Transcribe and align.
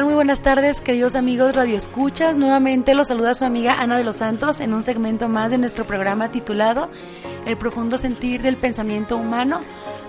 Muy 0.00 0.14
buenas 0.14 0.40
tardes, 0.40 0.80
queridos 0.80 1.14
amigos 1.16 1.54
Radio 1.54 1.76
Escuchas. 1.76 2.38
Nuevamente 2.38 2.94
los 2.94 3.08
saluda 3.08 3.34
su 3.34 3.44
amiga 3.44 3.74
Ana 3.74 3.98
de 3.98 4.04
los 4.04 4.16
Santos 4.16 4.60
en 4.60 4.72
un 4.72 4.84
segmento 4.84 5.28
más 5.28 5.50
de 5.50 5.58
nuestro 5.58 5.84
programa 5.84 6.30
titulado 6.32 6.88
El 7.44 7.58
profundo 7.58 7.98
sentir 7.98 8.40
del 8.40 8.56
pensamiento 8.56 9.18
humano. 9.18 9.60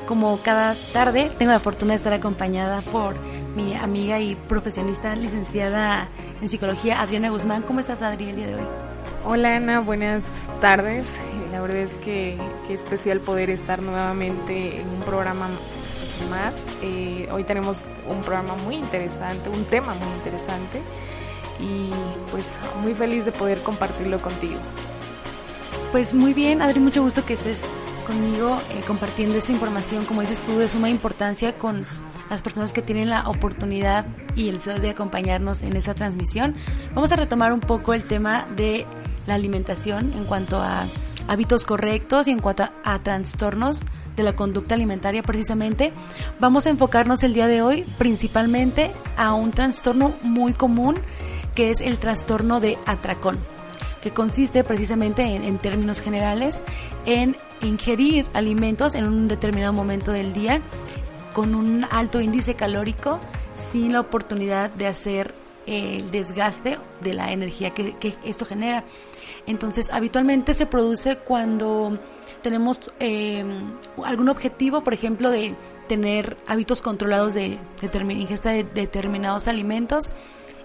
Como 0.08 0.40
cada 0.42 0.74
tarde, 0.94 1.30
tengo 1.38 1.52
la 1.52 1.60
fortuna 1.60 1.92
de 1.92 1.98
estar 1.98 2.14
acompañada 2.14 2.80
por 2.80 3.16
mi 3.58 3.76
amiga 3.76 4.22
y 4.22 4.36
profesionista 4.36 5.18
licenciada 5.18 6.08
en 6.42 6.48
psicología, 6.48 7.02
Adriana 7.02 7.30
Guzmán. 7.30 7.62
¿Cómo 7.64 7.82
estás, 7.82 8.02
Adri, 8.02 8.30
el 8.30 8.38
día 8.38 8.48
de 8.48 8.56
hoy? 8.56 8.66
Hola, 9.26 9.58
Ana, 9.58 9.82
buenas 9.82 10.24
tardes. 10.62 11.18
La 11.52 11.62
verdad 11.62 11.78
es 11.78 11.98
que, 11.98 12.38
que 12.68 12.74
especial 12.74 13.20
poder 13.20 13.50
estar 13.50 13.82
nuevamente 13.82 14.80
en 14.80 14.88
un 14.88 15.02
programa 15.02 15.50
más. 16.30 16.54
Eh, 16.82 17.28
hoy 17.32 17.44
tenemos 17.44 17.78
un 18.08 18.22
programa 18.22 18.56
muy 18.64 18.76
interesante, 18.76 19.50
un 19.50 19.66
tema 19.66 19.94
muy 19.94 20.14
interesante 20.16 20.82
y 21.60 21.90
pues 22.32 22.48
muy 22.82 22.94
feliz 22.94 23.26
de 23.26 23.32
poder 23.32 23.62
compartirlo 23.62 24.20
contigo. 24.20 24.60
Pues 25.92 26.14
muy 26.14 26.34
bien, 26.34 26.62
Adri, 26.62 26.80
mucho 26.80 27.04
gusto 27.04 27.24
que 27.26 27.34
estés 27.34 27.60
conmigo 28.08 28.58
eh, 28.72 28.82
compartiendo 28.88 29.38
esta 29.38 29.52
información, 29.52 30.06
como 30.06 30.22
dices 30.22 30.40
tú, 30.40 30.58
de 30.58 30.68
suma 30.68 30.90
importancia 30.90 31.54
con 31.54 31.86
las 32.30 32.42
personas 32.42 32.74
que 32.74 32.82
tienen 32.82 33.10
la 33.10 33.30
oportunidad 33.30 34.06
y 34.36 34.50
el 34.50 34.56
deseo 34.56 34.80
de 34.80 34.90
acompañarnos 34.90 35.62
en 35.62 35.76
esta 35.76 35.94
transmisión. 35.94 36.56
Vamos 36.94 37.12
a 37.12 37.16
retomar 37.16 37.54
un 37.54 37.60
poco 37.60 37.94
el 37.94 38.04
tema 38.04 38.48
de 38.56 38.86
la 39.28 39.36
alimentación 39.36 40.12
en 40.14 40.26
cuanto 40.26 40.60
a 40.60 40.86
hábitos 41.28 41.66
correctos 41.66 42.28
y 42.28 42.32
en 42.32 42.40
cuanto 42.40 42.70
a 42.84 43.00
trastornos 43.00 43.82
de 44.16 44.24
la 44.24 44.36
conducta 44.36 44.76
alimentaria 44.76 45.24
precisamente, 45.24 45.92
vamos 46.40 46.66
a 46.66 46.70
enfocarnos 46.70 47.24
el 47.24 47.34
día 47.34 47.48
de 47.48 47.62
hoy 47.62 47.84
principalmente 47.98 48.92
a 49.18 49.34
un 49.34 49.52
trastorno 49.52 50.16
muy 50.22 50.54
común 50.54 50.98
que 51.56 51.70
es 51.72 51.82
el 51.82 51.98
trastorno 51.98 52.60
de 52.60 52.78
atracón 52.86 53.40
que 54.04 54.12
consiste 54.12 54.66
precisamente 54.66 55.24
en, 55.24 55.58
términos 55.60 56.02
generales 56.02 56.64
en 57.06 57.38
ingerir 57.62 58.26
alimentos 58.34 58.96
en 58.96 59.08
un 59.08 59.30
determinado 59.30 59.72
momento 59.72 60.12
del 60.12 60.34
día 60.34 60.62
con 61.32 61.56
un 61.56 61.86
alto 61.90 62.20
índice 62.20 62.56
calórico 62.56 63.22
sin 63.72 63.94
la 63.94 64.02
oportunidad 64.02 64.70
de 64.72 64.88
hacer 64.88 65.34
el 65.66 66.12
desgaste 66.12 66.78
de 67.00 67.14
la 67.14 67.32
energía 67.32 67.70
que, 67.70 67.96
que 67.96 68.14
esto 68.26 68.46
genera. 68.46 68.84
Entonces, 69.46 69.90
habitualmente 69.92 70.54
se 70.54 70.66
produce 70.66 71.18
cuando 71.18 72.00
tenemos 72.42 72.92
eh, 73.00 73.44
algún 74.06 74.30
objetivo, 74.30 74.84
por 74.84 74.94
ejemplo, 74.94 75.30
de 75.30 75.56
tener 75.88 76.38
hábitos 76.48 76.82
controlados 76.82 77.34
de, 77.34 77.60
ingesta 78.10 78.52
de 78.52 78.64
determinados 78.64 79.48
alimentos 79.48 80.12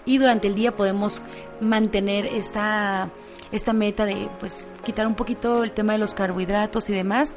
y 0.04 0.18
durante 0.18 0.48
el 0.48 0.54
día 0.54 0.76
podemos 0.76 1.22
mantener 1.60 2.26
esta, 2.26 3.10
esta 3.50 3.72
meta 3.72 4.04
de 4.04 4.28
pues 4.38 4.64
quitar 4.84 5.06
un 5.06 5.14
poquito 5.14 5.64
el 5.64 5.72
tema 5.72 5.92
de 5.94 5.98
los 5.98 6.14
carbohidratos 6.14 6.88
y 6.88 6.92
demás 6.92 7.34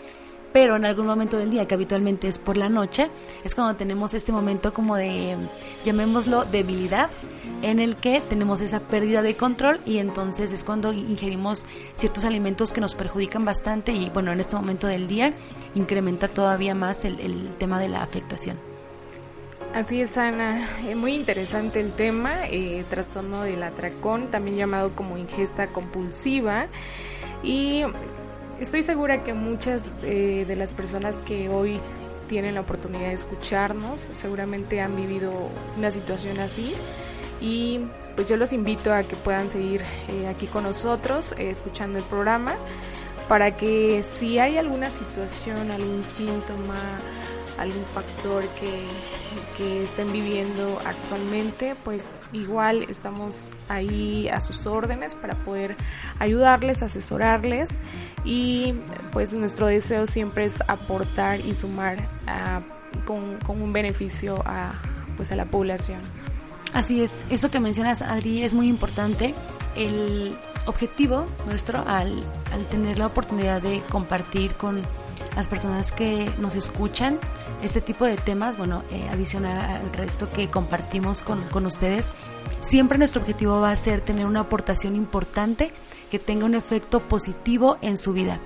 pero 0.53 0.75
en 0.75 0.85
algún 0.85 1.07
momento 1.07 1.37
del 1.37 1.49
día, 1.49 1.67
que 1.67 1.75
habitualmente 1.75 2.27
es 2.27 2.39
por 2.39 2.57
la 2.57 2.69
noche, 2.69 3.09
es 3.43 3.55
cuando 3.55 3.75
tenemos 3.75 4.13
este 4.13 4.31
momento 4.31 4.73
como 4.73 4.95
de, 4.95 5.37
llamémoslo, 5.83 6.45
debilidad, 6.45 7.09
en 7.61 7.79
el 7.79 7.95
que 7.95 8.21
tenemos 8.21 8.59
esa 8.61 8.79
pérdida 8.79 9.21
de 9.21 9.35
control 9.35 9.79
y 9.85 9.97
entonces 9.97 10.51
es 10.51 10.63
cuando 10.63 10.93
ingerimos 10.93 11.65
ciertos 11.93 12.25
alimentos 12.25 12.73
que 12.73 12.81
nos 12.81 12.95
perjudican 12.95 13.45
bastante 13.45 13.91
y 13.91 14.09
bueno, 14.09 14.31
en 14.31 14.39
este 14.39 14.55
momento 14.55 14.87
del 14.87 15.07
día 15.07 15.33
incrementa 15.75 16.27
todavía 16.27 16.75
más 16.75 17.05
el, 17.05 17.49
tema 17.57 17.79
de 17.79 17.89
la 17.89 18.03
afectación. 18.03 18.57
Así 19.73 20.01
es, 20.01 20.17
Ana. 20.17 20.67
Eh, 20.85 20.95
muy 20.95 21.13
interesante 21.13 21.79
el 21.79 21.93
tema, 21.93 22.47
eh, 22.49 22.83
trastorno 22.89 23.43
del 23.43 23.63
atracón, 23.63 24.27
también 24.27 24.57
llamado 24.57 24.91
como 24.95 25.17
ingesta 25.17 25.67
compulsiva. 25.67 26.67
Y 27.43 27.83
Estoy 28.61 28.83
segura 28.83 29.23
que 29.23 29.33
muchas 29.33 29.91
eh, 30.03 30.45
de 30.47 30.55
las 30.55 30.71
personas 30.71 31.17
que 31.17 31.49
hoy 31.49 31.79
tienen 32.29 32.53
la 32.53 32.61
oportunidad 32.61 33.07
de 33.07 33.13
escucharnos 33.13 33.99
seguramente 33.99 34.79
han 34.81 34.95
vivido 34.95 35.31
una 35.79 35.89
situación 35.89 36.39
así. 36.39 36.71
Y 37.41 37.79
pues 38.15 38.27
yo 38.29 38.37
los 38.37 38.53
invito 38.53 38.93
a 38.93 39.01
que 39.01 39.15
puedan 39.15 39.49
seguir 39.49 39.81
eh, 40.09 40.27
aquí 40.27 40.45
con 40.45 40.61
nosotros 40.61 41.33
eh, 41.39 41.49
escuchando 41.49 41.97
el 41.97 42.05
programa 42.05 42.53
para 43.27 43.57
que 43.57 44.03
si 44.03 44.37
hay 44.37 44.59
alguna 44.59 44.91
situación, 44.91 45.71
algún 45.71 46.03
síntoma, 46.03 46.77
algún 47.57 47.83
factor 47.83 48.43
que, 48.59 48.83
que 49.61 49.83
estén 49.83 50.11
viviendo 50.11 50.79
actualmente, 50.85 51.75
pues 51.83 52.09
igual 52.33 52.83
estamos 52.89 53.51
ahí 53.69 54.27
a 54.27 54.41
sus 54.41 54.65
órdenes 54.65 55.13
para 55.13 55.35
poder 55.43 55.75
ayudarles, 56.17 56.81
asesorarles 56.81 57.79
y 58.25 58.73
pues 59.11 59.33
nuestro 59.33 59.67
deseo 59.67 60.07
siempre 60.07 60.45
es 60.45 60.61
aportar 60.67 61.41
y 61.41 61.53
sumar 61.53 61.97
con, 63.05 63.37
con, 63.45 63.61
un 63.61 63.71
beneficio 63.71 64.41
a, 64.45 64.73
pues 65.15 65.31
a 65.31 65.35
la 65.35 65.45
población. 65.45 65.99
Así 66.73 67.03
es, 67.03 67.13
eso 67.29 67.51
que 67.51 67.59
mencionas 67.59 68.01
Adri 68.01 68.43
es 68.43 68.55
muy 68.55 68.67
importante. 68.67 69.35
El 69.75 70.35
objetivo 70.65 71.25
nuestro 71.45 71.83
al, 71.87 72.23
al 72.51 72.65
tener 72.67 72.97
la 72.97 73.05
oportunidad 73.05 73.61
de 73.61 73.81
compartir 73.89 74.53
con 74.53 74.81
las 75.35 75.47
personas 75.47 75.91
que 75.91 76.29
nos 76.39 76.55
escuchan 76.55 77.19
este 77.61 77.81
tipo 77.81 78.05
de 78.05 78.17
temas, 78.17 78.57
bueno, 78.57 78.83
eh, 78.91 79.07
adicional 79.09 79.57
al 79.57 79.93
resto 79.93 80.29
que 80.29 80.49
compartimos 80.49 81.21
con, 81.21 81.43
con 81.49 81.65
ustedes, 81.65 82.13
siempre 82.61 82.97
nuestro 82.97 83.21
objetivo 83.21 83.59
va 83.61 83.71
a 83.71 83.75
ser 83.75 84.01
tener 84.01 84.25
una 84.25 84.41
aportación 84.41 84.95
importante 84.95 85.71
que 86.09 86.19
tenga 86.19 86.45
un 86.45 86.55
efecto 86.55 86.99
positivo 86.99 87.77
en 87.81 87.97
su 87.97 88.13
vida. 88.13 88.39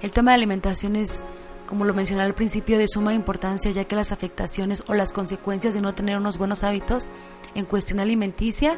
El 0.00 0.10
tema 0.10 0.30
de 0.32 0.36
alimentación 0.36 0.96
es, 0.96 1.22
como 1.66 1.84
lo 1.84 1.94
mencioné 1.94 2.22
al 2.22 2.34
principio, 2.34 2.78
de 2.78 2.88
suma 2.88 3.14
importancia 3.14 3.70
ya 3.70 3.84
que 3.84 3.96
las 3.96 4.12
afectaciones 4.12 4.82
o 4.88 4.94
las 4.94 5.12
consecuencias 5.12 5.74
de 5.74 5.80
no 5.80 5.94
tener 5.94 6.16
unos 6.16 6.38
buenos 6.38 6.64
hábitos 6.64 7.10
en 7.54 7.66
cuestión 7.66 8.00
alimenticia, 8.00 8.76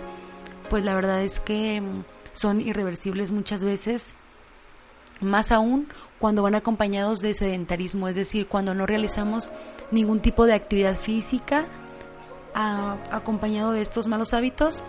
pues 0.69 0.85
la 0.85 0.95
verdad 0.95 1.23
es 1.23 1.41
que 1.41 1.81
mm, 1.81 2.05
son 2.33 2.61
irreversibles 2.61 3.31
muchas 3.31 3.65
veces, 3.65 4.17
más 5.25 5.53
aún 5.53 5.89
cuando 6.19 6.43
van 6.43 6.55
acompañados 6.55 7.21
de 7.21 7.35
sedentarismo, 7.35 8.09
es 8.09 8.17
decir, 8.17 8.47
cuando 8.47 8.75
no 8.75 8.87
realizamos 8.87 9.53
ningún 9.91 10.21
tipo 10.21 10.47
de 10.47 10.55
actividad 10.55 10.97
física 10.97 11.67
acompañado 12.55 13.73
de 13.73 13.81
estos 13.81 14.07
malos 14.07 14.33
hábitos, 14.33 14.83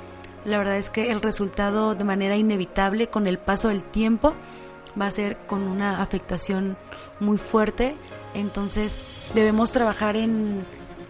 la 0.45 0.59
verdad 0.59 0.77
es 0.77 0.91
que 0.91 1.11
el 1.11 1.21
resultado 1.21 1.95
de 1.95 2.03
manera 2.03 2.37
inevitable 2.37 3.07
con 3.07 3.25
el 3.25 3.39
paso 3.39 3.69
del 3.69 3.83
tiempo 3.83 4.33
va 4.99 5.07
a 5.07 5.11
ser 5.11 5.37
con 5.47 5.63
una 5.63 6.01
afectación 6.01 6.77
muy 7.19 7.37
fuerte. 7.37 7.95
Entonces 8.35 9.03
debemos 9.33 9.71
trabajar 9.71 10.15
en, 10.15 10.63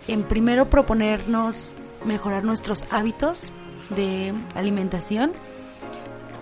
en 0.08 0.24
primero 0.24 0.70
proponernos 0.70 1.76
mejorar 2.06 2.46
nuestros 2.46 2.86
hábitos 2.92 3.52
de 3.90 4.34
alimentación 4.56 5.34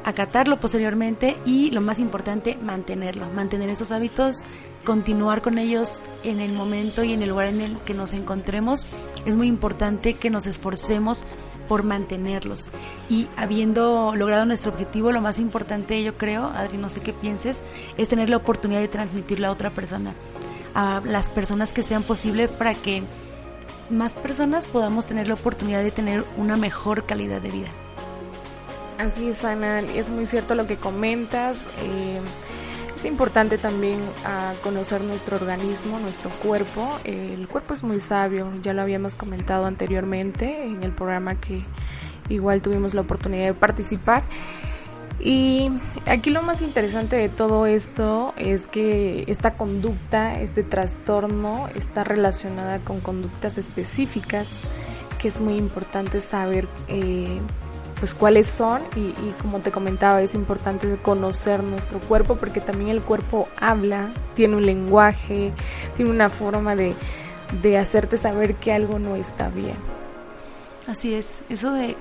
acatarlo 0.04 0.58
posteriormente 0.58 1.38
y 1.46 1.72
lo 1.72 1.82
más 1.82 2.00
importante, 2.00 2.58
mantenerlo, 2.62 3.30
mantener 3.30 3.70
esos 3.70 3.92
hábitos, 3.92 4.44
continuar 4.84 5.42
con 5.42 5.58
ellos 5.58 6.04
en 6.24 6.40
el 6.40 6.54
momento 6.54 7.04
y 7.04 7.14
en 7.14 7.22
el 7.22 7.30
lugar 7.30 7.48
en 7.48 7.62
el 7.62 7.78
que 7.80 7.94
nos 7.94 8.14
encontremos. 8.14 8.86
Es 9.26 9.38
muy 9.38 9.48
importante 9.48 10.16
que 10.16 10.30
nos 10.30 10.46
esforcemos 10.46 11.26
por 11.68 11.84
mantenerlos. 11.84 12.70
Y 13.10 13.28
habiendo 13.38 14.14
logrado 14.16 14.46
nuestro 14.46 14.72
objetivo, 14.72 15.12
lo 15.12 15.22
más 15.22 15.40
importante, 15.40 16.04
yo 16.04 16.18
creo, 16.18 16.46
Adri, 16.46 16.78
no 16.78 16.90
sé 16.90 17.02
qué 17.02 17.14
pienses, 17.14 17.58
es 17.98 18.10
tener 18.10 18.30
la 18.30 18.38
oportunidad 18.38 18.82
de 18.82 18.88
transmitirlo 18.88 19.48
a 19.48 19.52
otra 19.52 19.70
persona, 19.70 20.14
a 20.76 21.02
las 21.06 21.30
personas 21.30 21.74
que 21.74 21.84
sean 21.84 22.04
posibles 22.04 22.50
para 22.50 22.76
que 22.76 23.04
más 23.90 24.14
personas 24.14 24.68
podamos 24.68 25.06
tener 25.06 25.28
la 25.28 25.36
oportunidad 25.36 25.84
de 25.84 25.92
tener 25.92 26.26
una 26.38 26.56
mejor 26.56 27.06
calidad 27.06 27.42
de 27.42 27.52
vida. 27.52 27.70
Así 28.98 29.30
es, 29.30 29.44
Ana, 29.44 29.80
es 29.80 30.10
muy 30.10 30.26
cierto 30.26 30.56
lo 30.56 30.68
que 30.68 30.78
comentas. 30.78 31.66
Eh, 31.80 32.20
es 32.96 33.06
importante 33.06 33.58
también 33.58 34.00
ah, 34.24 34.54
conocer 34.64 35.02
nuestro 35.04 35.36
organismo, 35.36 36.00
nuestro 36.00 36.30
cuerpo. 36.30 37.00
el 37.04 37.48
cuerpo 37.48 37.74
es 37.74 37.84
muy 37.84 38.00
sabio, 38.00 38.50
ya 38.62 38.74
lo 38.74 38.82
habíamos 38.82 39.16
comentado 39.16 39.66
anteriormente 39.66 40.64
en 40.64 40.84
el 40.84 40.92
programa 40.92 41.36
que 41.36 41.66
igual 42.30 42.62
tuvimos 42.62 42.94
la 42.94 43.02
oportunidad 43.02 43.46
de 43.48 43.54
participar. 43.54 44.24
Y 45.20 45.70
aquí 46.06 46.30
lo 46.30 46.42
más 46.44 46.62
interesante 46.62 47.16
de 47.16 47.30
todo 47.30 47.66
esto 47.66 48.34
es 48.38 48.68
que 48.68 49.24
esta 49.28 49.56
conducta, 49.56 50.42
este 50.42 50.64
trastorno, 50.64 51.70
está 51.76 52.04
relacionada 52.04 52.80
con 52.80 53.00
conductas 53.00 53.58
específicas, 53.58 54.48
que 55.22 55.30
es 55.30 55.40
muy 55.40 55.56
importante 55.56 56.20
saber 56.20 56.68
eh, 56.88 57.40
pues 58.04 58.16
cuáles 58.16 58.50
son 58.50 58.82
y, 58.98 59.14
como 59.42 59.62
te 59.62 59.72
comentaba 59.72 60.22
es 60.22 60.36
importante 60.36 60.98
conocer 60.98 61.64
nuestro 61.64 62.02
cuerpo 62.02 62.36
porque 62.36 62.60
también 62.60 62.90
el 62.90 63.02
cuerpo 63.02 63.48
habla, 63.56 64.12
tiene 64.34 64.58
un 64.58 64.66
lenguaje, 64.66 65.54
tiene 65.96 66.12
una 66.12 66.30
forma 66.30 66.76
de, 66.76 66.98
hacerte 67.78 68.18
saber 68.18 68.56
que 68.56 68.74
algo 68.74 69.00
no 69.00 69.16
está 69.16 69.48
bien. 69.48 69.78
Así 70.86 71.14
es, 71.14 71.44
eso 71.48 71.72
de, 71.72 71.96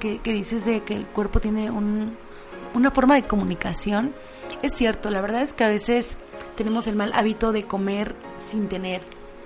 que, 0.00 0.18
dices 0.32 0.64
de 0.64 0.80
que 0.80 0.96
el 0.96 1.06
cuerpo 1.06 1.40
tiene 1.40 1.70
una 1.70 2.90
forma 2.90 3.16
de 3.16 3.24
comunicación, 3.24 4.14
es 4.62 4.72
cierto, 4.72 5.10
la 5.10 5.20
verdad 5.20 5.42
es 5.42 5.52
que 5.52 5.64
a 5.64 5.68
veces 5.68 6.16
tenemos 6.54 6.86
el 6.86 6.96
mal 6.96 7.12
hábito 7.12 7.52
de 7.52 7.64
comer 7.64 8.14
sin 8.38 8.70
tener 8.70 9.02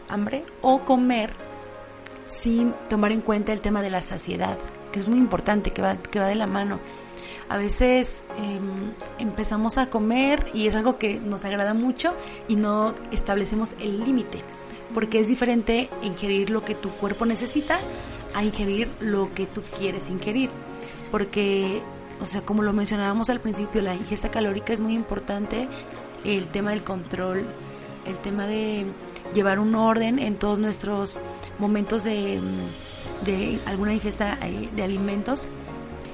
hambre 0.08 0.44
o 0.62 0.84
comer 0.84 1.32
sin 2.28 2.72
tomar 2.88 3.10
en 3.10 3.20
cuenta 3.20 3.52
el 3.52 3.60
tema 3.60 3.82
de 3.82 3.90
la 3.90 4.00
saciedad, 4.00 4.56
que 4.92 5.00
es 5.00 5.08
muy 5.08 5.18
importante, 5.18 5.72
que 5.72 5.82
va, 5.82 5.96
que 5.96 6.18
va 6.18 6.26
de 6.26 6.34
la 6.34 6.46
mano. 6.46 6.80
A 7.48 7.56
veces 7.56 8.22
em, 8.38 8.92
empezamos 9.18 9.76
a 9.76 9.90
comer 9.90 10.46
y 10.54 10.68
es 10.68 10.74
algo 10.76 10.98
que 10.98 11.18
nos 11.18 11.44
agrada 11.44 11.74
mucho 11.74 12.14
y 12.46 12.54
no 12.54 12.94
establecemos 13.10 13.74
el 13.80 14.04
límite, 14.04 14.44
porque 14.94 15.18
es 15.18 15.26
diferente 15.26 15.90
ingerir 16.02 16.50
lo 16.50 16.64
que 16.64 16.76
tu 16.76 16.90
cuerpo 16.90 17.26
necesita 17.26 17.78
a 18.34 18.44
ingerir 18.44 18.88
lo 19.00 19.34
que 19.34 19.46
tú 19.46 19.62
quieres 19.78 20.08
ingerir, 20.10 20.48
porque, 21.10 21.82
o 22.20 22.26
sea, 22.26 22.42
como 22.42 22.62
lo 22.62 22.72
mencionábamos 22.72 23.30
al 23.30 23.40
principio, 23.40 23.82
la 23.82 23.96
ingesta 23.96 24.30
calórica 24.30 24.72
es 24.72 24.80
muy 24.80 24.94
importante, 24.94 25.68
el 26.24 26.46
tema 26.46 26.70
del 26.70 26.84
control, 26.84 27.44
el 28.06 28.16
tema 28.18 28.46
de 28.46 28.86
llevar 29.34 29.58
un 29.58 29.74
orden 29.74 30.20
en 30.20 30.36
todos 30.36 30.58
nuestros 30.60 31.18
momentos 31.58 32.04
de, 32.04 32.40
de 33.24 33.58
alguna 33.66 33.92
ingesta 33.92 34.38
eh, 34.42 34.68
de 34.74 34.82
alimentos. 34.82 35.46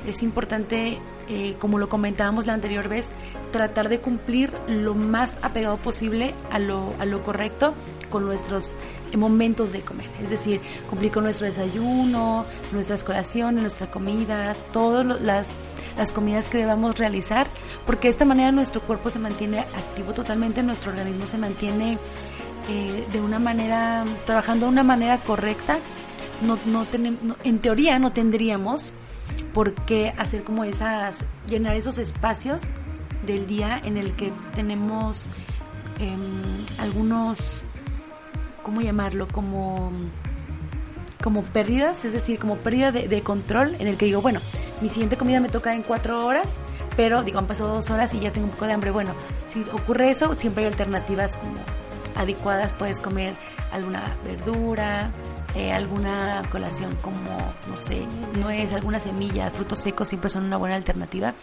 Es 0.07 0.23
importante, 0.23 0.99
eh, 1.29 1.57
como 1.59 1.79
lo 1.79 1.89
comentábamos 1.89 2.47
la 2.47 2.55
anterior 2.55 2.89
vez, 2.89 3.09
tratar 3.51 3.89
de 3.89 4.01
cumplir 4.01 4.53
lo 4.69 4.95
más 4.95 5.39
apegado 5.43 5.77
posible 5.77 6.35
a 6.51 6.59
lo, 6.59 6.95
a 6.99 7.05
lo 7.05 7.23
correcto 7.23 7.75
con 8.11 8.25
nuestros 8.25 8.77
momentos 9.17 9.73
de 9.73 9.81
comer, 9.81 10.07
es 10.23 10.31
decir, 10.31 10.61
cumplir 10.89 11.13
con 11.13 11.25
nuestro 11.25 11.47
desayuno, 11.47 12.45
nuestras 12.73 13.03
colaciones, 13.03 13.63
nuestra 13.63 13.91
comida, 13.91 14.55
todas 14.73 15.21
las, 15.21 15.49
las 15.97 16.13
comidas 16.13 16.49
que 16.49 16.59
debamos 16.59 16.99
realizar, 16.99 17.47
porque 17.87 18.09
de 18.09 18.13
esta 18.13 18.25
manera 18.25 18.53
nuestro 18.53 18.81
cuerpo 18.81 19.11
se 19.11 19.19
mantiene 19.19 19.61
activo 19.61 20.13
totalmente, 20.13 20.63
nuestro 20.63 20.91
organismo 20.91 21.27
se 21.27 21.39
mantiene 21.39 21.99
eh, 22.69 23.05
de 23.13 23.21
una 23.21 23.39
manera, 23.39 24.05
trabajando 24.25 24.67
de 24.67 24.73
una 24.73 24.83
manera 24.83 25.19
correcta, 25.19 25.79
no, 26.43 26.59
no 26.67 26.85
tenemos, 26.85 27.37
en 27.45 27.59
teoría 27.59 27.99
no 27.99 28.13
tendríamos 28.13 28.93
por 29.53 29.75
qué 29.75 30.15
hacer 30.19 30.45
como 30.45 30.65
esas, 30.65 31.19
llenar 31.49 31.77
esos 31.77 31.99
espacios 31.99 32.63
del 33.27 33.47
día 33.47 33.81
en 33.85 33.97
el 33.97 34.13
que 34.13 34.33
tenemos 34.55 35.29
em, 35.99 36.21
algunos 36.79 37.65
¿cómo 38.67 38.81
llamarlo? 38.81 39.29
Como, 39.29 39.93
como 41.23 41.45
pérdidas, 41.45 42.05
es 42.05 42.13
decir, 42.13 42.41
como 42.41 42.57
pérdida 42.57 42.91
de, 42.91 43.23
control 43.23 43.77
en 43.79 43.87
el 43.87 43.97
que 43.97 44.07
digo, 44.07 44.21
bueno, 44.21 44.41
mi 44.81 44.89
siguiente 44.89 45.17
comida 45.17 45.39
me 45.39 45.49
toca 45.49 45.73
en 45.73 45.83
cuatro 45.83 46.27
horas, 46.27 46.49
pero 46.97 47.23
digo, 47.23 47.39
han 47.39 47.47
pasado 47.47 47.73
dos 47.73 47.91
horas 47.91 48.13
y 48.13 48.19
ya 48.19 48.33
tengo 48.33 48.49
un 48.49 48.53
poco 48.53 48.67
de 48.67 48.73
hambre. 48.73 48.91
Bueno, 48.91 49.15
si 49.53 49.63
ocurre 49.73 50.11
eso, 50.11 50.35
siempre 50.35 50.65
hay 50.65 50.71
alternativas 50.73 51.37
como 51.37 51.55
adecuadas, 52.17 52.73
puedes 52.73 52.99
comer 52.99 53.35
alguna 53.71 54.17
verdura, 54.25 55.13
eh, 55.57 55.73
alguna 55.73 56.43
colación 56.51 56.97
como, 56.97 57.55
no 57.69 57.77
sé, 57.77 58.07
nuez, 58.39 58.73
alguna 58.75 59.01
semilla, 59.01 59.51
frutos 59.51 59.81
secos 59.81 60.09
siempre 60.09 60.29
son 60.29 60.45
una 60.45 60.59
buena 60.59 60.77
alternativa 60.77 61.35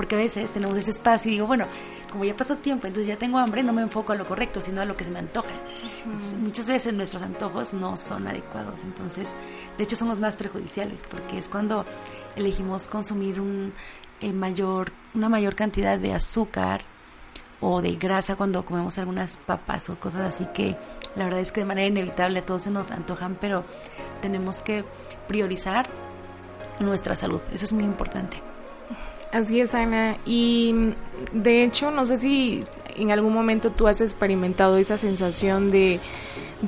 porque 0.00 0.14
a 0.14 0.18
veces 0.18 0.50
tenemos 0.50 0.78
ese 0.78 0.92
espacio 0.92 1.30
y 1.30 1.34
digo, 1.34 1.46
bueno, 1.46 1.66
como 2.10 2.24
ya 2.24 2.34
pasó 2.34 2.56
tiempo, 2.56 2.86
entonces 2.86 3.06
ya 3.06 3.18
tengo 3.18 3.36
hambre, 3.36 3.62
no 3.62 3.74
me 3.74 3.82
enfoco 3.82 4.12
a 4.12 4.16
lo 4.16 4.26
correcto, 4.26 4.62
sino 4.62 4.80
a 4.80 4.86
lo 4.86 4.96
que 4.96 5.04
se 5.04 5.10
me 5.10 5.18
antoja. 5.18 5.50
Muchas 6.38 6.68
veces 6.68 6.94
nuestros 6.94 7.22
antojos 7.22 7.74
no 7.74 7.98
son 7.98 8.26
adecuados, 8.26 8.80
entonces, 8.80 9.28
de 9.76 9.84
hecho, 9.84 9.96
son 9.96 10.08
los 10.08 10.18
más 10.18 10.36
perjudiciales, 10.36 11.02
porque 11.10 11.36
es 11.36 11.48
cuando 11.48 11.84
elegimos 12.34 12.88
consumir 12.88 13.42
un, 13.42 13.74
eh, 14.22 14.32
mayor, 14.32 14.92
una 15.12 15.28
mayor 15.28 15.54
cantidad 15.54 15.98
de 15.98 16.14
azúcar 16.14 16.80
o 17.60 17.82
de 17.82 17.96
grasa 17.96 18.36
cuando 18.36 18.64
comemos 18.64 18.98
algunas 18.98 19.36
papas 19.36 19.90
o 19.90 19.96
cosas 19.96 20.34
así 20.34 20.46
que 20.54 20.76
la 21.16 21.24
verdad 21.24 21.40
es 21.40 21.52
que 21.52 21.60
de 21.60 21.66
manera 21.66 21.88
inevitable 21.88 22.42
todos 22.42 22.62
se 22.62 22.70
nos 22.70 22.90
antojan, 22.90 23.36
pero 23.40 23.64
tenemos 24.22 24.60
que 24.62 24.84
priorizar 25.26 25.88
nuestra 26.78 27.16
salud, 27.16 27.40
eso 27.52 27.64
es 27.64 27.72
muy 27.72 27.84
importante. 27.84 28.38
Así 29.32 29.60
es, 29.60 29.74
Ana. 29.74 30.16
Y 30.26 30.74
de 31.32 31.62
hecho, 31.62 31.90
no 31.90 32.04
sé 32.04 32.16
si 32.16 32.64
en 32.96 33.12
algún 33.12 33.32
momento 33.32 33.70
tú 33.70 33.86
has 33.86 34.00
experimentado 34.00 34.76
esa 34.76 34.96
sensación 34.96 35.70
de, 35.70 36.00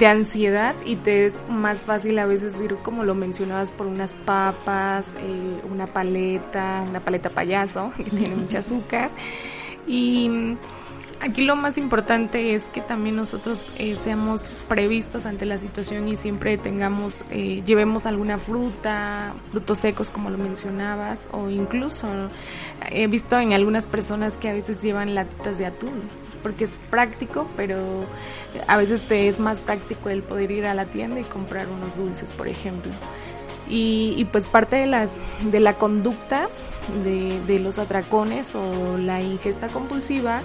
ansiedad 0.07 0.75
y 0.87 0.97
te 0.97 1.27
es 1.27 1.35
más 1.49 1.83
fácil 1.83 2.19
a 2.19 2.27
veces 2.27 2.59
ir, 2.61 2.77
como 2.77 3.05
lo 3.05 3.15
mencionabas, 3.15 3.71
por 3.73 3.87
unas 3.87 4.13
papas, 4.13 5.15
eh, 5.19 5.61
una 5.71 5.87
paleta, 5.87 6.85
una 6.89 7.01
paleta 7.01 7.31
payaso 7.31 7.91
que 7.97 8.05
tiene 8.05 8.37
mucho 8.37 8.59
azúcar. 8.59 9.11
Y 9.87 10.57
Aquí 11.23 11.43
lo 11.43 11.55
más 11.55 11.79
importante 11.79 12.53
es 12.53 12.65
que 12.65 12.81
también 12.81 13.15
nosotros 13.15 13.71
eh, 13.79 13.95
seamos 13.95 14.49
previstos 14.69 15.25
ante 15.25 15.47
la 15.47 15.57
situación 15.57 16.09
y 16.09 16.17
siempre 16.17 16.59
tengamos, 16.59 17.21
eh, 17.31 17.63
llevemos 17.65 18.07
alguna 18.07 18.39
fruta, 18.39 19.33
frutos 19.53 19.79
secos 19.79 20.11
como 20.11 20.31
lo 20.31 20.39
mencionabas, 20.39 21.29
o 21.31 21.49
incluso 21.49 22.09
he 22.91 23.07
visto 23.07 23.39
en 23.39 23.53
algunas 23.53 23.87
personas 23.87 24.37
que 24.37 24.49
a 24.49 24.53
veces 24.53 24.83
llevan 24.83 25.15
latitas 25.15 25.59
de 25.59 25.67
atún, 25.67 25.95
porque 26.43 26.65
es 26.65 26.73
práctico, 26.91 27.47
pero 27.57 27.77
a 28.67 28.77
veces 28.77 29.01
te 29.03 29.29
es 29.29 29.39
más 29.39 29.61
práctico 29.61 30.09
el 30.09 30.25
poder 30.25 30.51
ir 30.51 30.67
a 30.67 30.75
la 30.75 30.87
tienda 30.87 31.21
y 31.21 31.25
comprar 31.25 31.69
unos 31.69 31.97
dulces, 31.97 32.33
por 32.33 32.49
ejemplo. 32.49 32.91
Y, 33.69 34.15
y, 34.17 34.25
pues 34.25 34.47
parte 34.47 34.75
de 34.75 34.87
las 34.89 35.21
de 35.53 35.61
la 35.61 35.75
conducta 35.75 36.49
de, 37.05 37.41
de, 37.47 37.61
los 37.61 37.79
atracones 37.79 38.57
o 38.57 38.99
la 38.99 39.23
ingesta 39.23 39.69
compulsiva 39.69 40.43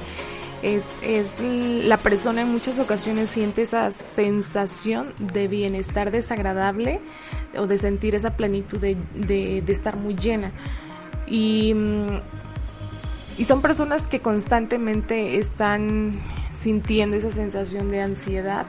es, 0.61 0.83
es 1.01 1.39
la 1.39 1.97
persona 1.97 2.41
en 2.41 2.51
muchas 2.51 2.79
ocasiones 2.79 3.29
siente 3.29 3.61
esa 3.61 3.91
sensación 3.91 5.13
de 5.19 5.47
bienestar 5.47 6.11
desagradable 6.11 6.99
o 7.57 7.67
de 7.67 7.77
sentir 7.77 8.15
esa 8.15 8.35
plenitud 8.35 8.79
de, 8.79 8.97
de, 9.15 9.63
estar 9.67 9.95
muy 9.95 10.15
llena. 10.15 10.51
Y, 11.27 11.73
y 13.37 13.43
son 13.43 13.61
personas 13.61 14.07
que 14.07 14.19
constantemente 14.19 15.37
están 15.37 16.19
sintiendo 16.55 17.15
esa 17.15 17.31
sensación 17.31 17.89
de 17.89 18.01
ansiedad. 18.01 18.65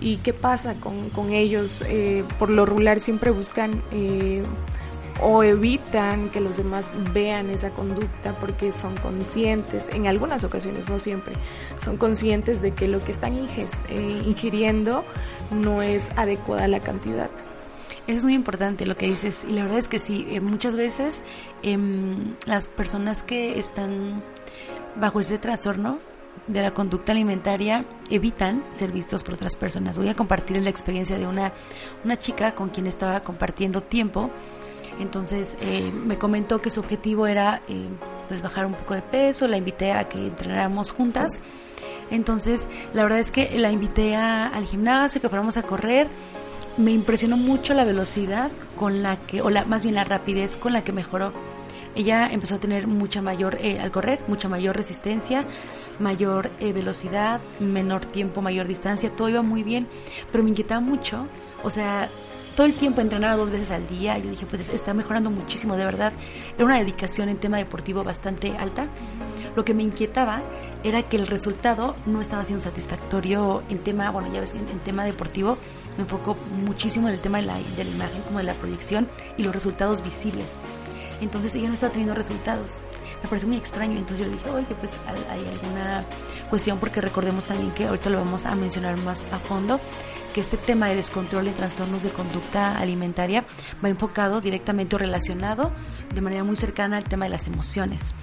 ¿Y 0.00 0.18
qué 0.18 0.32
pasa 0.32 0.74
con, 0.74 1.10
con 1.10 1.32
ellos? 1.32 1.82
Eh, 1.88 2.22
por 2.38 2.50
lo 2.50 2.66
regular 2.66 3.00
siempre 3.00 3.30
buscan 3.30 3.82
eh, 3.92 4.42
o 5.20 5.42
evitan 5.42 6.30
que 6.30 6.40
los 6.40 6.56
demás 6.56 6.92
vean 7.12 7.50
esa 7.50 7.70
conducta 7.70 8.38
porque 8.38 8.72
son 8.72 8.96
conscientes, 8.96 9.88
en 9.90 10.06
algunas 10.06 10.44
ocasiones, 10.44 10.88
no 10.88 10.98
siempre, 10.98 11.34
son 11.84 11.96
conscientes 11.96 12.60
de 12.60 12.72
que 12.72 12.88
lo 12.88 13.00
que 13.00 13.12
están 13.12 13.34
eh, 13.36 14.22
ingiriendo 14.26 15.04
no 15.50 15.82
es 15.82 16.08
adecuada 16.16 16.68
la 16.68 16.80
cantidad. 16.80 17.30
Es 18.06 18.24
muy 18.24 18.34
importante 18.34 18.86
lo 18.86 18.96
que 18.96 19.06
dices 19.06 19.44
y 19.48 19.52
la 19.52 19.62
verdad 19.62 19.78
es 19.78 19.88
que 19.88 19.98
sí, 19.98 20.26
eh, 20.30 20.40
muchas 20.40 20.76
veces 20.76 21.24
em, 21.62 22.34
las 22.46 22.68
personas 22.68 23.22
que 23.22 23.58
están 23.58 24.22
bajo 24.94 25.20
ese 25.20 25.38
trastorno 25.38 25.98
de 26.46 26.62
la 26.62 26.72
conducta 26.72 27.12
alimentaria 27.12 27.84
evitan 28.10 28.62
ser 28.72 28.92
vistos 28.92 29.24
por 29.24 29.34
otras 29.34 29.56
personas. 29.56 29.98
Voy 29.98 30.08
a 30.08 30.14
compartir 30.14 30.58
la 30.58 30.70
experiencia 30.70 31.18
de 31.18 31.26
una, 31.26 31.52
una 32.04 32.16
chica 32.16 32.54
con 32.54 32.68
quien 32.68 32.86
estaba 32.86 33.20
compartiendo 33.20 33.82
tiempo 33.82 34.30
entonces 34.98 35.56
eh, 35.60 35.92
me 35.92 36.18
comentó 36.18 36.60
que 36.60 36.70
su 36.70 36.80
objetivo 36.80 37.26
era 37.26 37.60
eh, 37.68 37.86
pues 38.28 38.42
bajar 38.42 38.66
un 38.66 38.74
poco 38.74 38.94
de 38.94 39.02
peso, 39.02 39.46
la 39.46 39.56
invité 39.56 39.92
a 39.92 40.08
que 40.08 40.18
entrenáramos 40.18 40.90
juntas. 40.90 41.38
Entonces 42.10 42.68
la 42.92 43.02
verdad 43.02 43.18
es 43.18 43.30
que 43.30 43.58
la 43.58 43.70
invité 43.70 44.16
al 44.16 44.64
gimnasio, 44.66 45.20
que 45.20 45.28
fuéramos 45.28 45.56
a 45.56 45.62
correr. 45.62 46.08
Me 46.76 46.92
impresionó 46.92 47.36
mucho 47.36 47.72
la 47.72 47.84
velocidad 47.84 48.50
con 48.78 49.02
la 49.02 49.16
que, 49.16 49.40
o 49.40 49.48
la, 49.48 49.64
más 49.64 49.82
bien 49.82 49.94
la 49.94 50.04
rapidez 50.04 50.56
con 50.56 50.72
la 50.72 50.84
que 50.84 50.92
mejoró. 50.92 51.32
Ella 51.94 52.28
empezó 52.30 52.56
a 52.56 52.58
tener 52.58 52.86
mucha 52.86 53.22
mayor, 53.22 53.56
eh, 53.60 53.78
al 53.80 53.90
correr, 53.90 54.20
mucha 54.28 54.50
mayor 54.50 54.76
resistencia, 54.76 55.46
mayor 55.98 56.50
velocidad, 56.60 57.40
menor 57.58 58.04
tiempo, 58.04 58.42
mayor 58.42 58.66
distancia, 58.68 59.08
todo 59.08 59.30
iba 59.30 59.40
muy 59.40 59.62
bien, 59.62 59.88
pero 60.30 60.44
me 60.44 60.50
inquietaba 60.50 60.82
mucho, 60.82 61.26
o 61.64 61.70
sea, 61.70 62.10
todo 62.56 62.66
el 62.66 62.72
tiempo 62.72 63.02
entrenaba 63.02 63.36
dos 63.36 63.50
veces 63.50 63.70
al 63.70 63.86
día. 63.86 64.18
Yo 64.18 64.30
dije, 64.30 64.46
pues 64.46 64.68
está 64.70 64.94
mejorando 64.94 65.30
muchísimo, 65.30 65.76
de 65.76 65.84
verdad. 65.84 66.12
Era 66.56 66.64
una 66.64 66.78
dedicación 66.78 67.28
en 67.28 67.36
tema 67.36 67.58
deportivo 67.58 68.02
bastante 68.02 68.56
alta. 68.56 68.88
Lo 69.54 69.64
que 69.64 69.74
me 69.74 69.82
inquietaba 69.82 70.42
era 70.82 71.02
que 71.02 71.16
el 71.16 71.26
resultado 71.26 71.94
no 72.06 72.22
estaba 72.22 72.44
siendo 72.44 72.64
satisfactorio 72.64 73.62
en 73.68 73.78
tema, 73.78 74.10
bueno, 74.10 74.32
ya 74.32 74.40
ves, 74.40 74.54
en, 74.54 74.66
tema 74.80 75.04
deportivo 75.04 75.58
me 75.96 76.02
enfoco 76.02 76.36
muchísimo 76.64 77.08
en 77.08 77.14
el 77.14 77.20
tema 77.20 77.38
de 77.38 77.46
la, 77.46 77.56
de 77.76 77.84
la 77.84 77.90
imagen, 77.90 78.22
como 78.22 78.38
de 78.38 78.44
la 78.44 78.54
proyección 78.54 79.08
y 79.36 79.42
los 79.42 79.54
resultados 79.54 80.02
visibles. 80.02 80.56
Entonces 81.20 81.54
ella 81.54 81.68
no 81.68 81.74
estaba 81.74 81.92
teniendo 81.92 82.14
resultados. 82.14 82.72
Me 83.22 83.28
pareció 83.28 83.48
muy 83.48 83.56
extraño. 83.56 83.98
Entonces 83.98 84.26
yo 84.26 84.30
le 84.30 84.36
dije, 84.36 84.50
oye, 84.50 84.74
pues 84.78 84.92
hay 85.30 85.46
alguna 85.46 86.04
cuestión, 86.50 86.78
porque 86.78 87.00
recordemos 87.00 87.44
también 87.44 87.70
que 87.72 87.86
ahorita 87.86 88.10
lo 88.10 88.18
vamos 88.18 88.44
a 88.44 88.54
mencionar 88.54 88.96
más 88.98 89.24
a 89.32 89.38
fondo, 89.38 89.80
porque 90.36 90.54
este 90.54 90.58
tema 90.58 90.88
de 90.88 90.96
descontrol 90.96 91.46
en 91.48 91.54
trastornos 91.54 92.02
de 92.02 92.10
conducta 92.10 92.78
alimentaria 92.78 93.42
va 93.82 93.88
enfocado 93.88 94.42
directamente 94.42 94.94
o 94.94 94.98
relacionado 94.98 95.72
de 96.14 96.20
manera 96.20 96.44
muy 96.44 96.56
cercana 96.56 96.98
al 96.98 97.04
tema 97.04 97.24
de 97.24 97.30
las 97.30 97.46
emociones. 97.46 98.14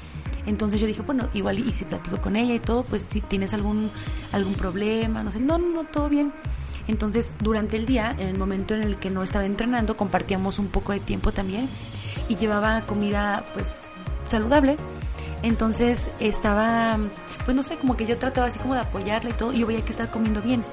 Entonces 0.45 0.79
yo 0.79 0.85
dije, 0.85 1.01
bueno, 1.01 1.29
igual 1.33 1.57
y, 1.57 1.73
si 1.73 1.85
platico 1.85 2.21
con 2.21 2.35
ella 2.35 2.53
y 2.53 2.59
todo, 2.59 2.83
pues 2.83 3.01
si 3.01 3.19
tienes 3.19 3.55
algún, 3.55 3.89
algún 4.31 4.53
problema, 4.53 5.23
no 5.23 5.31
sé, 5.31 5.39
no, 5.39 5.57
no, 5.57 5.85
todo 5.85 6.07
bien. 6.07 6.31
Entonces, 6.87 7.33
durante 7.39 7.77
el 7.77 7.87
día, 7.87 8.15
en 8.19 8.27
el 8.27 8.37
momento 8.37 8.75
en 8.75 8.83
el 8.83 8.97
que 8.97 9.09
no 9.09 9.23
estaba 9.23 9.45
entrenando, 9.45 9.97
compartíamos 9.97 10.59
un 10.59 10.67
poco 10.67 10.91
de 10.91 10.99
tiempo 10.99 11.31
también 11.31 11.67
y 12.29 12.35
llevaba 12.35 12.81
comida 12.81 13.43
pues 13.55 13.73
saludable. 14.27 14.75
Entonces 15.41 16.11
estaba, 16.19 16.99
pues 17.43 17.57
no 17.57 17.63
sé, 17.63 17.75
como 17.77 17.97
que 17.97 18.05
yo 18.05 18.19
trataba 18.19 18.45
así 18.49 18.59
como 18.59 18.75
de 18.75 18.81
apoyarla 18.81 19.31
y 19.31 19.33
todo, 19.33 19.51
y 19.51 19.61
yo 19.61 19.65
veía 19.65 19.83
que 19.83 19.93
estaba 19.93 20.11
comiendo 20.11 20.43
bien. 20.43 20.63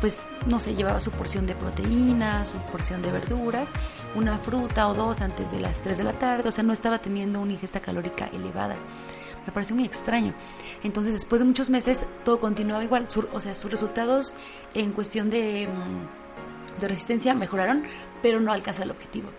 Pues 0.00 0.22
no 0.46 0.60
sé, 0.60 0.74
llevaba 0.74 1.00
su 1.00 1.10
porción 1.10 1.46
de 1.46 1.54
proteínas, 1.54 2.50
su 2.50 2.58
porción 2.70 3.02
de 3.02 3.12
verduras, 3.12 3.70
una 4.14 4.38
fruta 4.38 4.88
o 4.88 4.94
dos 4.94 5.20
antes 5.20 5.50
de 5.50 5.60
las 5.60 5.80
3 5.80 5.98
de 5.98 6.04
la 6.04 6.12
tarde, 6.12 6.48
o 6.48 6.52
sea, 6.52 6.62
no 6.64 6.72
estaba 6.72 6.98
teniendo 6.98 7.40
una 7.40 7.52
ingesta 7.52 7.80
calórica 7.80 8.26
elevada. 8.26 8.76
Me 9.46 9.52
pareció 9.52 9.76
muy 9.76 9.84
extraño. 9.84 10.34
Entonces, 10.82 11.12
después 11.12 11.40
de 11.40 11.46
muchos 11.46 11.70
meses, 11.70 12.04
todo 12.24 12.40
continuaba 12.40 12.82
igual. 12.82 13.08
o 13.32 13.40
sea, 13.40 13.54
sus 13.54 13.70
resultados 13.70 14.34
en 14.74 14.92
cuestión 14.92 15.30
de, 15.30 15.68
mm, 15.68 16.80
de 16.80 16.88
resistencia 16.88 17.34
mejoraron, 17.34 17.84
pero 18.22 18.40
no 18.40 18.52
alcanza 18.52 18.82
el 18.82 18.90
objetivo. 18.90 19.30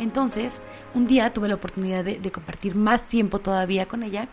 Entonces, 0.00 0.62
un 0.94 1.06
día 1.06 1.30
tuve 1.30 1.46
la 1.48 1.56
oportunidad 1.56 2.02
de, 2.02 2.32
compartir 2.32 2.74
más 2.74 3.06
tiempo 3.06 3.38
todavía 3.38 3.86
con 3.86 4.02
ella 4.02 4.28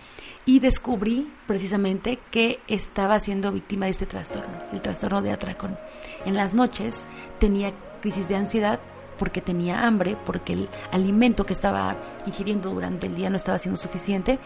y 0.45 0.61
descubrí 0.61 1.29
precisamente 1.45 2.19
que 2.31 2.61
estaba 2.67 3.19
siendo 3.19 3.51
víctima 3.51 3.85
de 3.85 3.91
este 3.91 4.05
trastorno, 4.05 4.63
el 4.71 4.81
trastorno 4.81 5.21
de 5.21 5.31
atracón. 5.31 5.77
En 6.25 6.35
las 6.35 6.53
noches 6.53 7.05
tenía 7.37 7.73
crisis 8.01 8.29
de 8.29 8.37
ansiedad 8.37 8.79
porque 9.19 9.41
tenía 9.41 9.85
hambre, 9.85 10.15
porque 10.25 10.53
el 10.53 10.69
alimento 10.93 11.45
que 11.45 11.51
estaba 11.51 11.97
ingiriendo 12.25 12.69
durante 12.69 13.07
el 13.07 13.15
día 13.15 13.29
no 13.29 13.35
estaba 13.35 13.59
siendo 13.59 13.77
suficiente. 13.77 14.39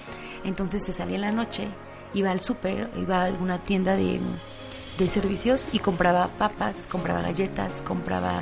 Entonces 0.44 0.84
se 0.84 0.92
salía 0.92 1.18
en 1.18 1.22
la 1.22 1.32
noche, 1.32 1.68
iba 2.16 2.32
al 2.32 2.42
súper, 2.42 2.90
iba 2.98 3.22
a 3.22 3.26
alguna 3.26 3.60
tienda 3.62 3.96
de, 3.96 4.20
de 4.98 5.10
servicios 5.10 5.68
y 5.72 5.80
compraba 5.80 6.30
papas, 6.30 6.88
compraba 6.88 7.22
galletas, 7.22 7.84
compraba 7.84 8.42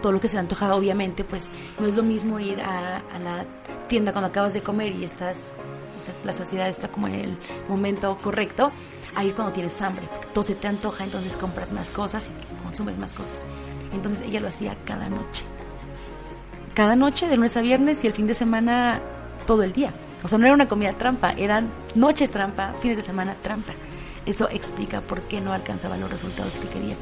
todo 0.00 0.12
lo 0.12 0.20
que 0.20 0.28
se 0.28 0.34
le 0.34 0.40
antojaba, 0.40 0.76
obviamente, 0.76 1.24
pues 1.24 1.50
no 1.78 1.86
es 1.86 1.94
lo 1.94 2.02
mismo 2.02 2.40
ir 2.40 2.60
a, 2.60 2.98
a, 2.98 3.18
la 3.18 3.44
tienda 3.88 4.12
cuando 4.12 4.28
acabas 4.28 4.54
de 4.54 4.62
comer 4.62 4.94
y 4.94 5.04
estás, 5.04 5.54
o 5.98 6.00
sea, 6.00 6.14
la 6.24 6.32
saciedad 6.32 6.68
está 6.68 6.88
como 6.88 7.08
en 7.08 7.14
el 7.14 7.38
momento 7.68 8.16
correcto, 8.18 8.72
a 9.14 9.24
ir 9.24 9.34
cuando 9.34 9.52
tienes 9.52 9.80
hambre, 9.82 10.08
todo 10.32 10.44
se 10.44 10.54
te 10.54 10.68
antoja, 10.68 11.04
entonces 11.04 11.36
compras 11.36 11.72
más 11.72 11.90
cosas 11.90 12.28
y 12.28 12.64
consumes 12.64 12.96
más 12.98 13.12
cosas. 13.12 13.46
Entonces 13.92 14.26
ella 14.26 14.40
lo 14.40 14.48
hacía 14.48 14.76
cada 14.84 15.08
noche 15.08 15.44
cada 16.74 16.96
noche, 16.96 17.28
de 17.28 17.36
lunes 17.36 17.56
a 17.56 17.60
viernes 17.60 18.02
y 18.04 18.06
el 18.06 18.14
fin 18.14 18.26
de 18.26 18.32
semana 18.34 19.00
todo 19.46 19.62
el 19.62 19.72
día. 19.72 19.92
O 20.22 20.28
sea, 20.28 20.38
no 20.38 20.46
era 20.46 20.54
una 20.54 20.68
comida 20.68 20.92
trampa, 20.92 21.34
eran 21.36 21.68
noches 21.94 22.30
trampa, 22.30 22.74
fines 22.80 22.96
de 22.96 23.02
semana 23.02 23.34
trampa. 23.42 23.72
Eso 24.26 24.48
explica 24.50 25.00
por 25.00 25.20
qué 25.22 25.40
no 25.40 25.52
alcanzaba 25.52 25.96
los 25.96 26.10
resultados 26.10 26.54
que 26.56 26.68
quería. 26.68 26.96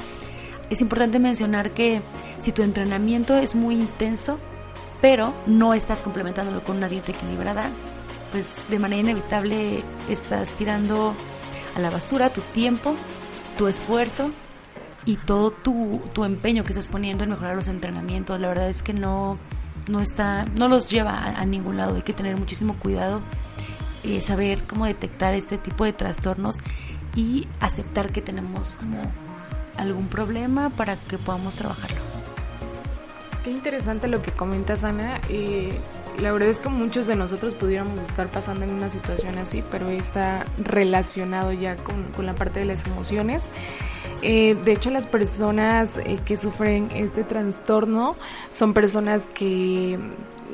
Es 0.70 0.80
importante 0.80 1.18
mencionar 1.18 1.70
que 1.70 2.02
si 2.40 2.52
tu 2.52 2.62
entrenamiento 2.62 3.36
es 3.36 3.54
muy 3.54 3.74
intenso, 3.74 4.38
pero 5.00 5.32
no 5.46 5.74
estás 5.74 6.02
complementándolo 6.02 6.62
con 6.62 6.76
una 6.76 6.88
dieta 6.88 7.12
equilibrada, 7.12 7.70
pues 8.32 8.62
de 8.68 8.78
manera 8.78 9.00
inevitable 9.00 9.82
estás 10.08 10.48
tirando 10.50 11.14
a 11.74 11.80
la 11.80 11.90
basura 11.90 12.30
tu 12.30 12.40
tiempo, 12.40 12.94
tu 13.56 13.66
esfuerzo 13.66 14.30
y 15.06 15.16
todo 15.16 15.50
tu, 15.50 16.02
tu 16.12 16.24
empeño 16.24 16.64
que 16.64 16.72
estás 16.72 16.88
poniendo 16.88 17.24
en 17.24 17.30
mejorar 17.30 17.56
los 17.56 17.68
entrenamientos. 17.68 18.38
La 18.40 18.48
verdad 18.48 18.68
es 18.68 18.82
que 18.82 18.92
no, 18.92 19.38
no 19.88 20.00
está, 20.00 20.44
no 20.44 20.68
los 20.68 20.88
lleva 20.90 21.24
a, 21.24 21.44
ningún 21.46 21.76
lado. 21.78 21.96
Hay 21.96 22.02
que 22.02 22.12
tener 22.12 22.36
muchísimo 22.36 22.76
cuidado, 22.78 23.22
eh, 24.04 24.20
saber 24.20 24.64
cómo 24.64 24.84
detectar 24.84 25.34
este 25.34 25.56
tipo 25.56 25.84
de 25.84 25.92
trastornos 25.94 26.56
y 27.14 27.48
aceptar 27.60 28.12
que 28.12 28.20
tenemos 28.20 28.76
como 28.76 28.98
algún 29.78 30.08
problema 30.08 30.70
para 30.70 30.96
que 30.96 31.18
podamos 31.18 31.54
trabajarlo. 31.56 31.96
Qué 33.44 33.50
interesante 33.50 34.08
lo 34.08 34.20
que 34.20 34.32
comentas, 34.32 34.84
Ana. 34.84 35.20
Eh, 35.28 35.78
la 36.20 36.32
verdad 36.32 36.48
es 36.50 36.58
que 36.58 36.68
muchos 36.68 37.06
de 37.06 37.14
nosotros 37.16 37.54
pudiéramos 37.54 37.98
estar 38.00 38.30
pasando 38.30 38.64
en 38.64 38.72
una 38.72 38.90
situación 38.90 39.38
así, 39.38 39.62
pero 39.70 39.88
está 39.88 40.44
relacionado 40.58 41.52
ya 41.52 41.76
con, 41.76 42.04
con 42.12 42.26
la 42.26 42.34
parte 42.34 42.60
de 42.60 42.66
las 42.66 42.86
emociones. 42.86 43.50
Eh, 44.20 44.56
de 44.64 44.72
hecho, 44.72 44.90
las 44.90 45.06
personas 45.06 45.96
eh, 45.98 46.18
que 46.24 46.36
sufren 46.36 46.88
este 46.94 47.22
trastorno 47.22 48.16
son 48.50 48.74
personas 48.74 49.28
que 49.28 49.98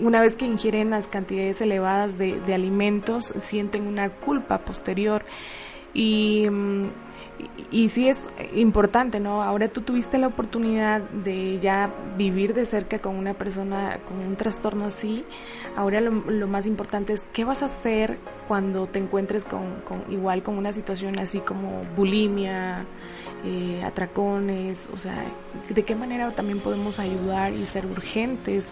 una 0.00 0.20
vez 0.20 0.36
que 0.36 0.44
ingieren 0.44 0.90
las 0.90 1.08
cantidades 1.08 1.60
elevadas 1.60 2.18
de, 2.18 2.42
alimentos 2.52 3.32
sienten 3.38 3.86
una 3.86 4.10
culpa 4.10 4.58
posterior 4.58 5.24
y, 5.94 6.46
y, 7.70 7.88
sí 7.88 8.08
es 8.08 8.28
importante, 8.54 9.20
¿no? 9.20 9.42
Ahora 9.42 9.68
tú 9.68 9.80
tuviste 9.80 10.18
la 10.18 10.28
oportunidad 10.28 11.00
de 11.00 11.58
ya 11.58 11.90
vivir 12.16 12.54
de 12.54 12.64
cerca 12.64 13.00
con 13.00 13.16
una 13.16 13.34
persona 13.34 13.98
con 14.06 14.18
un 14.18 14.36
trastorno 14.36 14.86
así. 14.86 15.24
Ahora 15.76 16.00
lo, 16.00 16.12
lo 16.12 16.46
más 16.46 16.66
importante 16.66 17.12
es 17.12 17.26
qué 17.32 17.44
vas 17.44 17.62
a 17.62 17.66
hacer 17.66 18.18
cuando 18.46 18.86
te 18.86 18.98
encuentres 18.98 19.44
con, 19.44 19.82
igual 20.08 20.42
con 20.42 20.56
una 20.56 20.72
situación 20.72 21.18
así 21.18 21.40
como 21.40 21.82
bulimia, 21.96 22.84
eh, 23.44 23.82
atracones, 23.84 24.88
o 24.92 24.96
sea, 24.96 25.24
de 25.68 25.82
qué 25.82 25.94
manera 25.94 26.30
también 26.30 26.60
podemos 26.60 26.98
ayudar 26.98 27.52
y 27.52 27.66
ser 27.66 27.86
urgentes. 27.86 28.66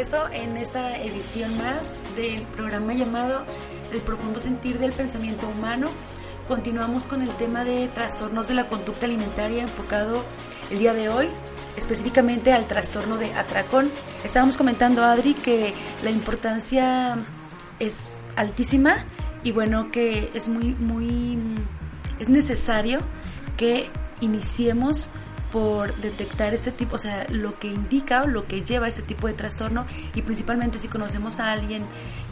En 0.01 0.57
esta 0.57 0.97
edición 0.97 1.55
más 1.59 1.93
del 2.15 2.41
programa 2.47 2.95
llamado 2.95 3.45
El 3.91 4.01
profundo 4.01 4.39
sentir 4.39 4.79
del 4.79 4.93
pensamiento 4.93 5.47
humano. 5.47 5.89
Continuamos 6.47 7.05
con 7.05 7.21
el 7.21 7.29
tema 7.35 7.63
de 7.63 7.87
trastornos 7.87 8.47
de 8.47 8.55
la 8.55 8.65
conducta 8.65 9.05
alimentaria 9.05 9.61
enfocado 9.61 10.25
el 10.71 10.79
día 10.79 10.95
de 10.95 11.09
hoy 11.09 11.29
específicamente 11.77 12.51
al 12.51 12.65
trastorno 12.65 13.17
de 13.17 13.31
atracón. 13.35 13.91
Estábamos 14.23 14.57
comentando, 14.57 15.03
Adri, 15.03 15.35
que 15.35 15.71
la 16.03 16.09
importancia 16.09 17.19
es 17.77 18.23
altísima 18.35 19.05
y 19.43 19.51
bueno, 19.51 19.91
que 19.91 20.31
es 20.33 20.49
muy, 20.49 20.73
muy, 20.73 21.37
es 22.17 22.27
necesario 22.27 23.01
que 23.55 23.87
iniciemos 24.19 25.09
por 25.51 25.93
detectar 25.97 26.53
este 26.53 26.71
tipo, 26.71 26.95
o 26.95 26.99
sea, 26.99 27.27
lo 27.29 27.59
que 27.59 27.67
indica 27.67 28.23
o 28.23 28.27
lo 28.27 28.47
que 28.47 28.61
lleva 28.61 28.85
a 28.85 28.89
este 28.89 29.01
tipo 29.01 29.27
de 29.27 29.33
trastorno 29.33 29.85
y 30.15 30.21
principalmente 30.21 30.79
si 30.79 30.87
conocemos 30.87 31.39
a 31.39 31.51
alguien 31.51 31.83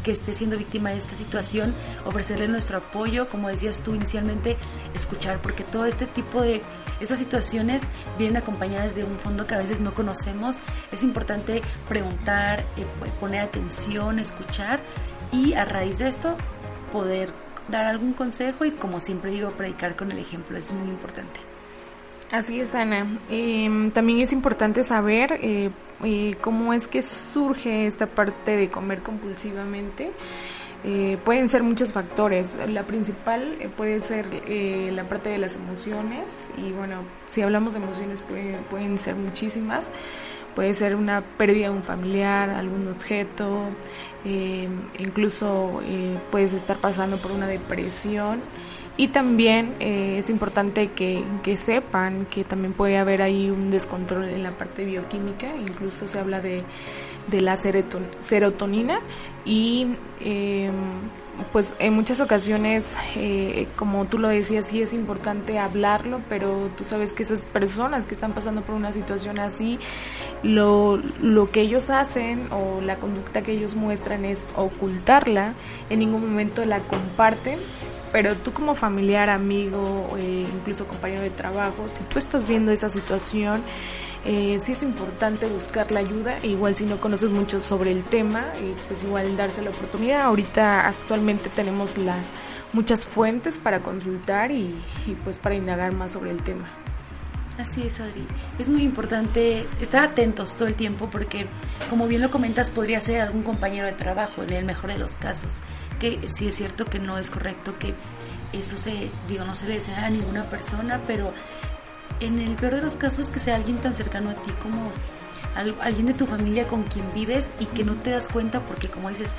que 0.03 0.12
esté 0.12 0.34
siendo 0.34 0.58
víctima 0.58 0.91
de 0.91 0.97
esta 0.97 1.15
situación, 1.15 1.73
ofrecerle 2.05 2.47
nuestro 2.47 2.77
apoyo, 2.77 3.27
como 3.27 3.49
decías 3.49 3.82
tú 3.84 3.93
inicialmente, 3.95 4.58
escuchar, 4.95 5.41
porque 5.41 5.63
todo 5.63 5.86
este 5.86 6.08
tipo 6.08 6.41
de, 6.41 6.62
estas 6.99 7.19
situaciones 7.19 7.88
vienen 8.17 8.38
acompañadas 8.38 8.95
de 8.95 9.03
un 9.03 9.19
fondo 9.19 9.45
que 9.45 9.55
a 9.55 9.60
veces 9.60 9.82
no 9.82 9.93
conocemos, 9.93 10.58
es 10.91 11.03
importante 11.03 11.62
preguntar, 11.88 12.62
eh, 12.77 12.86
poner 13.19 13.41
atención, 13.41 14.19
escuchar 14.19 14.79
y 15.32 15.53
a 15.53 15.65
raíz 15.65 15.99
de 15.99 16.08
esto 16.08 16.36
poder 16.93 17.29
dar 17.67 17.86
algún 17.86 18.13
consejo 18.13 18.65
y 18.65 18.71
como 18.71 18.99
siempre 18.99 19.32
digo, 19.32 19.51
predicar 19.51 19.95
con 19.95 20.12
el 20.12 20.19
ejemplo, 20.19 20.58
es 20.58 20.73
muy 20.73 20.89
importante. 20.89 21.48
Así 22.31 22.61
es, 22.61 22.75
Ana. 22.75 23.07
Em, 23.29 23.89
también 23.89 24.21
es 24.21 24.31
importante 24.31 24.83
saber 24.83 25.39
eh, 25.41 25.71
eh, 26.03 26.35
cómo 26.41 26.73
es 26.73 26.87
que 26.87 27.01
surge 27.01 27.87
esta 27.87 28.05
parte 28.05 28.55
de 28.55 28.69
comer 28.69 28.99
compulsivamente. 29.01 30.11
Eh, 30.83 31.17
pueden 31.25 31.49
ser 31.49 31.63
muchos 31.63 31.91
factores. 31.91 32.55
La 32.69 32.83
principal 32.83 33.57
puede 33.75 34.01
ser 34.01 34.27
la 34.93 35.03
parte 35.05 35.29
de 35.29 35.39
las 35.39 35.55
emociones 35.55 36.51
y 36.55 36.71
bueno, 36.71 37.01
si 37.29 37.41
hablamos 37.41 37.73
de 37.73 37.79
emociones 37.79 38.23
pueden 38.69 38.97
ser 38.99 39.15
muchísimas. 39.15 39.89
Puede 40.55 40.73
ser 40.73 40.95
una 40.95 41.21
pérdida 41.21 41.67
de 41.67 41.73
un 41.73 41.83
familiar, 41.83 42.49
algún 42.49 42.87
objeto, 42.87 43.69
incluso 44.97 45.81
puedes 46.31 46.53
estar 46.53 46.77
pasando 46.77 47.17
por 47.17 47.31
una 47.31 47.47
depresión 47.47 48.41
y 48.99 49.07
también 49.07 49.75
eh, 49.79 50.15
es 50.17 50.29
importante 50.29 50.89
que, 50.89 51.23
sepan 51.55 52.25
que 52.25 52.43
también 52.43 52.73
puede 52.73 52.97
haber 52.97 53.21
ahí 53.21 53.49
un 53.49 53.71
descontrol 53.71 54.25
en 54.25 54.43
la 54.43 54.51
parte 54.51 54.83
bioquímica, 54.83 55.47
incluso 55.55 56.09
se 56.09 56.19
habla 56.19 56.41
de, 56.41 56.63
la 57.31 57.55
serotonina. 57.55 58.99
Y 59.45 59.95
em, 60.19 60.73
pues 61.53 61.75
en 61.79 61.93
muchas 61.93 62.19
ocasiones, 62.19 62.97
eh, 63.15 63.69
como 63.77 64.03
tú 64.03 64.17
lo 64.17 64.27
decías, 64.27 64.67
sí 64.67 64.81
es 64.81 64.91
importante 64.91 65.59
hablarlo, 65.59 66.19
pero 66.27 66.69
tú 66.77 66.83
sabes 66.83 67.13
que 67.13 67.23
esas 67.23 67.43
personas 67.43 68.03
que 68.05 68.13
están 68.13 68.33
pasando 68.33 68.63
por 68.63 68.75
una 68.75 68.91
situación 68.91 69.39
así, 69.39 69.79
lo, 70.43 70.97
lo 71.21 71.49
que 71.51 71.62
ellos 71.62 71.89
hacen 71.89 72.49
o 72.51 72.81
la 72.81 72.97
conducta 72.97 73.43
que 73.43 73.53
ellos 73.53 73.75
muestran 73.75 74.25
es 74.25 74.45
ocultarla, 74.57 75.53
en 75.89 75.99
ningún 75.99 76.19
momento 76.19 76.65
la 76.65 76.79
comparten 76.79 77.59
pero 78.12 78.36
tú 78.36 78.52
como 78.54 78.76
familiar, 78.76 79.30
amigo, 79.30 80.15
eh, 80.17 80.48
incluso 80.54 80.88
compañero 80.88 81.22
de 81.22 81.30
trabajo, 81.30 81.88
si 81.88 82.04
tú 82.06 82.19
estás 82.19 82.48
viendo 82.48 82.72
esa 82.72 82.89
situación, 82.89 83.63
eh, 84.26 84.58
sí 84.60 84.74
es 84.74 84.84
importante 84.84 85.45
buscar 85.45 85.91
la 85.91 86.02
ayuda, 86.02 86.38
igual 86.43 86.76
si 86.76 86.86
no 86.86 86.98
conoces 86.98 87.30
mucho 87.30 87.60
sobre 87.60 87.91
el 87.91 88.04
tema, 88.04 88.45
eh, 88.58 88.74
pues 88.88 89.02
igual 89.04 89.38
darse 89.38 89.62
la 89.62 89.69
oportunidad. 89.69 90.22
Ahorita 90.22 90.88
actualmente 90.88 91.50
tenemos 91.50 91.98
la, 91.98 92.15
muchas 92.74 93.06
fuentes 93.06 93.58
para 93.58 93.80
consultar 93.80 94.52
y, 94.52 94.76
y 95.08 95.15
pues 95.24 95.38
para 95.38 95.56
indagar 95.56 95.93
más 95.93 96.12
sobre 96.12 96.32
el 96.32 96.43
tema. 96.43 96.69
Así 97.60 97.82
es, 97.84 98.00
Adri. 98.00 98.26
Es 98.58 98.69
muy 98.69 98.84
importante 98.84 99.65
estar 99.82 100.02
atentos 100.02 100.56
todo 100.56 100.69
el 100.69 100.76
tiempo 100.76 101.10
porque, 101.12 101.45
como 101.89 102.08
bien 102.08 102.22
lo 102.22 102.32
comentas, 102.32 102.72
podría 102.72 103.02
ser 103.02 103.19
algún 103.19 103.43
compañero 103.43 103.86
de 103.86 103.91
trabajo, 103.91 104.43
en 104.43 104.54
el 104.54 104.63
mejor 104.63 104.91
de 104.91 104.98
los 104.98 105.17
casos. 105.17 105.63
Que 105.99 106.27
sí 106.27 106.47
es 106.47 106.55
cierto 106.55 106.85
que 106.85 106.99
no 106.99 107.17
es 107.17 107.29
correcto 107.29 107.77
que 107.77 107.93
eso 108.53 108.77
se, 108.77 109.09
digo, 109.27 109.45
no 109.45 109.55
se 109.55 109.67
le 109.67 109.75
desea 109.75 110.05
a 110.05 110.09
ninguna 110.09 110.43
persona, 110.43 110.99
pero 111.05 111.31
en 112.19 112.39
el 112.39 112.55
peor 112.55 112.75
de 112.75 112.81
los 112.81 112.95
casos 112.95 113.29
que 113.29 113.39
sea 113.39 113.55
alguien 113.55 113.77
tan 113.77 113.95
cercano 113.95 114.29
a 114.31 114.35
ti 114.35 114.51
como 114.62 114.91
alguien 115.81 116.05
de 116.05 116.13
tu 116.13 116.25
familia 116.25 116.67
con 116.67 116.83
quien 116.83 117.05
vives 117.13 117.51
y 117.59 117.65
que 117.65 117.83
no 117.83 117.95
te 117.95 118.12
das 118.12 118.27
cuenta 118.27 118.62
porque, 118.62 118.88
como 118.88 119.09
dices, 119.09 119.35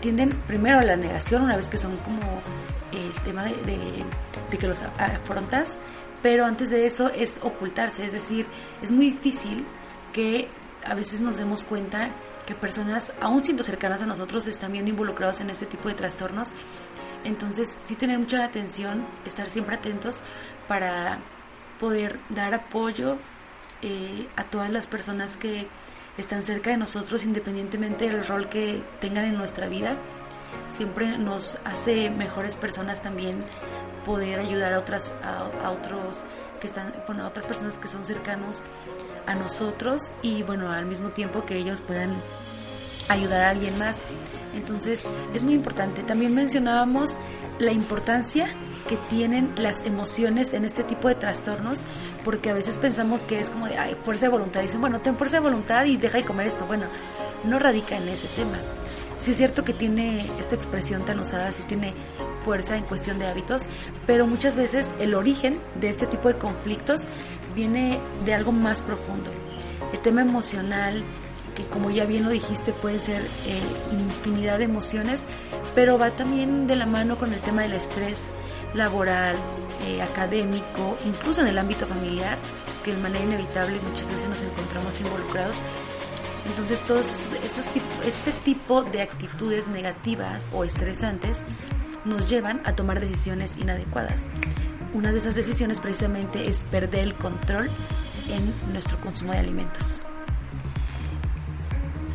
tienden 0.00 0.30
primero 0.46 0.78
a 0.78 0.82
la 0.82 0.96
negación 0.96 1.42
una 1.42 1.56
vez 1.56 1.68
que 1.68 1.78
son 1.78 1.96
como 1.98 2.20
el 2.92 3.12
tema 3.22 3.44
de, 3.44 3.54
de 3.54 4.58
que 4.58 4.66
los 4.66 4.82
afrontas 4.82 5.76
pero 6.22 6.44
antes 6.44 6.70
de 6.70 6.86
eso 6.86 7.10
es 7.10 7.40
ocultarse, 7.42 8.04
es 8.04 8.12
decir, 8.12 8.46
es 8.82 8.92
muy 8.92 9.10
difícil 9.10 9.64
que 10.12 10.48
a 10.84 10.94
veces 10.94 11.20
nos 11.20 11.38
demos 11.38 11.64
cuenta 11.64 12.10
que 12.50 12.56
personas, 12.56 13.12
aún 13.20 13.44
siendo 13.44 13.62
cercanas 13.62 14.00
a 14.02 14.06
nosotros, 14.06 14.48
están 14.48 14.72
viendo 14.72 14.90
involucrados 14.90 15.40
en 15.40 15.50
este 15.50 15.66
tipo 15.66 15.88
de 15.88 15.94
trastornos. 15.94 16.52
Entonces, 17.22 17.78
sí 17.80 17.94
tener 17.94 18.18
mucha 18.18 18.44
atención, 18.44 19.06
estar 19.24 19.48
siempre 19.48 19.76
atentos 19.76 20.20
para 20.66 21.20
poder 21.78 22.18
dar 22.28 22.54
apoyo 22.54 23.18
eh, 23.82 24.26
a 24.36 24.44
todas 24.44 24.68
las 24.70 24.88
personas 24.88 25.36
que 25.36 25.68
están 26.18 26.42
cerca 26.42 26.70
de 26.70 26.76
nosotros, 26.76 27.22
independientemente 27.22 28.08
del 28.08 28.26
rol 28.26 28.48
que 28.48 28.82
tengan 29.00 29.24
en 29.26 29.36
nuestra 29.36 29.68
vida. 29.68 29.96
Siempre 30.70 31.18
nos 31.18 31.56
hace 31.64 32.10
mejores 32.10 32.56
personas 32.56 33.00
también 33.00 33.44
poder 34.04 34.40
ayudar 34.40 34.72
a 34.72 34.80
otras 34.80 35.12
a, 35.22 35.70
otros 35.70 36.24
que 36.60 36.66
están 36.66 36.92
bueno 37.06 37.24
a 37.24 37.28
otras 37.28 37.46
personas 37.46 37.78
que 37.78 37.86
son 37.86 38.04
cercanos 38.04 38.64
a 39.26 39.34
nosotros 39.34 40.10
y 40.22 40.42
bueno 40.42 40.70
al 40.72 40.86
mismo 40.86 41.10
tiempo 41.10 41.44
que 41.44 41.56
ellos 41.56 41.80
puedan 41.80 42.14
ayudar 43.08 43.42
a 43.42 43.50
alguien 43.50 43.78
más 43.78 44.00
entonces 44.54 45.06
es 45.34 45.44
muy 45.44 45.54
importante 45.54 46.02
también 46.02 46.34
mencionábamos 46.34 47.16
la 47.58 47.72
importancia 47.72 48.54
que 48.88 48.96
tienen 49.08 49.52
las 49.56 49.84
emociones 49.86 50.52
en 50.52 50.64
este 50.64 50.82
tipo 50.82 51.06
de 51.06 51.14
trastornos, 51.14 51.84
porque 52.24 52.50
a 52.50 52.54
veces 52.54 52.78
pensamos 52.78 53.22
que 53.22 53.38
es 53.38 53.50
como 53.50 53.66
de 53.66 53.78
Ay, 53.78 53.96
fuerza 54.02 54.26
de 54.26 54.32
voluntad. 54.32 54.62
Dicen, 54.62 54.80
bueno, 54.80 55.00
ten 55.00 55.16
fuerza 55.16 55.36
de 55.36 55.42
voluntad 55.42 55.84
y 55.84 55.96
deja 55.96 56.18
de 56.18 56.24
comer 56.24 56.48
esto. 56.48 56.66
Bueno, 56.66 56.86
no 57.44 57.58
radica 57.58 57.96
en 57.96 58.08
ese 58.08 58.26
tema. 58.28 58.58
Sí 59.18 59.32
es 59.32 59.36
cierto 59.36 59.64
que 59.64 59.74
tiene 59.74 60.26
esta 60.40 60.54
expresión 60.54 61.04
tan 61.04 61.20
usada, 61.20 61.52
sí 61.52 61.62
tiene 61.68 61.94
fuerza 62.44 62.76
en 62.76 62.84
cuestión 62.84 63.18
de 63.18 63.26
hábitos, 63.26 63.66
pero 64.06 64.26
muchas 64.26 64.56
veces 64.56 64.92
el 64.98 65.14
origen 65.14 65.60
de 65.80 65.88
este 65.88 66.06
tipo 66.06 66.28
de 66.28 66.34
conflictos 66.34 67.06
viene 67.54 67.98
de 68.24 68.34
algo 68.34 68.52
más 68.52 68.82
profundo. 68.82 69.30
El 69.92 69.98
tema 70.00 70.22
emocional, 70.22 71.02
que 71.54 71.64
como 71.64 71.90
ya 71.90 72.04
bien 72.04 72.24
lo 72.24 72.30
dijiste, 72.30 72.72
puede 72.72 73.00
ser 73.00 73.22
eh, 73.22 73.60
infinidad 73.92 74.58
de 74.58 74.64
emociones, 74.64 75.24
pero 75.74 75.98
va 75.98 76.10
también 76.10 76.66
de 76.66 76.76
la 76.76 76.86
mano 76.86 77.16
con 77.16 77.32
el 77.32 77.40
tema 77.40 77.62
del 77.62 77.74
estrés 77.74 78.28
laboral, 78.74 79.36
eh, 79.86 80.02
académico, 80.02 80.96
incluso 81.06 81.40
en 81.40 81.48
el 81.48 81.58
ámbito 81.58 81.86
familiar, 81.86 82.36
que 82.84 82.94
de 82.94 83.02
manera 83.02 83.24
inevitable 83.24 83.78
muchas 83.88 84.08
veces 84.08 84.28
nos 84.28 84.40
encontramos 84.42 85.00
involucrados 85.00 85.60
entonces, 86.46 86.80
todos 86.80 87.10
esos, 87.44 87.66
este 88.04 88.32
tipo 88.44 88.82
de 88.82 89.02
actitudes 89.02 89.68
negativas 89.68 90.50
o 90.52 90.64
estresantes 90.64 91.42
nos 92.04 92.28
llevan 92.28 92.60
a 92.64 92.74
tomar 92.74 93.00
decisiones 93.00 93.56
inadecuadas. 93.56 94.26
Una 94.94 95.12
de 95.12 95.18
esas 95.18 95.34
decisiones 95.34 95.80
precisamente 95.80 96.48
es 96.48 96.64
perder 96.64 97.00
el 97.00 97.14
control 97.14 97.70
en 98.28 98.72
nuestro 98.72 98.98
consumo 99.00 99.32
de 99.32 99.38
alimentos. 99.38 100.02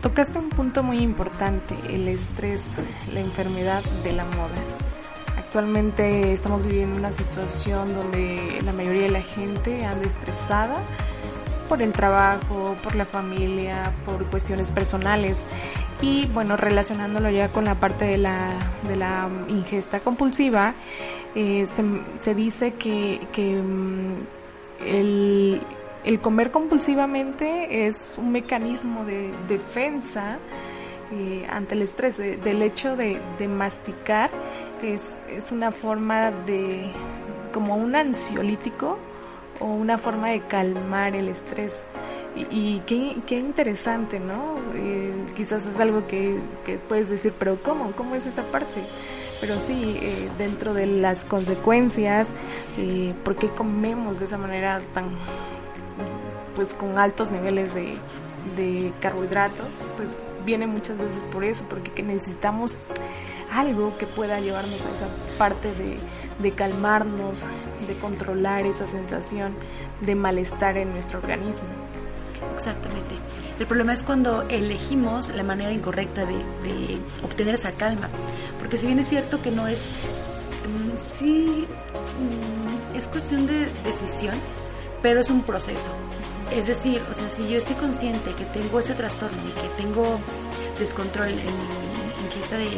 Tocaste 0.02 0.38
un 0.38 0.50
punto 0.50 0.84
muy 0.84 0.98
importante, 0.98 1.76
el 1.90 2.08
estrés, 2.08 2.62
la 3.14 3.22
enfermedad 3.22 3.84
de 4.04 4.14
la 4.14 4.24
moda. 4.26 4.62
Actualmente 5.38 6.32
estamos 6.32 6.66
viviendo 6.66 7.00
una 7.00 7.12
situación 7.12 7.94
donde 7.94 8.62
la 8.64 8.72
mayoría 8.72 9.04
de 9.04 9.12
la 9.12 9.22
gente 9.22 9.84
anda 9.86 10.06
estresada 10.06 10.76
por 11.68 11.82
el 11.82 11.94
trabajo, 11.94 12.76
por 12.84 12.96
la 12.96 13.06
familia, 13.06 13.94
por 14.06 14.26
cuestiones 14.30 14.72
personales. 14.72 15.48
Y 16.02 16.26
bueno, 16.28 16.58
relacionándolo 16.58 17.30
ya 17.30 17.50
con 17.50 17.66
la 17.66 17.76
parte 17.76 18.06
de 18.06 18.18
la, 18.18 18.54
de 18.88 18.96
la 18.96 19.30
ingesta 19.48 20.00
compulsiva, 20.00 20.74
eh, 21.36 21.66
se, 22.20 22.36
dice 22.36 22.74
que, 22.74 23.20
mm, 23.38 24.18
el, 24.86 25.62
comer 26.22 26.52
compulsivamente 26.52 27.88
es 27.88 28.16
un 28.18 28.32
mecanismo 28.32 29.04
de 29.06 29.34
defensa 29.48 30.38
eh, 31.12 31.46
ante 31.50 31.76
el 31.76 31.82
estrés, 31.82 32.18
del 32.18 32.62
hecho 32.62 32.96
de, 32.96 33.20
de 33.38 33.48
masticar, 33.48 34.30
es, 34.82 35.04
es 35.30 35.52
una 35.52 35.72
forma 35.72 36.32
de, 36.32 36.92
como 37.54 37.76
un 37.76 37.96
ansiolítico, 37.96 38.98
o 39.60 39.66
una 39.66 39.98
forma 39.98 40.30
de 40.30 40.42
calmar 40.42 41.16
el 41.16 41.30
estrés. 41.30 41.86
Y, 42.36 42.80
qué, 42.82 43.40
interesante, 43.40 44.20
¿no? 44.20 44.58
Eh, 44.76 45.14
quizás 45.38 45.66
es 45.66 45.80
algo 45.80 46.06
que, 46.06 46.38
que, 46.66 46.78
puedes 46.78 47.10
decir, 47.10 47.34
pero 47.40 47.58
¿cómo? 47.64 47.94
¿Cómo 47.94 48.16
es 48.16 48.26
esa 48.26 48.44
parte? 48.44 48.82
Pero 49.40 49.58
sí, 49.58 49.98
eh, 50.02 50.30
dentro 50.38 50.74
de 50.74 50.86
las 50.86 51.24
consecuencias, 51.24 52.28
eh, 52.78 53.14
¿por 53.24 53.38
qué 53.38 53.48
comemos 53.48 54.20
de 54.20 54.26
esa 54.26 54.38
manera 54.38 54.82
tan, 54.94 55.12
pues 56.56 56.74
con 56.74 56.98
altos 56.98 57.32
niveles 57.32 57.74
de, 57.74 57.96
de 58.58 58.92
carbohidratos? 59.00 59.88
Pues 59.96 60.20
viene 60.46 60.68
muchas 60.68 60.98
veces 60.98 61.22
por 61.32 61.46
eso, 61.46 61.66
porque 61.70 62.04
necesitamos 62.04 62.92
algo 63.52 63.98
que 63.98 64.06
pueda 64.06 64.40
llevarnos 64.40 64.82
a 64.82 64.96
esa 64.96 65.08
parte 65.38 65.70
de, 65.76 65.98
de 66.40 66.52
calmarnos, 66.52 67.44
de 67.88 67.94
controlar 67.96 68.66
esa 68.66 68.88
sensación 68.88 69.56
de 70.02 70.16
malestar 70.16 70.78
en 70.78 70.92
nuestro 70.92 71.20
organismo. 71.20 71.68
Exactamente. 72.54 73.16
El 73.60 73.68
problema 73.68 73.94
es 73.94 74.04
cuando 74.04 74.44
elegimos 74.50 75.30
la 75.30 75.44
manera 75.44 75.72
incorrecta 75.72 76.26
de, 76.26 77.00
obtener 77.24 77.56
esa 77.56 77.72
calma. 77.72 78.10
Porque 78.60 78.78
si 78.78 78.88
bien 78.88 79.00
es 79.00 79.08
cierto 79.08 79.42
que 79.42 79.52
no 79.52 79.68
es, 79.68 79.88
mm, 80.66 80.98
sí, 81.02 81.66
mm, 82.20 82.96
es 82.98 83.08
cuestión 83.08 83.48
de 83.48 83.68
decisión, 83.84 84.36
pero 85.02 85.22
es 85.22 85.30
un 85.30 85.42
proceso. 85.42 85.92
Es 86.52 86.68
decir, 86.68 87.02
o 87.10 87.14
sea, 87.14 87.30
si 87.30 87.48
yo 87.48 87.58
estoy 87.58 87.76
consciente 87.76 88.34
que 88.34 88.46
tengo 88.46 88.80
ese 88.80 88.94
trastorno 88.94 89.38
y 89.48 89.62
que 89.62 89.84
tengo 89.84 90.20
descontrol 90.80 91.30
en 91.30 91.36
mi 91.38 92.26
ingesta 92.26 92.58
de, 92.58 92.70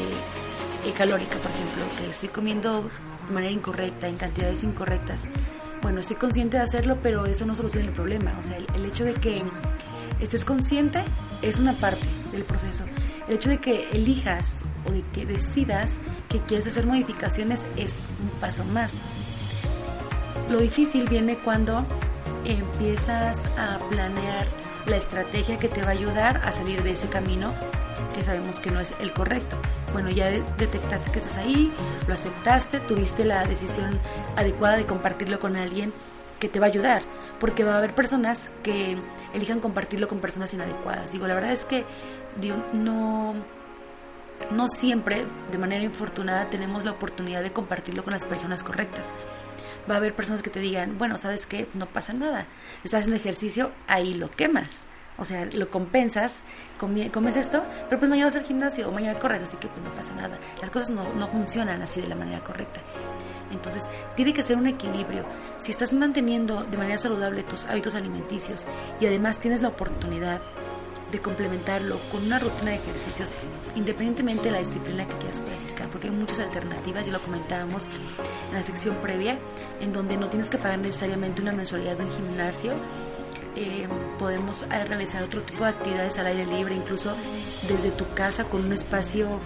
calórica, 0.92 1.38
por 1.38 1.52
ejemplo, 1.52 1.84
que 1.98 2.10
estoy 2.12 2.30
comiendo 2.30 2.90
de 3.28 3.34
manera 3.34 3.52
incorrecta, 3.52 4.08
en 4.08 4.18
cantidades 4.18 4.64
incorrectas, 4.64 5.28
bueno, 5.82 6.00
estoy 6.00 6.16
consciente 6.16 6.58
de 6.58 6.64
hacerlo, 6.64 6.98
pero 7.02 7.26
eso 7.26 7.46
no 7.46 7.56
soluciona 7.56 7.88
el 7.88 7.94
problema. 7.94 8.36
O 8.40 8.44
sea, 8.44 8.58
el, 8.58 8.86
hecho 8.86 9.06
de 9.06 9.14
que 9.14 9.44
estés 10.20 10.44
consciente 10.44 11.04
es 11.42 11.60
una 11.60 11.74
parte 11.74 12.06
del 12.32 12.44
proceso. 12.44 12.84
El 13.28 13.36
hecho 13.36 13.50
de 13.50 13.60
que 13.60 13.90
elijas 13.92 14.64
o 14.86 14.92
de 14.92 15.04
que 15.14 15.26
decidas 15.26 16.00
que 16.30 16.40
quieres 16.40 16.68
hacer 16.68 16.86
modificaciones 16.86 17.66
es 17.76 18.06
un 18.22 18.30
paso 18.40 18.64
más. 18.66 18.94
Lo 20.50 20.60
difícil 20.60 21.08
viene 21.08 21.36
cuando 21.38 21.86
empiezas 22.46 23.46
a 23.58 23.80
planear 23.90 24.48
la 24.86 24.98
estrategia 24.98 25.58
que 25.58 25.68
te 25.68 25.82
va 25.82 25.90
a 25.90 25.92
ayudar 25.92 26.38
a 26.46 26.52
salir 26.52 26.82
de 26.82 26.92
ese 26.92 27.10
camino 27.10 27.54
que 28.18 28.24
sabemos 28.24 28.60
que 28.60 28.72
no 28.72 28.80
es 28.80 28.94
el 29.00 29.14
correcto. 29.14 29.58
Bueno, 29.94 30.10
ya 30.10 30.30
detectaste 30.30 31.12
que 31.12 31.20
estás 31.20 31.38
ahí, 31.38 31.72
lo 32.08 32.16
aceptaste, 32.16 32.80
tuviste 32.80 33.24
la 33.24 33.46
decisión 33.46 34.00
adecuada 34.36 34.78
de 34.78 34.86
compartirlo 34.86 35.40
con 35.40 35.56
alguien 35.56 35.94
que 36.40 36.50
te 36.50 36.60
va 36.60 36.66
a 36.66 36.70
ayudar, 36.70 37.04
porque 37.40 37.64
va 37.64 37.76
a 37.76 37.78
haber 37.78 37.94
personas 37.94 38.50
que 38.64 38.98
elijan 39.34 39.60
compartirlo 39.60 40.08
con 40.08 40.20
personas 40.20 40.52
inadecuadas. 40.54 41.12
Digo, 41.12 41.28
la 41.28 41.36
verdad 41.36 41.52
es 41.52 41.64
que 41.64 41.86
no, 42.74 43.36
no 44.50 44.68
siempre, 44.68 45.26
de 45.52 45.58
manera 45.60 45.84
infortunada, 45.84 46.50
tenemos 46.50 46.86
la 46.86 46.92
oportunidad 46.92 47.44
de 47.44 47.54
compartirlo 47.54 48.04
con 48.04 48.14
las 48.14 48.26
personas 48.26 48.64
correctas. 48.64 49.14
Va 49.90 49.94
a 49.94 49.98
haber 49.98 50.16
personas 50.16 50.42
que 50.42 50.50
te 50.50 50.60
digan, 50.60 50.98
bueno, 50.98 51.20
¿sabes 51.20 51.46
qué? 51.46 51.68
No 51.76 51.86
pasa 51.86 52.14
nada. 52.14 52.48
Estás 52.84 53.02
haciendo 53.02 53.16
ejercicio, 53.16 53.72
ahí 53.88 54.16
lo 54.16 54.32
quemas. 54.32 54.86
O 55.18 55.26
sea, 55.26 55.46
lo 55.46 55.70
compensas, 55.70 56.44
comes 56.78 57.36
esto, 57.36 57.64
pero 57.90 58.00
pues 58.00 58.10
mañana 58.10 58.28
vas 58.28 58.36
al 58.36 58.44
gimnasio 58.44 58.88
o 58.88 58.92
mañana 58.92 59.18
corres, 59.18 59.42
así 59.42 59.58
que 59.58 59.68
pues 59.68 59.84
no 59.84 59.94
pasa 59.96 60.14
nada. 60.14 60.38
Las 60.62 60.70
cosas 60.70 60.92
no, 60.92 61.12
no 61.14 61.28
funcionan 61.28 61.82
así 61.82 62.02
de 62.02 62.08
la 62.08 62.16
manera 62.16 62.44
correcta. 62.44 62.82
Entonces, 63.52 63.88
tiene 64.16 64.34
que 64.34 64.44
ser 64.44 64.58
un 64.58 64.68
equilibrio. 64.68 65.26
Si 65.58 65.72
estás 65.72 65.94
manteniendo 65.94 66.64
de 66.64 66.78
manera 66.78 66.98
saludable 66.98 67.44
tus 67.44 67.66
hábitos 67.66 67.96
alimenticios 67.96 68.66
y 69.00 69.06
además 69.06 69.40
tienes 69.40 69.62
la 69.62 69.70
oportunidad 69.70 70.42
de 71.12 71.20
complementarlo 71.20 72.00
con 72.12 72.26
una 72.26 72.38
rutina 72.38 72.72
de 72.72 72.78
ejercicios, 72.78 73.32
independientemente 73.76 74.44
de 74.44 74.52
la 74.52 74.60
disciplina 74.60 75.08
que 75.08 75.16
quieras 75.16 75.40
practicar, 75.40 75.88
porque 75.88 76.08
hay 76.08 76.14
muchas 76.14 76.40
alternativas, 76.40 77.06
ya 77.06 77.14
lo 77.14 77.22
comentábamos 77.22 77.88
en 77.88 78.54
la 78.54 78.62
sección 78.62 78.96
previa, 78.98 79.38
en 79.80 79.94
donde 79.94 80.18
no 80.18 80.28
tienes 80.28 80.50
que 80.50 80.58
pagar 80.58 80.80
necesariamente 80.80 81.42
una 81.42 81.54
mensualidad 81.54 81.96
de 81.98 82.04
un 82.04 82.12
gimnasio 82.12 82.74
eh, 83.60 83.88
podemos 84.20 84.64
eh, 84.64 84.86
realizar 84.86 85.24
otro 85.24 85.42
tipo 85.42 85.64
de 85.64 85.72
actividades 85.72 86.20
al 86.20 86.28
aire 86.28 86.46
libre, 86.46 86.76
incluso 86.76 87.16
desde 87.68 87.90
tu 87.90 88.06
casa 88.14 88.44
con 88.44 88.64
un 88.64 88.72
espacio 88.72 89.40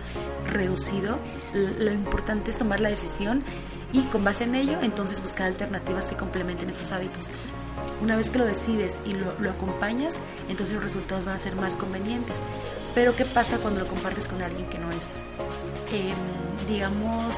reducido. 0.52 1.18
Lo 1.54 1.94
importante 1.94 2.52
es 2.52 2.58
tomar 2.58 2.82
la 2.82 2.90
decisión 2.90 3.42
y 3.94 4.02
con 4.04 4.26
base 4.26 4.44
en 4.44 4.56
ello 4.56 4.80
entonces 4.82 5.22
buscar 5.22 5.48
alternativas 5.48 6.08
que 6.08 6.18
complementen 6.18 6.70
estos 6.70 6.92
hábitos. 6.92 7.32
Una 8.02 8.18
vez 8.18 8.30
que 8.30 8.40
lo 8.40 8.46
decides 8.46 9.00
y 9.06 9.14
lo, 9.14 9.50
acompañas, 9.50 10.18
entonces 10.50 10.76
los 10.76 10.84
resultados 10.84 11.24
van 11.24 11.36
a 11.36 11.40
ser 11.40 11.56
más 11.56 11.78
convenientes. 11.78 12.42
Pero 12.94 13.16
¿qué 13.16 13.24
pasa 13.24 13.60
cuando 13.60 13.80
lo 13.80 13.88
compartes 13.88 14.28
con 14.28 14.42
alguien 14.42 14.68
que 14.68 14.78
no 14.78 14.90
es, 14.92 15.20
em, 15.94 16.68
digamos, 16.68 17.38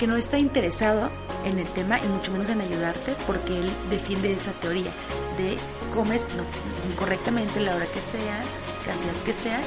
que 0.00 0.06
no 0.06 0.16
está 0.16 0.38
interesado 0.38 1.10
en 1.44 1.58
el 1.58 1.68
tema 1.68 2.00
y 2.00 2.08
mucho 2.08 2.32
menos 2.32 2.48
en 2.48 2.62
ayudarte 2.62 3.14
porque 3.26 3.58
él 3.58 3.70
defiende 3.90 4.32
esa 4.32 4.52
teoría 4.52 4.90
de 5.36 5.58
comes 5.94 6.24
no, 6.38 6.90
incorrectamente 6.90 7.60
la 7.60 7.76
hora 7.76 7.84
que 7.84 8.00
sea, 8.00 8.40
cantidad 8.86 9.12
que 9.26 9.34
sea, 9.34 9.60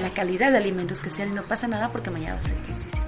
la 0.00 0.10
calidad 0.10 0.52
de 0.52 0.58
alimentos 0.58 1.00
que 1.00 1.10
sean 1.10 1.32
y 1.32 1.34
no 1.34 1.42
pasa 1.42 1.66
nada 1.66 1.90
porque 1.90 2.10
mañana 2.10 2.36
vas 2.36 2.50
a 2.50 2.52
ejercicio. 2.52 3.02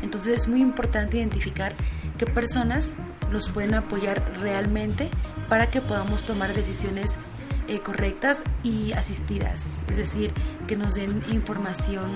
Entonces 0.00 0.42
es 0.42 0.48
muy 0.48 0.60
importante 0.60 1.16
identificar 1.16 1.74
qué 2.18 2.26
personas 2.26 2.94
nos 3.32 3.48
pueden 3.48 3.74
apoyar 3.74 4.22
realmente 4.38 5.10
para 5.48 5.72
que 5.72 5.80
podamos 5.80 6.22
tomar 6.22 6.54
decisiones 6.54 7.18
eh, 7.66 7.80
correctas 7.80 8.44
y 8.62 8.92
asistidas, 8.92 9.82
es 9.90 9.96
decir, 9.96 10.32
que 10.68 10.76
nos 10.76 10.94
den 10.94 11.20
información 11.32 12.12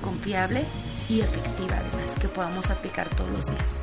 confiable 0.00 0.64
y 1.08 1.20
efectiva 1.20 1.76
además, 1.78 2.16
que 2.20 2.28
podamos 2.28 2.70
aplicar 2.70 3.08
todos 3.10 3.30
los 3.30 3.46
días. 3.46 3.80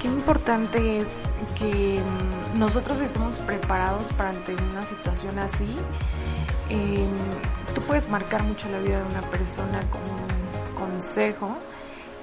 Qué 0.00 0.08
importante 0.08 0.98
es 0.98 1.08
que 1.58 2.00
mm, 2.00 2.58
nosotros 2.58 3.00
estemos 3.00 3.38
preparados 3.40 4.12
para 4.12 4.30
ante 4.30 4.54
una 4.54 4.82
situación 4.82 5.38
así. 5.38 5.74
Em, 6.70 7.18
tú 7.74 7.82
puedes 7.82 8.08
marcar 8.08 8.42
mucho 8.44 8.68
la 8.70 8.78
vida 8.78 8.98
de 9.00 9.06
una 9.06 9.22
persona 9.22 9.80
con 9.90 10.00
un 10.02 10.88
consejo 10.88 11.56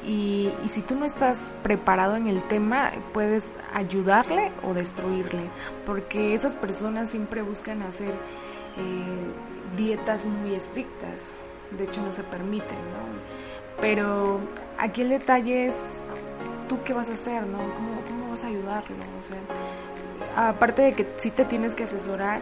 y, 0.05 0.51
si 0.67 0.81
tú 0.81 0.95
no 0.95 1.05
estás 1.05 1.53
preparado 1.63 2.15
en 2.15 2.27
el 2.27 2.47
tema, 2.47 2.91
puedes 3.13 3.51
ayudarle 3.73 4.51
o 4.63 4.73
destruirle, 4.73 5.49
porque 5.85 6.35
esas 6.35 6.55
personas 6.55 7.09
siempre 7.09 7.41
buscan 7.41 7.81
hacer 7.81 8.11
eh, 8.77 9.33
dietas 9.75 10.25
muy 10.25 10.53
estrictas, 10.53 11.35
de 11.71 11.83
hecho 11.83 12.01
no 12.01 12.11
se 12.11 12.23
permiten, 12.23 12.77
¿no? 12.77 13.81
Pero 13.81 14.39
aquí 14.77 15.01
el 15.01 15.09
detalle 15.09 15.67
es 15.67 15.75
tú 16.69 16.79
qué 16.83 16.93
vas 16.93 17.09
a 17.09 17.13
hacer, 17.13 17.45
¿no? 17.45 17.57
¿Cómo, 17.57 18.01
cómo 18.07 18.29
vas 18.31 18.43
a 18.43 18.47
ayudarlo? 18.47 18.95
O 18.97 19.23
sea, 20.35 20.49
aparte 20.49 20.81
de 20.81 20.93
que 20.93 21.07
sí 21.17 21.31
te 21.31 21.45
tienes 21.45 21.75
que 21.75 21.83
asesorar, 21.83 22.41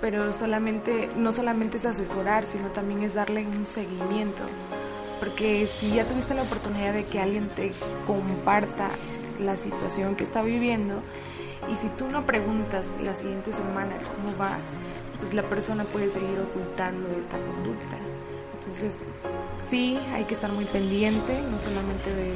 pero 0.00 0.32
solamente, 0.32 1.08
no 1.16 1.32
solamente 1.32 1.76
es 1.76 1.86
asesorar, 1.86 2.46
sino 2.46 2.68
también 2.68 3.02
es 3.02 3.14
darle 3.14 3.46
un 3.46 3.64
seguimiento. 3.64 4.42
Porque 5.20 5.66
si 5.66 5.94
ya 5.94 6.04
tuviste 6.04 6.34
la 6.34 6.42
oportunidad 6.42 6.92
de 6.92 7.04
que 7.04 7.20
alguien 7.20 7.48
te 7.48 7.72
comparta 8.06 8.88
la 9.40 9.56
situación 9.56 10.16
que 10.16 10.24
está 10.24 10.42
viviendo, 10.42 11.00
y 11.70 11.76
si 11.76 11.88
tú 11.88 12.08
no 12.08 12.26
preguntas 12.26 12.90
la 13.02 13.14
siguiente 13.14 13.52
semana 13.52 13.94
cómo 13.96 14.36
va, 14.36 14.58
pues 15.24 15.32
la 15.32 15.42
persona 15.44 15.84
puede 15.84 16.10
seguir 16.10 16.38
ocultando 16.38 17.08
esta 17.18 17.38
conducta. 17.38 17.96
Entonces, 18.60 19.06
sí, 19.66 19.98
hay 20.12 20.24
que 20.24 20.34
estar 20.34 20.52
muy 20.52 20.66
pendiente, 20.66 21.40
no 21.50 21.58
solamente 21.58 22.14
de, 22.14 22.32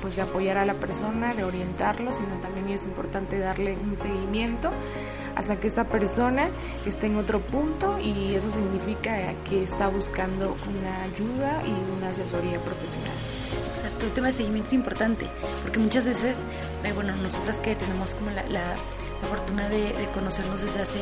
pues, 0.00 0.14
de 0.14 0.22
apoyar 0.22 0.56
a 0.56 0.64
la 0.64 0.74
persona, 0.74 1.34
de 1.34 1.42
orientarlo, 1.42 2.12
sino 2.12 2.28
también 2.40 2.68
es 2.68 2.84
importante 2.84 3.40
darle 3.40 3.76
un 3.76 3.96
seguimiento 3.96 4.70
hasta 5.34 5.56
que 5.56 5.66
esta 5.66 5.82
persona 5.82 6.48
esté 6.86 7.06
en 7.06 7.16
otro 7.16 7.40
punto 7.40 7.98
y 7.98 8.34
eso 8.36 8.52
significa 8.52 9.18
que 9.50 9.64
está 9.64 9.88
buscando 9.88 10.56
una 10.68 11.02
ayuda 11.02 11.60
y 11.66 11.98
una 11.98 12.10
asesoría 12.10 12.60
profesional. 12.60 13.14
Exacto, 13.74 14.06
el 14.06 14.12
tema 14.12 14.28
de 14.28 14.32
seguimiento 14.34 14.68
es 14.68 14.74
importante 14.74 15.26
porque 15.64 15.80
muchas 15.80 16.04
veces, 16.04 16.44
eh, 16.84 16.92
bueno, 16.92 17.16
nosotras 17.16 17.58
que 17.58 17.74
tenemos 17.74 18.14
como 18.14 18.30
la, 18.30 18.44
la, 18.48 18.76
fortuna 19.28 19.68
de, 19.68 19.82
de 19.82 20.06
conocernos 20.14 20.60
desde 20.60 20.80
hace 20.80 20.98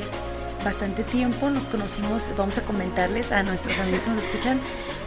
bastante 0.66 1.05
tiempo, 1.05 1.48
nos 1.48 1.64
conocimos, 1.64 2.29
vamos 2.37 2.59
a 2.59 2.62
comentarles 2.62 3.31
a 3.31 3.44
nuestros 3.44 3.79
amigos 3.79 4.02
que 4.02 4.11
nos 4.11 4.24
escuchan, 4.24 4.59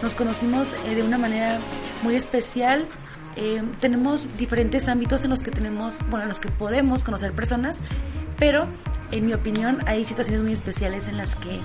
nos 0.02 0.16
conocimos 0.16 0.74
eh, 0.88 0.96
de 0.96 1.04
una 1.04 1.18
manera 1.18 1.60
muy 2.02 2.16
especial. 2.16 2.86
Eh, 3.36 3.62
tenemos 3.82 4.26
diferentes 4.38 4.88
ámbitos 4.88 5.26
en 5.26 5.32
los 5.32 5.42
que 5.42 5.52
tenemos, 5.52 6.00
bueno, 6.10 6.24
en 6.24 6.30
los 6.30 6.40
que 6.40 6.50
podemos 6.50 7.04
conocer 7.04 7.34
personas, 7.34 7.82
pero 8.38 8.70
en 9.12 9.26
mi 9.26 9.34
opinión 9.34 9.80
hay 9.86 10.06
situaciones 10.06 10.44
muy 10.44 10.54
especiales 10.54 11.08
en 11.08 11.18
las 11.18 11.36
que 11.36 11.60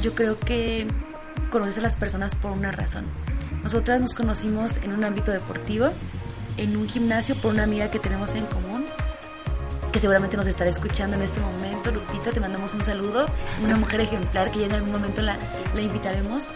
yo 0.00 0.14
creo 0.14 0.38
que 0.38 0.86
conoces 1.50 1.78
a 1.78 1.80
las 1.80 1.96
personas 1.96 2.36
por 2.36 2.52
una 2.52 2.70
razón. 2.70 3.04
Nosotras 3.64 4.00
nos 4.00 4.14
conocimos 4.14 4.76
en 4.76 4.92
un 4.92 5.02
ámbito 5.02 5.32
deportivo, 5.32 5.90
en 6.56 6.76
un 6.76 6.88
gimnasio 6.88 7.34
por 7.34 7.52
una 7.52 7.64
amiga 7.64 7.90
que 7.90 7.98
tenemos 7.98 8.32
en 8.36 8.46
común 8.46 8.73
que 9.94 10.00
seguramente 10.00 10.36
nos 10.36 10.48
estará 10.48 10.68
escuchando 10.68 11.16
en 11.16 11.22
este 11.22 11.38
momento. 11.38 11.92
Lupita, 11.92 12.32
te 12.32 12.40
mandamos 12.40 12.74
un 12.74 12.82
saludo. 12.82 13.26
Una 13.62 13.76
mujer 13.76 14.00
ejemplar 14.00 14.50
que 14.50 14.58
ya 14.58 14.66
en 14.66 14.72
algún 14.72 14.90
momento 14.90 15.22
la, 15.22 15.38
la 15.72 15.80
invitaremos. 15.80 16.50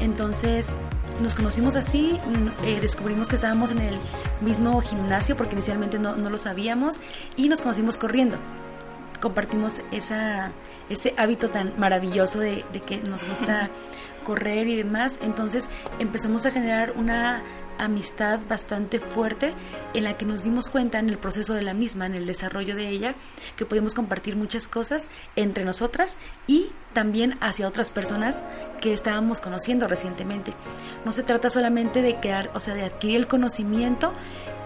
Entonces, 0.00 0.76
nos 1.22 1.36
conocimos 1.36 1.76
así, 1.76 2.18
eh, 2.64 2.80
descubrimos 2.80 3.28
que 3.28 3.36
estábamos 3.36 3.70
en 3.70 3.78
el 3.78 3.98
mismo 4.40 4.80
gimnasio 4.80 5.36
porque 5.36 5.52
inicialmente 5.52 6.00
no, 6.00 6.16
no 6.16 6.28
lo 6.28 6.38
sabíamos 6.38 7.00
y 7.36 7.48
nos 7.48 7.60
conocimos 7.60 7.98
corriendo. 7.98 8.36
Compartimos 9.20 9.80
esa, 9.92 10.50
ese 10.88 11.14
hábito 11.16 11.50
tan 11.50 11.78
maravilloso 11.78 12.40
de, 12.40 12.64
de 12.72 12.80
que 12.80 12.96
nos 12.96 13.22
gusta 13.22 13.70
correr 14.24 14.66
y 14.66 14.74
demás. 14.74 15.20
Entonces 15.22 15.68
empezamos 16.00 16.46
a 16.46 16.50
generar 16.50 16.94
una 16.96 17.44
amistad 17.84 18.40
bastante 18.48 19.00
fuerte 19.00 19.54
en 19.94 20.04
la 20.04 20.16
que 20.16 20.24
nos 20.24 20.42
dimos 20.42 20.68
cuenta 20.68 20.98
en 20.98 21.08
el 21.08 21.18
proceso 21.18 21.54
de 21.54 21.62
la 21.62 21.74
misma, 21.74 22.06
en 22.06 22.14
el 22.14 22.26
desarrollo 22.26 22.76
de 22.76 22.88
ella, 22.88 23.14
que 23.56 23.66
podemos 23.66 23.94
compartir 23.94 24.36
muchas 24.36 24.68
cosas 24.68 25.08
entre 25.36 25.64
nosotras 25.64 26.16
y 26.46 26.70
también 26.92 27.38
hacia 27.40 27.68
otras 27.68 27.90
personas 27.90 28.42
que 28.80 28.92
estábamos 28.92 29.40
conociendo 29.40 29.88
recientemente. 29.88 30.54
No 31.04 31.12
se 31.12 31.22
trata 31.22 31.50
solamente 31.50 32.02
de 32.02 32.20
quedar, 32.20 32.50
o 32.54 32.60
sea, 32.60 32.74
de 32.74 32.84
adquirir 32.84 33.16
el 33.16 33.26
conocimiento 33.26 34.12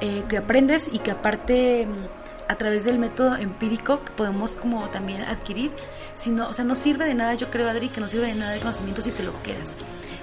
eh, 0.00 0.24
que 0.28 0.36
aprendes 0.36 0.88
y 0.92 0.98
que 0.98 1.10
aparte 1.10 1.86
mm, 1.86 2.26
a 2.48 2.56
través 2.56 2.84
del 2.84 2.98
método 2.98 3.36
empírico 3.36 4.00
podemos 4.16 4.56
como 4.56 4.88
también 4.90 5.22
adquirir, 5.22 5.72
sino, 6.14 6.48
o 6.48 6.54
sea, 6.54 6.64
no 6.64 6.74
sirve 6.74 7.06
de 7.06 7.14
nada, 7.14 7.34
yo 7.34 7.50
creo, 7.50 7.68
Adri, 7.68 7.88
que 7.88 8.00
no 8.00 8.08
sirve 8.08 8.26
de 8.26 8.34
nada 8.34 8.54
el 8.54 8.60
conocimiento 8.60 9.02
si 9.02 9.10
te 9.10 9.22
lo 9.22 9.42
quedas. 9.42 9.76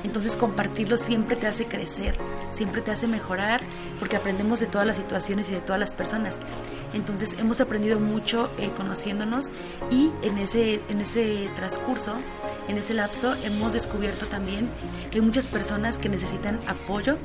Entonces 0.04 0.36
compartirlo 0.36 0.98
siempre 0.98 1.36
te 1.36 1.48
hace 1.48 1.66
crecer, 1.66 2.16
siempre 2.52 2.82
te 2.82 2.92
hace 2.92 3.08
mejorar, 3.08 3.62
porque 4.00 4.18
aprendemos 4.18 4.60
de 4.60 4.66
todas 4.66 4.86
las 4.86 4.98
situaciones 4.98 5.50
y 5.50 5.54
de 5.54 5.62
todas 5.62 5.80
las 5.80 5.94
personas. 5.94 6.40
Entonces 6.94 7.36
hemos 7.40 7.62
aprendido 7.62 8.00
mucho 8.00 8.50
eh, 8.58 8.72
conociéndonos 8.76 9.50
y 9.90 10.12
en 10.22 10.38
ese, 10.38 10.82
en 10.90 11.02
ese 11.02 11.50
transcurso, 11.56 12.14
en 12.68 12.78
ese 12.78 12.94
lapso, 12.94 13.34
hemos 13.44 13.74
descubierto 13.74 14.26
también 14.28 14.70
que 15.12 15.20
hay 15.20 15.26
muchas 15.26 15.48
personas 15.48 15.98
que 15.98 16.10
necesitan 16.10 16.60
apoyo, 16.68 17.18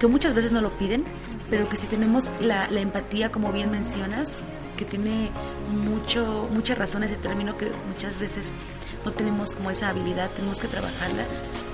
que 0.00 0.06
muchas 0.06 0.34
veces 0.34 0.52
no 0.52 0.60
lo 0.60 0.70
piden, 0.70 1.04
pero 1.50 1.68
que 1.68 1.76
si 1.76 1.86
tenemos 1.86 2.30
la, 2.40 2.68
la 2.70 2.80
empatía, 2.80 3.30
como 3.30 3.52
bien 3.52 3.70
mencionas, 3.70 4.36
que 4.76 4.84
tiene 4.84 5.30
mucho, 5.84 6.48
mucha 6.52 6.74
razón 6.74 7.04
ese 7.04 7.16
término 7.16 7.56
que 7.56 7.70
muchas 7.88 8.18
veces 8.18 8.52
no 9.04 9.12
tenemos 9.12 9.54
como 9.54 9.70
esa 9.70 9.90
habilidad, 9.90 10.30
tenemos 10.30 10.58
que 10.58 10.68
trabajarla 10.68 11.24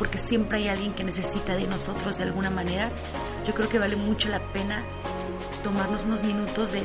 porque 0.01 0.19
siempre 0.19 0.57
hay 0.57 0.69
alguien 0.69 0.95
que 0.95 1.05
necesita 1.05 1.55
de 1.55 1.67
nosotros 1.67 2.17
de 2.17 2.25
alguna 2.25 2.49
manera. 2.49 2.89
Yo 3.47 3.53
creo 3.53 3.69
que 3.69 3.79
vale 3.79 3.97
mucho 3.97 4.31
la 4.31 4.41
pena 4.41 4.83
tomarnos 5.63 6.05
unos 6.05 6.23
minutos 6.23 6.73
de, 6.73 6.81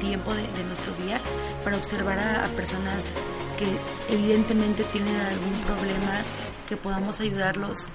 tiempo 0.00 0.32
de, 0.32 0.64
nuestro 0.64 0.94
día 1.04 1.20
para 1.62 1.76
observar 1.76 2.18
a, 2.18 2.46
personas 2.56 3.12
que 3.58 3.66
evidentemente 4.14 4.84
tienen 4.84 5.20
algún 5.20 5.52
problema, 5.66 6.22
que 6.66 6.78
podamos 6.78 7.20
ayudarlos 7.20 7.88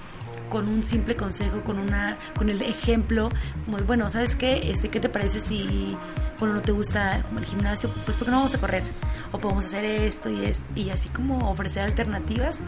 con 0.48 0.68
un 0.68 0.84
simple 0.84 1.16
consejo, 1.16 1.64
con 1.64 1.80
una, 1.80 2.16
con 2.36 2.48
el 2.48 2.62
ejemplo, 2.62 3.30
muy 3.66 3.82
bueno, 3.82 4.08
¿sabes 4.10 4.36
qué? 4.36 4.70
Este, 4.70 4.90
¿qué 4.90 5.00
te 5.00 5.08
parece 5.08 5.40
si 5.40 5.96
bueno, 6.38 6.54
no 6.54 6.62
te 6.62 6.70
gusta 6.70 7.24
como 7.26 7.40
el 7.40 7.46
gimnasio, 7.46 7.90
pues 8.04 8.16
porque 8.16 8.30
no 8.30 8.36
vamos 8.36 8.54
a 8.54 8.58
correr, 8.58 8.84
o 9.32 9.38
podemos 9.38 9.64
hacer 9.64 9.84
esto 9.84 10.30
y, 10.30 10.44
es, 10.44 10.62
y 10.76 10.90
así 10.90 11.08
como 11.08 11.50
ofrecer 11.50 11.82
alternativas, 11.82 12.60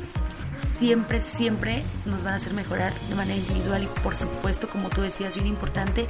siempre, 0.61 1.21
siempre 1.21 1.83
nos 2.07 2.23
van 2.23 2.35
a 2.35 2.37
hacer 2.37 2.55
mejorar 2.55 2.92
de 3.09 3.14
manera 3.14 3.37
individual 3.37 3.83
y 3.83 3.87
por 4.03 4.16
supuesto, 4.16 4.68
como 4.68 4.88
tú 4.90 5.03
decías, 5.03 5.35
bien 5.35 5.47
importante, 5.47 6.07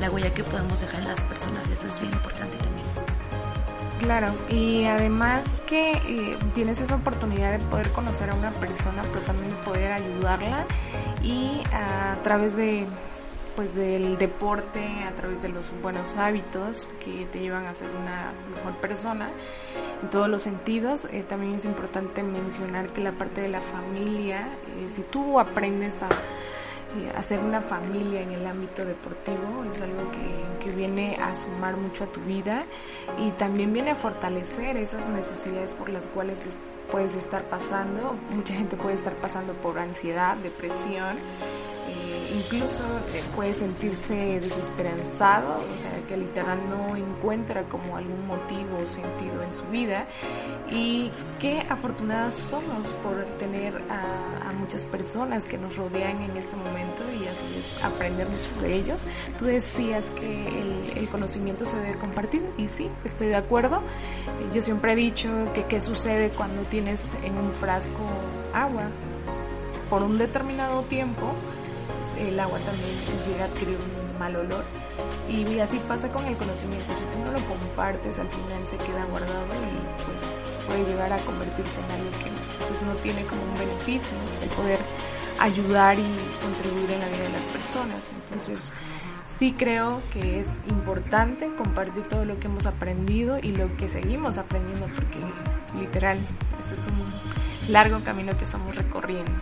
la 0.00 0.10
huella 0.10 0.32
que 0.34 0.44
podemos 0.44 0.80
dejar 0.80 1.00
en 1.00 1.08
las 1.08 1.22
personas, 1.24 1.68
eso 1.68 1.86
es 1.86 2.00
bien 2.00 2.12
importante 2.12 2.56
también. 2.58 2.86
Claro, 4.00 4.32
y 4.48 4.84
además 4.84 5.44
que 5.66 5.90
eh, 5.90 6.38
tienes 6.54 6.80
esa 6.80 6.94
oportunidad 6.94 7.58
de 7.58 7.64
poder 7.66 7.90
conocer 7.90 8.30
a 8.30 8.34
una 8.34 8.52
persona, 8.54 9.02
pero 9.12 9.20
también 9.22 9.52
poder 9.64 9.92
ayudarla 9.92 10.64
y 11.22 11.62
a 11.72 12.16
través 12.22 12.56
de 12.56 12.86
pues 13.58 13.74
del 13.74 14.18
deporte, 14.18 14.80
a 15.04 15.16
través 15.16 15.42
de 15.42 15.48
los 15.48 15.74
buenos 15.82 16.16
hábitos 16.16 16.94
que 17.04 17.26
te 17.26 17.40
llevan 17.40 17.66
a 17.66 17.74
ser 17.74 17.90
una 17.90 18.32
mejor 18.54 18.76
persona 18.80 19.32
en 20.00 20.10
todos 20.10 20.28
los 20.28 20.42
sentidos. 20.42 21.06
Eh, 21.06 21.24
también 21.28 21.56
es 21.56 21.64
importante 21.64 22.22
mencionar 22.22 22.90
que 22.90 23.00
la 23.00 23.10
parte 23.10 23.40
de 23.40 23.48
la 23.48 23.60
familia, 23.60 24.46
eh, 24.76 24.88
si 24.88 25.02
tú 25.02 25.40
aprendes 25.40 26.04
a 26.04 26.06
eh, 26.06 27.12
hacer 27.16 27.40
una 27.40 27.60
familia 27.60 28.20
en 28.22 28.30
el 28.30 28.46
ámbito 28.46 28.84
deportivo 28.84 29.64
es 29.68 29.80
algo 29.80 30.08
que, 30.12 30.64
que, 30.64 30.76
viene 30.76 31.16
a 31.16 31.34
sumar 31.34 31.76
mucho 31.76 32.04
a 32.04 32.06
tu 32.06 32.20
vida 32.20 32.62
y 33.18 33.32
también 33.32 33.72
viene 33.72 33.90
a 33.90 33.96
fortalecer 33.96 34.76
esas 34.76 35.04
necesidades 35.08 35.74
por 35.74 35.88
las 35.88 36.06
cuales 36.06 36.46
puedes 36.92 37.16
estar 37.16 37.42
pasando. 37.42 38.14
Mucha 38.30 38.54
gente 38.54 38.76
puede 38.76 38.94
estar 38.94 39.14
pasando 39.14 39.52
por 39.54 39.80
ansiedad, 39.80 40.36
depresión 40.36 41.16
incluso 42.34 42.84
eh, 43.14 43.22
puede 43.34 43.54
sentirse 43.54 44.40
desesperanzado, 44.40 45.56
o 45.56 45.80
sea, 45.80 45.92
que 46.08 46.16
literal 46.16 46.58
no 46.68 46.96
encuentra 46.96 47.62
como 47.64 47.96
algún 47.96 48.26
motivo 48.26 48.78
o 48.82 48.86
sentido 48.86 49.42
en 49.42 49.54
su 49.54 49.64
vida. 49.64 50.06
Y 50.70 51.10
qué 51.40 51.60
afortunadas 51.68 52.34
somos 52.34 52.86
por 53.02 53.24
tener 53.38 53.82
a, 53.90 54.52
muchas 54.58 54.84
personas 54.86 55.44
que 55.44 55.56
nos 55.56 55.76
rodean 55.76 56.20
en 56.20 56.36
este 56.36 56.56
momento 56.56 57.04
y 57.18 57.26
a 57.26 57.32
su 57.34 57.86
aprender 57.86 58.26
mucho 58.28 58.60
de 58.60 58.74
ellos. 58.74 59.06
Tú 59.38 59.44
decías 59.44 60.10
que 60.10 60.48
el 60.96 61.08
conocimiento 61.10 61.64
se 61.64 61.76
debe 61.76 61.96
compartir 61.98 62.42
y 62.58 62.66
sí, 62.66 62.90
estoy 63.04 63.28
de 63.28 63.36
acuerdo. 63.36 63.82
Yo 64.52 64.60
siempre 64.60 64.92
he 64.92 64.96
dicho 64.96 65.30
que 65.54 65.64
qué 65.66 65.80
sucede 65.80 66.30
cuando 66.30 66.62
tienes 66.62 67.14
en 67.22 67.38
un 67.38 67.52
frasco 67.52 68.02
agua 68.52 68.88
por 69.88 70.02
un 70.02 70.18
determinado 70.18 70.82
tiempo 70.82 71.32
el 72.26 72.38
agua 72.40 72.58
también 72.60 72.90
llega 73.26 73.44
a 73.44 73.48
adquirir 73.48 73.76
un 73.76 74.18
mal 74.18 74.34
olor. 74.36 74.64
Y 75.28 75.58
así 75.60 75.78
pasa 75.86 76.08
con 76.08 76.24
el 76.26 76.36
conocimiento. 76.36 76.94
Si 76.94 77.04
tú 77.04 77.18
no 77.24 77.32
lo 77.32 77.40
compartes, 77.46 78.18
al 78.18 78.28
final 78.28 78.66
se 78.66 78.76
queda 78.78 79.04
guardado 79.10 79.46
y 79.54 80.04
pues 80.04 80.66
puede 80.66 80.84
llegar 80.84 81.12
a 81.12 81.18
convertirse 81.18 81.80
en 81.80 81.90
algo 81.92 82.10
que 82.18 82.30
pues, 82.66 82.82
no 82.86 82.94
tiene 83.02 83.24
como 83.24 83.42
un 83.42 83.58
beneficio, 83.58 84.16
el 84.42 84.48
poder 84.50 84.78
ayudar 85.38 85.98
y 85.98 86.06
contribuir 86.42 86.90
en 86.90 87.00
la 87.00 87.06
vida 87.06 87.22
de 87.22 87.32
las 87.32 87.42
personas. 87.44 88.10
Entonces, 88.14 88.74
sí 89.28 89.54
creo 89.56 90.02
que 90.12 90.40
es 90.40 90.48
importante 90.68 91.54
compartir 91.56 92.06
todo 92.08 92.24
lo 92.24 92.40
que 92.40 92.46
hemos 92.46 92.66
aprendido 92.66 93.38
y 93.38 93.52
lo 93.52 93.74
que 93.76 93.88
seguimos 93.88 94.38
aprendiendo, 94.38 94.86
porque 94.86 95.18
literal, 95.78 96.18
este 96.58 96.74
es 96.74 96.88
un 96.88 97.72
largo 97.72 98.00
camino 98.00 98.36
que 98.36 98.44
estamos 98.44 98.74
recorriendo. 98.74 99.32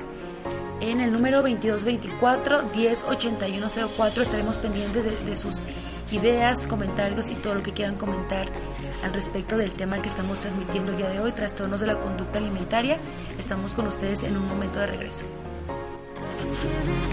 en 0.79 1.01
el 1.01 1.11
número 1.11 1.43
2224-108104. 1.47 4.21
Estaremos 4.21 4.57
pendientes 4.57 5.25
de, 5.25 5.35
sus 5.35 5.61
ideas, 6.11 6.65
comentarios 6.65 7.29
y 7.29 7.35
todo 7.35 7.55
lo 7.55 7.63
que 7.63 7.73
quieran 7.73 7.95
comentar 7.95 8.47
al 9.03 9.13
respecto 9.13 9.57
del 9.57 9.71
tema 9.71 10.01
que 10.01 10.07
estamos 10.09 10.39
transmitiendo 10.39 10.91
el 10.91 10.97
día 10.97 11.09
de 11.09 11.19
hoy, 11.19 11.31
trastornos 11.31 11.81
de 11.81 11.87
la 11.87 11.99
conducta 11.99 12.37
alimentaria. 12.39 12.97
Estamos 13.37 13.73
con 13.73 13.87
ustedes 13.87 14.23
en 14.23 14.37
un 14.37 14.47
momento 14.47 14.79
de 14.79 14.85
regreso. 14.87 15.25
Tal 16.61 17.10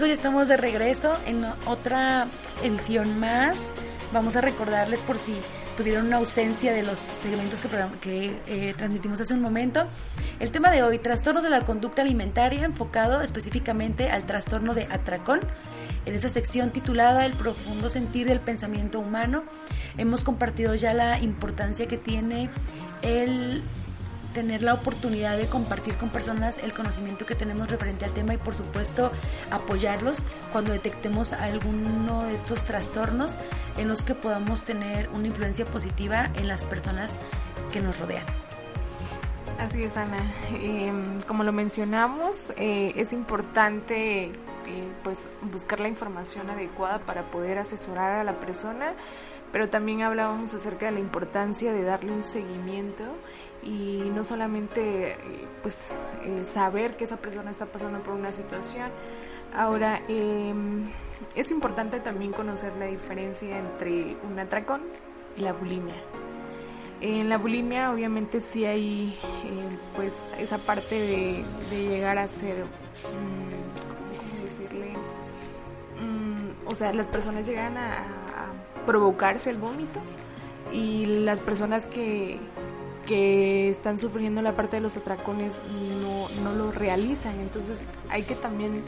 amigos? 0.00 0.08
Ya 0.08 0.14
estamos 0.14 0.48
de 0.48 0.56
regreso 0.56 1.14
en 1.26 1.44
otra 1.66 2.26
edición 2.62 3.20
más. 3.20 3.70
Vamos 4.14 4.34
a 4.34 4.40
recordarles 4.40 5.02
por 5.02 5.18
si 5.18 5.34
tuvieron 5.76 6.06
una 6.06 6.16
ausencia 6.16 6.72
de 6.72 6.82
los 6.82 6.98
segmentos 6.98 7.60
que, 8.00 8.40
eh, 8.46 8.74
transmitimos 8.78 9.20
hace 9.20 9.34
un 9.34 9.42
momento. 9.42 9.86
El 10.38 10.50
tema 10.50 10.70
de 10.70 10.82
hoy, 10.82 10.98
trastornos 10.98 11.42
de 11.42 11.50
la 11.50 11.66
conducta 11.66 12.00
alimentaria, 12.00 12.64
enfocado 12.64 13.20
específicamente 13.20 14.10
al 14.10 14.24
trastorno 14.24 14.72
de 14.72 14.84
atracón. 14.84 15.40
En 16.06 16.14
esa 16.14 16.30
sección 16.30 16.70
titulada 16.70 17.26
El 17.26 17.34
profundo 17.34 17.90
sentir 17.90 18.26
del 18.26 18.40
pensamiento 18.40 19.00
humano, 19.00 19.44
hemos 19.98 20.24
compartido 20.24 20.74
ya 20.76 20.94
la 20.94 21.20
importancia 21.20 21.86
que 21.86 21.98
tiene 21.98 22.48
el 23.02 23.62
tener 24.34 24.62
la 24.62 24.74
oportunidad 24.74 25.36
de 25.36 25.46
compartir 25.46 25.94
con 25.96 26.10
personas 26.10 26.58
el 26.58 26.72
conocimiento 26.72 27.26
que 27.26 27.34
tenemos 27.34 27.68
referente 27.68 28.04
al 28.04 28.12
tema 28.12 28.34
y 28.34 28.36
por 28.36 28.54
supuesto 28.54 29.10
apoyarlos 29.50 30.24
cuando 30.52 30.72
detectemos 30.72 31.32
alguno 31.32 32.24
de 32.24 32.34
estos 32.34 32.64
trastornos 32.64 33.36
en 33.76 33.88
los 33.88 34.02
que 34.02 34.14
podamos 34.14 34.62
tener 34.64 35.08
una 35.10 35.26
influencia 35.26 35.64
positiva 35.64 36.30
en 36.34 36.48
las 36.48 36.64
personas 36.64 37.18
que 37.72 37.80
nos 37.80 37.98
rodean. 37.98 38.24
Así 39.58 39.82
es, 39.82 39.96
Ana. 39.96 40.16
Em, 40.54 41.20
como 41.26 41.44
lo 41.44 41.52
mencionamos, 41.52 42.50
eh, 42.56 42.94
es 42.96 43.12
importante 43.12 44.24
eh, 44.24 44.32
pues 45.04 45.28
buscar 45.42 45.80
la 45.80 45.88
información 45.88 46.48
adecuada 46.48 47.00
para 47.00 47.30
poder 47.30 47.58
asesorar 47.58 48.20
a 48.20 48.24
la 48.24 48.40
persona, 48.40 48.94
pero 49.52 49.68
también 49.68 50.02
hablábamos 50.02 50.54
acerca 50.54 50.86
de 50.86 50.92
la 50.92 51.00
importancia 51.00 51.72
de 51.72 51.82
darle 51.82 52.12
un 52.12 52.22
seguimiento 52.22 53.04
y 53.62 54.10
no 54.14 54.24
solamente 54.24 55.12
eh, 55.12 55.16
pues 55.62 55.90
eh, 56.24 56.44
saber 56.44 56.96
que 56.96 57.04
esa 57.04 57.16
persona 57.16 57.50
está 57.50 57.66
pasando 57.66 58.00
por 58.00 58.14
una 58.14 58.32
situación. 58.32 58.90
Ahora, 59.54 60.00
em, 60.08 60.90
es 61.34 61.50
importante 61.50 62.00
también 62.00 62.32
conocer 62.32 62.72
la 62.76 62.86
diferencia 62.86 63.58
entre 63.58 64.16
un 64.22 64.38
atracón 64.38 64.82
y 65.36 65.42
la 65.42 65.52
bulimia. 65.52 65.96
En 67.00 67.28
la 67.28 67.38
bulimia 67.38 67.90
obviamente 67.90 68.40
sí 68.40 68.64
hay 68.64 69.18
eh, 69.44 69.76
pues 69.96 70.12
esa 70.38 70.58
parte 70.58 70.94
de, 70.94 71.44
llegar 71.70 72.18
a 72.18 72.28
ser, 72.28 72.64
mm, 72.64 74.16
¿cómo 74.16 74.44
decirle? 74.44 74.92
Mm, 76.00 76.68
o 76.68 76.74
sea, 76.74 76.92
las 76.92 77.08
personas 77.08 77.46
llegan 77.46 77.76
a, 77.76 77.98
a 77.98 78.86
provocarse 78.86 79.50
el 79.50 79.56
vómito 79.56 80.00
y 80.72 81.06
las 81.06 81.40
personas 81.40 81.86
que, 81.86 82.38
que 83.06 83.68
están 83.68 83.98
sufriendo 83.98 84.42
la 84.42 84.56
parte 84.56 84.76
de 84.76 84.82
los 84.82 84.96
atracones 84.96 85.60
no, 86.02 86.28
no 86.42 86.56
lo 86.56 86.72
realizan. 86.72 87.38
Entonces 87.40 87.88
hay 88.08 88.22
que 88.22 88.34
también 88.34 88.82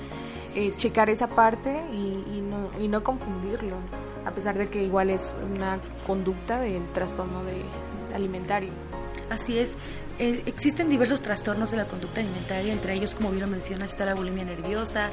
eh, 0.54 0.74
checar 0.76 1.10
esa 1.10 1.28
parte 1.28 1.70
y, 1.92 2.42
no, 2.42 2.70
y 2.78 2.88
no 2.88 3.02
confundirlo, 3.02 3.76
a 4.26 4.32
pesar 4.32 4.58
de 4.58 4.68
que 4.68 4.82
igual 4.82 5.10
es 5.10 5.34
una 5.54 5.78
conducta 6.06 6.60
del 6.60 6.86
trastorno 6.88 7.42
de, 7.44 7.62
alimentario. 8.14 8.70
Así 9.30 9.58
es. 9.58 9.76
Eh, 10.18 10.42
existen 10.44 10.90
diversos 10.90 11.22
trastornos 11.22 11.70
de 11.70 11.78
la 11.78 11.86
conducta 11.86 12.20
alimentaria, 12.20 12.70
entre 12.70 12.92
ellos, 12.92 13.14
como 13.14 13.30
bien 13.30 13.40
lo 13.40 13.46
mencionas, 13.46 13.92
está 13.92 14.04
la 14.04 14.14
bulimia 14.14 14.44
nerviosa, 14.44 15.08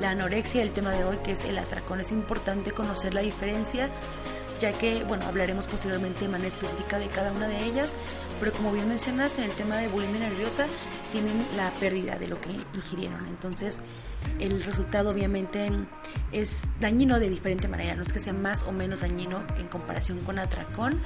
la 0.00 0.10
anorexia, 0.10 0.60
el 0.60 0.72
tema 0.72 0.90
de 0.90 1.04
hoy 1.04 1.18
que 1.22 1.32
es 1.32 1.44
el 1.44 1.56
atracón. 1.56 2.00
Es 2.00 2.10
importante 2.10 2.72
conocer 2.72 3.14
la 3.14 3.20
diferencia 3.20 3.90
ya 4.60 4.72
que, 4.72 5.04
bueno, 5.04 5.24
hablaremos 5.26 5.66
posteriormente 5.66 6.20
de 6.20 6.28
manera 6.28 6.48
específica 6.48 6.98
de 6.98 7.06
cada 7.06 7.32
una 7.32 7.48
de 7.48 7.64
ellas, 7.64 7.96
pero 8.40 8.52
como 8.52 8.72
bien 8.72 8.88
mencionas, 8.88 9.38
en 9.38 9.44
el 9.44 9.52
tema 9.52 9.76
de 9.76 9.88
bulimia 9.88 10.20
nerviosa 10.20 10.66
tienen 11.12 11.46
la 11.56 11.70
pérdida 11.72 12.18
de 12.18 12.26
lo 12.26 12.40
que 12.40 12.50
ingirieron, 12.74 13.26
entonces 13.28 13.82
el 14.38 14.62
resultado 14.62 15.10
obviamente 15.10 15.70
es 16.32 16.62
dañino 16.80 17.20
de 17.20 17.28
diferente 17.28 17.68
manera, 17.68 17.94
no 17.94 18.02
es 18.02 18.12
que 18.12 18.18
sea 18.18 18.32
más 18.32 18.62
o 18.64 18.72
menos 18.72 19.00
dañino 19.00 19.42
en 19.58 19.68
comparación 19.68 20.20
con 20.20 20.38
atracón. 20.38 21.00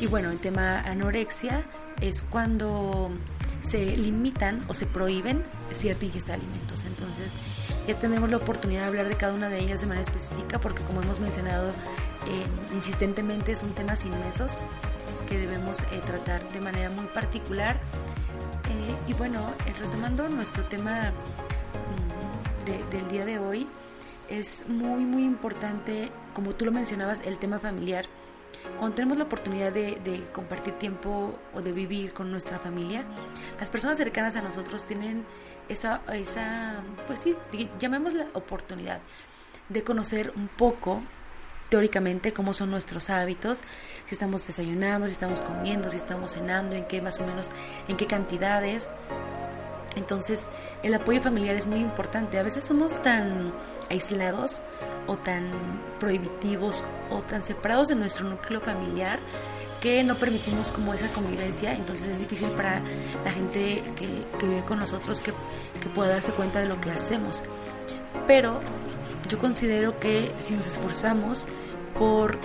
Y 0.00 0.06
bueno, 0.06 0.30
el 0.30 0.38
tema 0.38 0.80
anorexia 0.80 1.64
es 2.00 2.22
cuando 2.22 3.10
se 3.62 3.96
limitan 3.96 4.60
o 4.68 4.74
se 4.74 4.86
prohíben 4.86 5.42
cierta 5.72 6.06
ingesta 6.06 6.28
de 6.28 6.34
alimentos. 6.38 6.84
Entonces, 6.86 7.34
ya 7.86 7.94
tenemos 7.94 8.30
la 8.30 8.38
oportunidad 8.38 8.82
de 8.82 8.88
hablar 8.88 9.08
de 9.08 9.16
cada 9.16 9.34
una 9.34 9.48
de 9.48 9.58
ellas 9.58 9.80
de 9.80 9.86
manera 9.86 10.02
específica 10.02 10.58
porque 10.58 10.82
como 10.84 11.02
hemos 11.02 11.18
mencionado 11.18 11.70
eh, 11.70 12.74
insistentemente 12.74 13.56
son 13.56 13.74
temas 13.74 14.04
inmensos 14.04 14.58
que 15.30 15.38
debemos 15.38 15.80
eh, 15.92 16.00
tratar 16.04 16.46
de 16.52 16.60
manera 16.60 16.90
muy 16.90 17.06
particular. 17.06 17.76
Eh, 18.68 18.96
y 19.06 19.12
bueno, 19.14 19.54
retomando 19.78 20.28
nuestro 20.28 20.64
tema 20.64 21.12
mm, 22.66 22.90
del 22.90 23.08
día 23.08 23.24
de 23.24 23.38
hoy, 23.38 23.66
es 24.28 24.68
muy, 24.68 25.04
muy 25.04 25.24
importante, 25.24 26.10
como 26.34 26.54
tú 26.54 26.64
lo 26.64 26.72
mencionabas, 26.72 27.20
el 27.20 27.38
tema 27.38 27.60
familiar. 27.60 28.06
Cuando 28.78 28.96
tenemos 28.96 29.16
la 29.18 29.24
oportunidad 29.24 29.72
de, 29.72 30.00
de, 30.04 30.24
compartir 30.32 30.74
tiempo 30.74 31.38
o 31.54 31.62
de 31.62 31.72
vivir 31.72 32.12
con 32.12 32.30
nuestra 32.30 32.58
familia, 32.58 33.04
las 33.58 33.70
personas 33.70 33.96
cercanas 33.96 34.36
a 34.36 34.42
nosotros 34.42 34.84
tienen 34.84 35.24
esa, 35.68 36.02
esa 36.12 36.82
pues 37.06 37.20
sí, 37.20 37.36
llamémosla 37.78 38.26
oportunidad 38.34 39.00
de 39.68 39.84
conocer 39.84 40.32
un 40.34 40.48
poco 40.48 41.02
teóricamente 41.70 42.32
cómo 42.32 42.52
son 42.52 42.70
nuestros 42.70 43.08
hábitos, 43.08 43.60
si 44.06 44.14
estamos 44.14 44.46
desayunando, 44.46 45.06
si 45.06 45.14
estamos 45.14 45.40
comiendo, 45.40 45.90
si 45.90 45.96
estamos 45.96 46.32
cenando, 46.32 46.76
en 46.76 46.84
qué 46.84 47.00
más 47.00 47.18
o 47.20 47.26
menos, 47.26 47.50
en 47.88 47.96
qué 47.96 48.06
cantidades. 48.06 48.90
Entonces, 49.96 50.48
el 50.82 50.94
apoyo 50.94 51.22
familiar 51.22 51.56
es 51.56 51.66
muy 51.66 51.80
importante. 51.80 52.38
A 52.38 52.42
veces 52.42 52.64
somos 52.64 53.02
tan 53.02 53.52
aislados 53.88 54.60
o 55.06 55.16
tan 55.16 55.50
prohibitivos 55.98 56.84
o 57.10 57.22
tan 57.22 57.44
separados 57.44 57.88
de 57.88 57.94
nuestro 57.94 58.28
núcleo 58.28 58.60
familiar 58.60 59.18
que 59.80 60.04
no 60.04 60.14
permitimos 60.14 60.70
como 60.70 60.92
esa 60.92 61.08
convivencia, 61.08 61.72
entonces 61.72 62.10
es 62.10 62.18
difícil 62.18 62.48
para 62.50 62.82
la 63.24 63.32
gente 63.32 63.82
que, 63.96 64.26
que 64.38 64.46
vive 64.46 64.62
con 64.66 64.78
nosotros 64.78 65.20
que, 65.20 65.32
que 65.80 65.88
pueda 65.88 66.10
darse 66.10 66.32
cuenta 66.32 66.60
de 66.60 66.68
lo 66.68 66.78
que 66.80 66.90
hacemos. 66.90 67.42
Pero 68.26 68.60
yo 69.28 69.38
considero 69.38 69.98
que 69.98 70.30
si 70.38 70.54
nos 70.54 70.66
esforzamos 70.66 71.46
por 71.98 72.38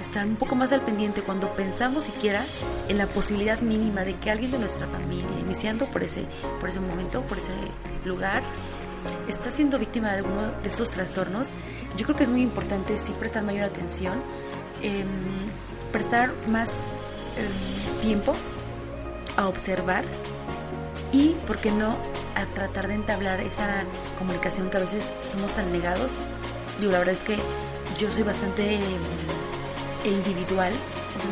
estar 0.00 0.26
un 0.26 0.36
poco 0.36 0.54
más 0.54 0.72
al 0.72 0.82
pendiente 0.82 1.22
cuando 1.22 1.52
pensamos 1.54 2.04
siquiera 2.04 2.44
en 2.88 2.98
la 2.98 3.06
posibilidad 3.06 3.60
mínima 3.60 4.02
de 4.02 4.14
que 4.14 4.30
alguien 4.30 4.50
de 4.50 4.58
nuestra 4.58 4.86
familia, 4.86 5.26
iniciando 5.40 5.86
por 5.86 6.02
ese, 6.02 6.24
por 6.60 6.68
ese 6.68 6.80
momento, 6.80 7.22
por 7.22 7.38
ese 7.38 7.52
lugar, 8.04 8.42
está 9.28 9.50
siendo 9.50 9.78
víctima 9.78 10.12
de 10.12 10.18
alguno 10.18 10.52
de 10.62 10.68
esos 10.68 10.90
trastornos, 10.90 11.50
yo 11.96 12.04
creo 12.04 12.16
que 12.16 12.24
es 12.24 12.30
muy 12.30 12.42
importante 12.42 12.98
sí 12.98 13.12
prestar 13.18 13.42
mayor 13.42 13.64
atención, 13.64 14.14
em, 14.82 15.06
prestar 15.92 16.30
más 16.48 16.96
em, 17.36 18.02
tiempo 18.02 18.34
a 19.36 19.48
observar 19.48 20.04
y, 21.12 21.30
¿por 21.46 21.58
qué 21.58 21.70
no?, 21.70 21.96
a 22.34 22.44
tratar 22.54 22.88
de 22.88 22.94
entablar 22.94 23.40
esa 23.40 23.84
comunicación 24.18 24.70
que 24.70 24.76
a 24.76 24.80
veces 24.80 25.12
somos 25.26 25.52
tan 25.52 25.72
negados. 25.72 26.20
Yo 26.80 26.90
la 26.90 26.98
verdad 26.98 27.14
es 27.14 27.22
que 27.22 27.36
yo 27.98 28.10
soy 28.12 28.22
bastante 28.22 28.74
eh, 28.74 28.78
individual, 30.04 30.72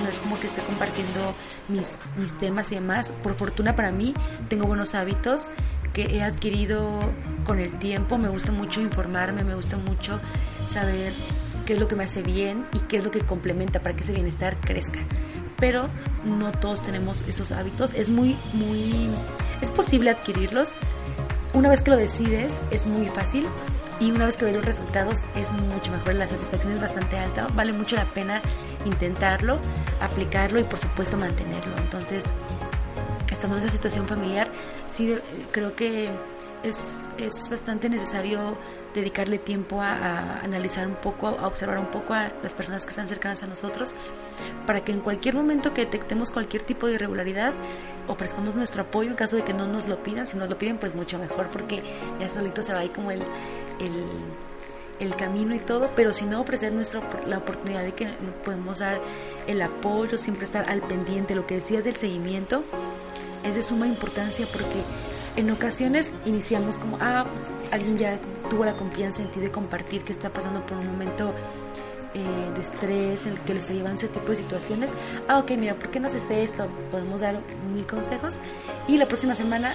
no 0.03 0.09
es 0.09 0.19
como 0.19 0.39
que 0.41 0.47
esté 0.47 0.63
compartiendo 0.63 1.35
mis, 1.69 1.99
mis 2.17 2.33
temas 2.39 2.73
y 2.73 2.77
demás. 2.77 3.13
Por 3.23 3.35
fortuna 3.35 3.77
para 3.77 3.93
mí 3.93 4.15
tengo 4.49 4.67
buenos 4.67 4.95
hábitos 4.95 5.51
que 5.93 6.17
he 6.17 6.23
adquirido 6.23 7.01
con 7.45 7.59
el 7.59 7.79
tiempo. 7.79 8.19
Me 8.19 8.29
gusta 8.29 8.53
mucho 8.53 8.81
informarme, 8.81 9.45
me 9.45 9.55
gusta 9.55 9.77
mucho 9.77 10.21
saber 10.69 11.13
qué 11.65 11.75
es 11.75 11.81
lo 11.81 11.89
que 11.89 11.97
me 11.97 12.05
hace 12.05 12.23
bien 12.23 12.67
y 12.73 12.79
qué 12.81 12.99
es 12.99 13.05
lo 13.05 13.11
que 13.11 13.21
complementa 13.21 13.81
para 13.81 13.95
que 13.95 14.03
ese 14.03 14.13
bienestar 14.13 14.57
crezca. 14.61 15.01
Pero 15.59 15.89
no 16.25 16.53
todos 16.53 16.83
tenemos 16.83 17.23
esos 17.29 17.53
hábitos. 17.53 17.95
Es 17.95 18.11
muy, 18.11 18.37
muy, 18.55 19.09
es 19.61 19.71
posible 19.71 20.11
adquirirlos, 20.11 20.75
una 21.55 21.69
vez 21.69 21.83
que 21.83 21.91
lo 21.93 21.97
decides 21.97 22.61
es 22.73 22.85
muy 22.85 23.09
fácil 23.11 23.47
y 24.01 24.11
una 24.11 24.27
vez 24.27 24.37
que 24.37 24.45
ves 24.45 24.57
los 24.57 24.65
resultados 24.65 25.21
es 25.37 25.53
mucho 25.53 25.93
mejor, 25.93 26.17
la 26.17 26.27
satisfacción 26.27 26.73
es 26.73 26.81
bastante 26.81 27.17
alta, 27.17 27.47
vale 27.55 27.73
mucho 27.73 27.95
la 27.95 28.13
pena 28.13 28.43
intentarlo, 28.85 29.61
aplicarlo 30.01 30.59
y 30.59 30.65
por 30.65 30.81
supuesto 30.81 31.17
mantenerlo. 31.17 31.77
Entonces, 31.79 32.25
estando 33.31 33.57
en 33.57 33.63
esa 33.63 33.71
situación 33.71 34.09
familiar, 34.09 34.49
sí 34.89 35.17
creo 35.53 35.77
que 35.77 36.11
es, 36.65 37.09
es 37.19 37.49
bastante 37.49 37.89
necesario 37.89 38.59
dedicarle 38.95 39.39
tiempo 39.39 39.83
a, 39.83 40.41
analizar 40.41 40.87
un 40.87 40.95
poco, 40.95 41.29
a 41.29 41.47
observar 41.47 41.79
un 41.79 41.87
poco 41.87 42.15
a 42.15 42.33
las 42.43 42.55
personas 42.55 42.85
que 42.85 42.91
están 42.91 43.09
cercanas 43.09 43.43
a 43.43 43.47
nosotros, 43.47 43.95
para 44.67 44.83
que 44.85 44.93
en 44.93 45.01
cualquier 45.01 45.35
momento 45.35 45.75
que 45.75 45.85
detectemos 45.85 46.31
cualquier 46.31 46.63
tipo 46.63 46.87
de 46.87 46.95
irregularidad, 46.95 47.53
ofrezcamos 48.09 48.55
nuestro 48.55 48.83
apoyo 48.83 49.11
en 49.11 49.17
caso 49.17 49.37
de 49.37 49.43
que 49.43 49.53
no 49.53 49.67
nos 49.67 49.89
lo 49.89 50.03
pidan. 50.03 50.27
Si 50.27 50.37
nos 50.37 50.49
lo 50.49 50.57
piden, 50.57 50.79
pues 50.79 50.95
mucho 50.95 51.19
mejor, 51.19 51.51
porque 51.51 51.83
ya 52.21 52.31
solito 52.31 52.63
se 52.63 52.73
va 52.73 52.81
ahí 52.81 52.89
como 52.89 53.11
el, 53.11 53.23
el, 55.01 55.17
camino 55.17 55.55
y 55.55 55.61
todo, 55.61 55.91
pero 55.95 56.13
si 56.13 56.25
no, 56.25 56.41
ofrecer 56.41 56.73
nuestra, 56.73 57.03
la 57.27 57.39
oportunidad 57.39 57.83
de 57.83 57.93
que 57.93 58.09
podemos 58.45 58.79
dar 58.79 59.01
el 59.47 59.61
apoyo, 59.63 60.19
siempre 60.19 60.45
estar 60.45 60.69
al 60.69 60.81
pendiente. 60.83 61.35
Lo 61.35 61.47
que 61.47 61.57
decías 61.57 61.85
del 61.85 61.97
seguimiento 61.97 62.65
es 63.45 63.55
de 63.55 63.63
suma 63.63 63.87
importancia 63.87 64.47
porque 64.53 64.83
en 65.37 65.51
ocasiones 65.51 66.15
iniciamos 66.25 66.79
como, 66.79 66.99
ah, 67.01 67.27
pues 67.35 67.51
alguien 67.73 67.99
ya 67.99 68.19
tuvo 68.49 68.65
la 68.65 68.77
confianza 68.77 69.23
en 69.23 69.31
ti 69.31 69.41
de 69.41 69.51
compartir 69.51 70.03
que 70.03 70.13
está 70.13 70.31
pasando 70.31 70.65
por 70.65 70.79
un 70.79 70.87
momento 70.87 71.33
eh, 72.15 72.53
de 72.55 72.61
estrés, 72.61 73.27
en 73.27 73.33
el 73.33 73.41
que 73.41 73.55
le 73.55 73.59
está 73.59 73.73
llevando 73.73 73.97
ese 73.97 74.09
tipo 74.09 74.29
de 74.29 74.37
situaciones. 74.37 74.93
Ah, 75.27 75.39
ok, 75.39 75.51
mira, 75.59 75.75
¿por 75.75 75.91
qué 75.91 75.99
no 75.99 76.07
haces 76.07 76.31
esto? 76.31 76.69
Podemos 76.93 77.21
dar 77.21 77.41
mil 77.75 77.85
consejos. 77.87 78.39
Y 78.87 78.99
la 78.99 79.07
próxima 79.07 79.35
semana, 79.35 79.73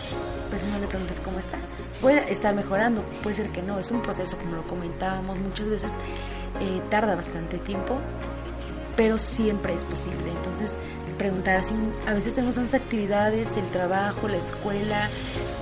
pues 0.50 0.64
no 0.64 0.80
le 0.80 0.88
preguntas 0.88 1.20
cómo 1.20 1.40
está. 1.40 1.58
Puede 2.00 2.32
estar 2.32 2.56
mejorando, 2.56 3.04
puede 3.24 3.36
ser 3.36 3.50
que 3.50 3.62
no. 3.62 3.78
Es 3.78 3.92
un 3.92 4.02
proceso, 4.02 4.38
como 4.38 4.56
lo 4.56 4.64
comentábamos, 4.64 5.38
muchas 5.40 5.68
veces 5.68 5.92
eh, 6.62 6.82
tarda 6.90 7.16
bastante 7.16 7.58
tiempo, 7.58 7.98
pero 8.96 9.18
siempre 9.18 9.74
es 9.74 9.84
posible. 9.84 10.32
Entonces, 10.38 10.76
preguntar 11.20 11.58
así, 11.58 11.74
a 12.08 12.14
veces 12.14 12.34
tenemos 12.34 12.58
unas 12.58 12.74
actividades, 12.74 13.56
el 13.58 13.70
trabajo, 13.70 14.28
la 14.28 14.38
escuela 14.38 15.10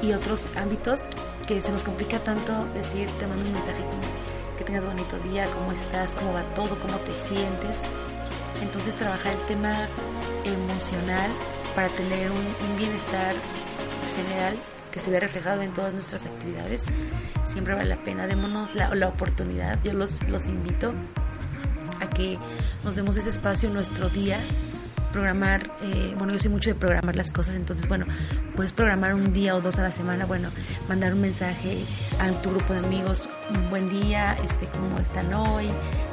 y 0.02 0.14
otros 0.14 0.48
ámbitos 0.56 1.08
que 1.48 1.62
se 1.62 1.72
nos 1.72 1.84
complica 1.84 2.20
tanto 2.20 2.66
decir, 2.74 3.10
te 3.20 3.28
mando 3.28 3.44
un 3.44 3.54
mensaje 3.54 3.84
que 4.58 4.64
tengas 4.64 4.86
bonito 4.86 5.18
día, 5.20 5.48
cómo 5.48 5.72
estás, 5.72 6.14
cómo 6.14 6.34
va 6.34 6.44
todo, 6.56 6.78
cómo 6.80 6.98
te 7.00 7.14
sientes. 7.14 7.78
Entonces 8.62 8.96
trabajar 8.96 9.34
el 9.34 9.46
tema 9.46 9.76
emocional 10.46 11.32
para 11.76 11.90
tener 11.90 12.32
un, 12.32 12.78
bienestar 12.78 13.34
general 14.16 14.56
que 14.92 15.00
se 15.00 15.10
ve 15.10 15.20
reflejado 15.20 15.64
en 15.64 15.72
todas 15.74 15.92
nuestras 15.92 16.26
actividades. 16.26 16.86
Siempre 17.46 17.74
vale 17.74 17.90
la 17.90 18.04
pena, 18.04 18.28
démonos 18.28 18.76
la, 18.76 18.94
la 18.94 19.08
oportunidad. 19.08 19.80
Yo 19.84 19.94
los, 19.94 20.22
los 20.30 20.46
invito 20.46 20.94
a 22.00 22.10
que 22.10 22.38
nos 22.84 22.96
demos 22.96 23.18
ese 23.18 23.30
espacio 23.30 23.70
en 23.70 23.76
nuestro 23.76 24.10
día 24.10 24.40
programar, 25.18 25.72
eh, 25.82 26.14
bueno, 26.16 26.34
yo 26.34 26.38
soy 26.38 26.52
mucho 26.52 26.70
de 26.70 26.76
programar 26.76 27.16
las 27.16 27.32
cosas, 27.32 27.56
entonces, 27.56 27.88
bueno, 27.88 28.06
puedes 28.56 28.72
programar 28.72 29.16
un 29.16 29.34
día 29.34 29.56
o 29.56 29.62
dos 29.62 29.80
a 29.80 29.82
la 29.82 29.92
semana, 29.92 30.28
bueno, 30.28 30.52
mandar 30.88 31.12
un 31.12 31.22
mensaje 31.22 31.80
a 32.20 32.30
tu 32.44 32.52
grupo 32.52 32.74
de 32.74 32.86
amigos, 32.86 33.28
un 33.50 33.68
buen 33.72 33.90
día, 33.90 34.38
este, 34.46 34.68
cómo 34.68 35.00
están 35.00 35.34
hoy, 35.34 35.70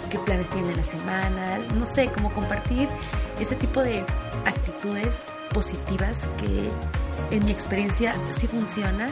qué 0.09 0.19
planes 0.21 0.49
tienen 0.49 0.75
la 0.75 0.85
semana, 0.85 1.59
no 1.79 1.85
sé, 1.85 2.11
cómo 2.15 2.33
compartir 2.33 2.89
ese 3.39 3.57
tipo 3.57 3.83
de 3.83 4.07
actitudes 4.47 5.19
positivas 5.53 6.27
que 6.39 6.71
en 7.31 7.45
mi 7.45 7.53
experiencia 7.53 8.15
sí 8.31 8.47
funciona 8.47 9.09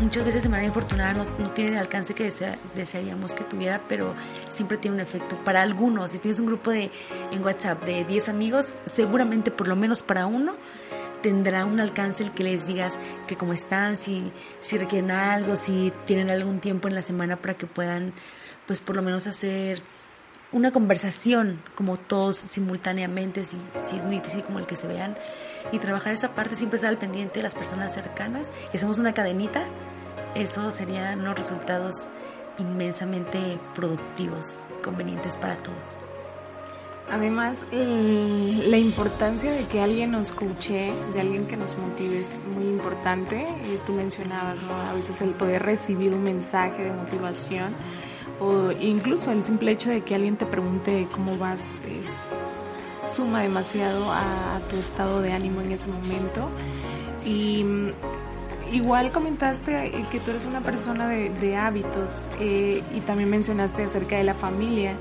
muchas 0.00 0.24
veces 0.24 0.42
de 0.42 0.48
manera 0.48 0.68
infortunada 0.68 1.14
no, 1.14 1.26
no 1.38 1.50
tiene 1.50 1.72
el 1.72 1.78
alcance 1.78 2.14
que 2.14 2.32
desearíamos 2.74 3.34
que 3.34 3.44
tuviera, 3.44 3.82
pero 3.88 4.14
siempre 4.48 4.78
tiene 4.78 4.96
un 4.96 5.00
efecto. 5.00 5.36
Para 5.44 5.62
algunos, 5.62 6.12
si 6.12 6.18
tienes 6.18 6.38
un 6.40 6.46
grupo 6.46 6.70
de, 6.70 6.90
en 7.30 7.44
WhatsApp 7.44 7.84
de 7.84 8.04
10 8.04 8.28
amigos, 8.28 8.74
seguramente 8.86 9.50
por 9.50 9.68
lo 9.68 9.76
menos 9.76 10.02
para 10.02 10.26
uno 10.26 10.54
tendrá 11.22 11.66
un 11.66 11.80
alcance 11.80 12.22
el 12.22 12.32
que 12.32 12.44
les 12.44 12.66
digas 12.66 12.98
que 13.26 13.36
cómo 13.36 13.52
están, 13.52 13.96
si, 13.96 14.32
si 14.60 14.78
requieren 14.78 15.10
algo, 15.10 15.56
si 15.56 15.92
tienen 16.06 16.30
algún 16.30 16.60
tiempo 16.60 16.88
en 16.88 16.94
la 16.94 17.02
semana 17.02 17.36
para 17.36 17.54
que 17.54 17.66
puedan, 17.66 18.14
pues 18.66 18.80
por 18.80 18.96
lo 18.96 19.02
menos 19.02 19.26
hacer 19.26 19.82
una 20.52 20.72
conversación 20.72 21.62
como 21.74 21.96
todos 21.96 22.36
simultáneamente, 22.36 23.44
si, 23.44 23.56
si 23.78 23.96
es 23.96 24.04
muy 24.04 24.16
difícil 24.16 24.42
como 24.44 24.58
el 24.58 24.66
que 24.66 24.76
se 24.76 24.88
vean, 24.88 25.16
y 25.72 25.78
trabajar 25.78 26.12
esa 26.12 26.34
parte, 26.34 26.56
siempre 26.56 26.76
estar 26.76 26.90
al 26.90 26.98
pendiente 26.98 27.38
de 27.38 27.42
las 27.42 27.54
personas 27.54 27.94
cercanas, 27.94 28.50
que 28.70 28.78
hacemos 28.78 28.98
una 28.98 29.14
cadenita, 29.14 29.64
eso 30.34 30.72
serían 30.72 31.20
unos 31.20 31.36
resultados 31.36 32.08
inmensamente 32.58 33.58
productivos, 33.74 34.44
convenientes 34.82 35.36
para 35.36 35.56
todos. 35.62 35.96
Además, 37.10 37.64
la 37.72 38.78
importancia 38.78 39.50
de 39.50 39.64
que 39.66 39.80
alguien 39.80 40.12
nos 40.12 40.28
escuche, 40.28 40.92
de 41.12 41.20
alguien 41.20 41.46
que 41.48 41.56
nos 41.56 41.76
motive 41.76 42.20
es 42.20 42.40
muy 42.54 42.68
importante. 42.68 43.44
tú 43.84 43.94
mencionabas, 43.94 44.62
¿no? 44.62 44.72
A 44.74 44.92
veces 44.94 45.20
el 45.20 45.30
poder 45.30 45.64
recibir 45.64 46.12
un 46.14 46.22
mensaje 46.22 46.84
de 46.84 46.92
motivación 46.92 47.74
o 48.40 48.72
incluso 48.72 49.30
el 49.30 49.42
simple 49.42 49.72
hecho 49.72 49.90
de 49.90 50.02
que 50.02 50.14
alguien 50.14 50.36
te 50.36 50.46
pregunte 50.46 51.06
cómo 51.12 51.36
vas 51.36 51.76
es 51.86 52.08
suma 53.14 53.42
demasiado 53.42 54.10
a, 54.10 54.60
tu 54.70 54.76
estado 54.76 55.20
de 55.20 55.32
ánimo 55.32 55.60
en 55.60 55.72
ese 55.72 55.88
momento. 55.88 56.48
Y 57.24 57.62
mm, 57.64 57.92
igual 58.72 59.12
comentaste 59.12 59.92
que 60.10 60.20
tú 60.20 60.30
eres 60.30 60.44
una 60.44 60.60
persona 60.60 61.08
de, 61.08 61.56
hábitos 61.56 62.30
eh, 62.40 62.82
y 62.94 63.00
también 63.00 63.30
mencionaste 63.30 63.84
acerca 63.84 64.16
de 64.16 64.24
la 64.24 64.34
familia. 64.34 64.94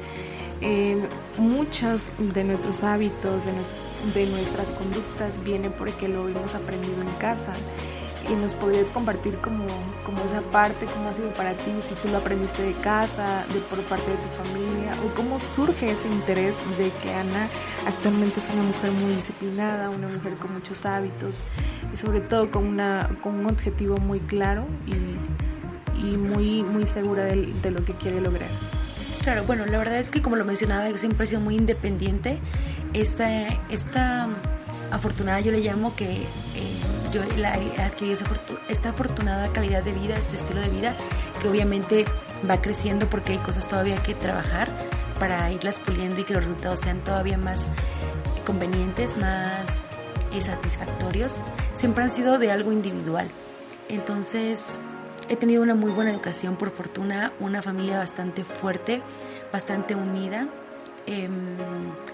Eh, 0.62 0.98
muchos 1.38 2.12
de 2.18 2.44
nuestros 2.44 2.84
hábitos, 2.84 3.46
de, 3.46 4.20
de 4.20 4.30
nuestras 4.30 4.74
conductas 4.74 5.42
vienen 5.44 5.72
porque 5.72 6.10
lo 6.10 6.28
hemos 6.28 6.56
aprendido 6.56 7.02
en 7.02 7.12
casa 7.20 7.54
y 8.28 8.34
nos 8.34 8.54
podrías 8.54 8.90
compartir 8.92 9.36
como, 9.38 9.66
como 10.06 10.20
esa 10.24 10.42
parte, 10.52 10.86
cómo 10.88 11.10
ha 11.10 11.14
sido 11.14 11.30
para 11.34 11.54
ti, 11.54 11.72
si 11.88 11.94
tú 11.96 12.10
lo 12.10 12.18
aprendiste 12.18 12.64
de 12.64 12.74
casa, 12.74 13.46
de 13.54 13.60
por 13.62 13.80
parte 13.84 14.12
de 14.12 14.18
tu 14.18 14.44
familia, 14.44 14.94
o 15.06 15.16
cómo 15.16 15.40
surge 15.40 15.92
ese 15.92 16.08
interés 16.08 16.58
de 16.78 16.92
que 17.02 17.14
Ana 17.14 17.48
actualmente 17.88 18.40
es 18.40 18.50
una 18.50 18.64
mujer 18.64 18.92
muy 18.92 19.16
disciplinada, 19.16 19.90
una 19.90 20.08
mujer 20.08 20.34
con 20.36 20.54
muchos 20.54 20.86
hábitos 20.86 21.44
y 21.94 21.98
sobre 21.98 22.22
todo 22.22 22.52
con, 22.52 22.66
una, 22.66 23.18
con 23.24 23.36
un 23.36 23.46
objetivo 23.46 23.98
muy 23.98 24.20
claro 24.20 24.66
y, 24.86 26.06
y 26.06 26.18
muy, 26.18 26.64
muy 26.64 26.86
segura 26.86 27.24
de, 27.24 27.54
de 27.62 27.72
lo 27.72 27.84
que 27.86 27.94
quiere 27.94 28.22
lograr. 28.22 28.50
Claro, 29.24 29.44
bueno, 29.44 29.66
la 29.66 29.78
verdad 29.78 30.00
es 30.00 30.12
que 30.12 30.22
como 30.22 30.36
lo 30.38 30.46
mencionaba, 30.46 30.90
yo 30.90 30.98
siempre 30.98 31.26
he 31.26 31.28
sido 31.28 31.42
muy 31.42 31.56
independiente. 31.56 32.40
Esta, 32.94 33.48
esta 33.70 34.28
afortunada 34.92 35.40
yo 35.42 35.52
le 35.52 35.60
llamo 35.60 35.96
que 35.96 36.06
eh, 36.06 36.26
yo 37.12 37.24
he 37.24 37.82
adquirido 37.82 38.26
esta 38.68 38.90
afortunada 38.90 39.52
calidad 39.52 39.84
de 39.84 39.92
vida, 39.92 40.18
este 40.18 40.36
estilo 40.36 40.62
de 40.62 40.70
vida, 40.70 40.96
que 41.42 41.48
obviamente 41.48 42.06
va 42.50 42.62
creciendo 42.62 43.08
porque 43.10 43.34
hay 43.34 43.38
cosas 43.40 43.68
todavía 43.68 44.02
que 44.02 44.14
trabajar 44.14 44.70
para 45.20 45.52
irlas 45.52 45.80
puliendo 45.80 46.20
y 46.22 46.24
que 46.24 46.34
los 46.34 46.44
resultados 46.44 46.80
sean 46.82 47.04
todavía 47.04 47.38
más 47.38 47.68
convenientes, 48.46 49.18
más 49.18 49.82
satisfactorios. 50.40 51.38
Siempre 51.74 52.04
han 52.04 52.12
sido 52.12 52.40
de 52.40 52.52
algo 52.52 52.72
individual. 52.72 53.30
Entonces, 53.90 54.80
he 55.28 55.36
tenido 55.36 55.62
una 55.62 55.76
muy 55.76 55.92
buena 55.92 56.12
educación, 56.12 56.56
por 56.56 56.72
fortuna, 56.72 57.34
una 57.40 57.62
familia 57.62 57.98
bastante 57.98 58.44
fuerte, 58.44 59.02
bastante 59.52 59.96
unida 59.96 60.48
Em, 61.12 61.58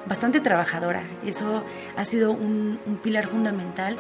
bastante 0.06 0.40
trabajadora. 0.40 1.04
Eso 1.26 1.66
ha 1.98 2.06
sido 2.06 2.32
un, 2.32 2.80
pilar 3.04 3.28
fundamental 3.28 3.98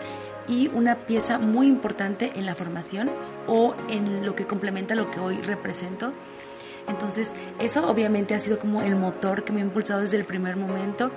y 0.47 0.67
una 0.67 1.05
pieza 1.05 1.37
muy 1.37 1.67
importante 1.67 2.31
en 2.35 2.45
la 2.45 2.55
formación 2.55 3.09
o 3.47 3.75
en 3.89 4.25
lo 4.25 4.35
que 4.35 4.45
complementa 4.45 4.95
lo 4.95 5.11
que 5.11 5.19
hoy 5.19 5.41
represento. 5.41 6.13
Entonces, 6.87 7.33
eso 7.59 7.89
obviamente 7.89 8.35
ha 8.35 8.39
sido 8.39 8.59
como 8.59 8.81
el 8.81 8.95
motor 8.95 9.43
que 9.43 9.51
me 9.51 9.61
ha 9.61 9.63
impulsado 9.63 10.01
desde 10.01 10.17
el 10.17 10.25
primer 10.25 10.55
momento. 10.55 11.11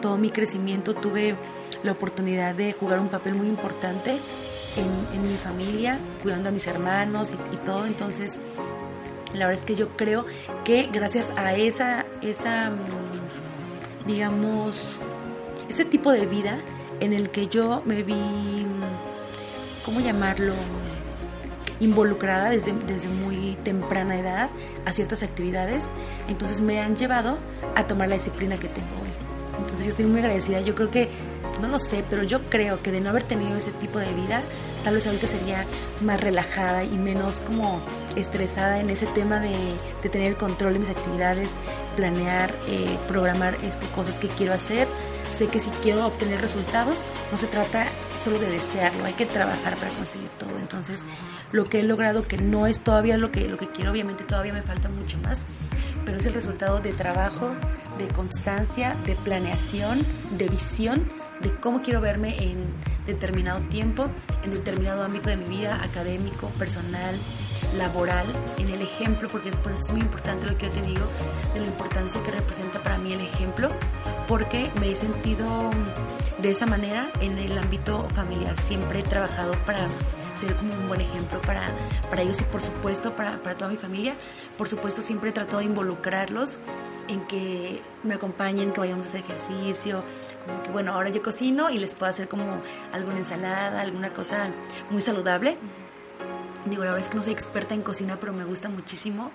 Todo 0.00 0.18
mi 0.18 0.30
crecimiento 0.30 0.94
tuve 0.94 1.36
la 1.84 1.92
oportunidad 1.92 2.54
de 2.54 2.72
jugar 2.72 2.98
un 2.98 3.08
papel 3.08 3.34
muy 3.34 3.46
importante 3.46 4.18
en, 4.76 5.22
mi 5.22 5.36
familia, 5.36 5.98
cuidando 6.22 6.48
a 6.48 6.52
mis 6.52 6.66
hermanos 6.66 7.30
y, 7.30 7.54
y, 7.54 7.58
todo. 7.58 7.86
Entonces, 7.86 8.40
la 9.32 9.46
verdad 9.46 9.54
es 9.54 9.64
que 9.64 9.76
yo 9.76 9.88
creo 9.90 10.24
que 10.64 10.88
gracias 10.92 11.32
a 11.36 11.54
esa, 11.54 12.04
esa 12.20 12.72
digamos, 14.06 14.98
ese 15.68 15.84
tipo 15.84 16.10
de 16.12 16.26
vida 16.26 16.60
en 17.02 17.12
el 17.12 17.30
que 17.30 17.48
yo 17.48 17.82
me 17.84 18.02
vi, 18.02 18.64
¿cómo 19.84 20.00
llamarlo? 20.00 20.54
involucrada 21.80 22.48
desde, 22.48 22.72
desde 22.86 23.08
muy 23.08 23.56
temprana 23.64 24.16
edad 24.16 24.50
a 24.86 24.92
ciertas 24.92 25.24
actividades, 25.24 25.90
entonces 26.28 26.60
me 26.60 26.80
han 26.80 26.94
llevado 26.94 27.38
a 27.74 27.88
tomar 27.88 28.08
la 28.08 28.14
disciplina 28.14 28.56
que 28.56 28.68
tengo 28.68 28.86
hoy. 29.02 29.10
Entonces 29.58 29.86
yo 29.86 29.90
estoy 29.90 30.06
muy 30.06 30.20
agradecida, 30.20 30.60
yo 30.60 30.76
creo 30.76 30.92
que, 30.92 31.08
no 31.60 31.66
lo 31.66 31.80
sé, 31.80 32.04
pero 32.08 32.22
yo 32.22 32.40
creo 32.42 32.80
que 32.82 32.92
de 32.92 33.00
no 33.00 33.10
haber 33.10 33.24
tenido 33.24 33.56
ese 33.56 33.72
tipo 33.72 33.98
de 33.98 34.12
vida, 34.12 34.42
tal 34.84 34.94
vez 34.94 35.06
ahorita 35.06 35.26
sería 35.26 35.64
más 36.00 36.20
relajada 36.20 36.84
y 36.84 36.96
menos 36.96 37.40
como 37.40 37.80
estresada 38.14 38.80
en 38.80 38.88
ese 38.88 39.06
tema 39.06 39.40
de, 39.40 39.56
tener 40.08 40.28
el 40.28 40.36
control 40.36 40.74
de 40.74 40.78
mis 40.78 40.90
actividades, 40.90 41.50
planear, 41.96 42.54
eh, 42.68 42.96
programar 43.08 43.56
este, 43.64 43.86
cosas 43.88 44.20
que 44.20 44.28
quiero 44.28 44.52
hacer. 44.52 44.86
Sé 45.42 45.48
que 45.48 45.58
si 45.58 45.70
quiero 45.70 46.06
obtener 46.06 46.40
resultados, 46.40 47.02
no 47.32 47.36
se 47.36 47.48
trata 47.48 47.88
solo 48.22 48.38
de 48.38 48.48
desearlo, 48.48 49.04
hay 49.04 49.14
que 49.14 49.26
trabajar 49.26 49.74
para 49.74 49.90
conseguir 49.90 50.28
todo. 50.38 50.56
Entonces, 50.56 51.02
lo 51.50 51.64
que 51.64 51.80
he 51.80 51.82
logrado, 51.82 52.28
que 52.28 52.36
no 52.36 52.68
es 52.68 52.78
todavía 52.78 53.18
lo 53.18 53.32
que, 53.32 53.48
lo 53.48 53.58
que 53.58 53.66
quiero, 53.66 53.90
obviamente 53.90 54.22
todavía 54.22 54.52
me 54.52 54.62
falta 54.62 54.88
mucho 54.88 55.18
más, 55.18 55.46
pero 56.04 56.18
es 56.18 56.26
el 56.26 56.34
resultado 56.34 56.78
de 56.78 56.92
trabajo, 56.92 57.50
de 57.98 58.06
constancia, 58.06 58.96
de 59.04 59.16
planeación, 59.16 60.06
de 60.38 60.48
visión 60.48 61.08
de 61.40 61.52
cómo 61.56 61.82
quiero 61.82 62.00
verme 62.00 62.36
en 62.40 62.72
determinado 63.04 63.62
tiempo, 63.62 64.06
en 64.44 64.52
determinado 64.52 65.02
ámbito 65.02 65.28
de 65.28 65.38
mi 65.38 65.46
vida, 65.46 65.82
académico, 65.82 66.46
personal, 66.50 67.16
laboral, 67.76 68.26
en 68.58 68.68
el 68.68 68.82
ejemplo, 68.82 69.28
porque 69.28 69.50
es, 69.50 69.56
por 69.56 69.72
eso 69.72 69.84
es 69.84 69.92
muy 69.92 70.00
importante 70.00 70.46
lo 70.46 70.56
que 70.56 70.66
yo 70.66 70.72
te 70.72 70.82
digo, 70.82 71.06
de 71.54 71.60
la 71.60 71.66
importancia 71.66 72.22
que 72.22 72.30
representa 72.30 72.82
para 72.82 72.98
mí 72.98 73.12
el 73.12 73.20
ejemplo, 73.20 73.70
porque 74.28 74.70
me 74.80 74.92
he 74.92 74.96
sentido 74.96 75.70
de 76.38 76.50
esa 76.50 76.66
manera 76.66 77.10
en 77.20 77.38
el 77.38 77.56
ámbito 77.56 78.08
familiar. 78.14 78.58
Siempre 78.58 79.00
he 79.00 79.02
trabajado 79.02 79.52
para 79.64 79.88
ser 80.36 80.54
como 80.56 80.74
un 80.74 80.88
buen 80.88 81.00
ejemplo 81.00 81.40
para, 81.42 81.66
para 82.10 82.22
ellos 82.22 82.40
y 82.40 82.44
por 82.44 82.60
supuesto 82.60 83.12
para, 83.12 83.38
para 83.42 83.56
toda 83.56 83.70
mi 83.70 83.76
familia. 83.76 84.14
Por 84.58 84.68
supuesto 84.68 85.02
siempre 85.02 85.30
he 85.30 85.32
tratado 85.32 85.58
de 85.58 85.66
involucrarlos 85.66 86.58
en 87.08 87.26
que 87.26 87.82
me 88.02 88.14
acompañen, 88.14 88.72
que 88.72 88.80
vayamos 88.80 89.04
a 89.04 89.08
hacer 89.08 89.20
ejercicio, 89.20 90.02
como 90.46 90.62
que 90.62 90.70
bueno, 90.70 90.92
ahora 90.92 91.10
yo 91.10 91.22
cocino 91.22 91.70
y 91.70 91.78
les 91.78 91.94
puedo 91.94 92.10
hacer 92.10 92.28
como 92.28 92.60
alguna 92.92 93.18
ensalada, 93.18 93.80
alguna 93.80 94.12
cosa 94.12 94.50
muy 94.90 95.00
saludable. 95.00 95.58
Digo, 96.66 96.84
la 96.84 96.90
verdad 96.90 97.00
es 97.00 97.08
que 97.08 97.16
no 97.16 97.22
soy 97.22 97.32
experta 97.32 97.74
en 97.74 97.82
cocina, 97.82 98.18
pero 98.20 98.32
me 98.32 98.44
gusta 98.44 98.68
muchísimo 98.68 99.32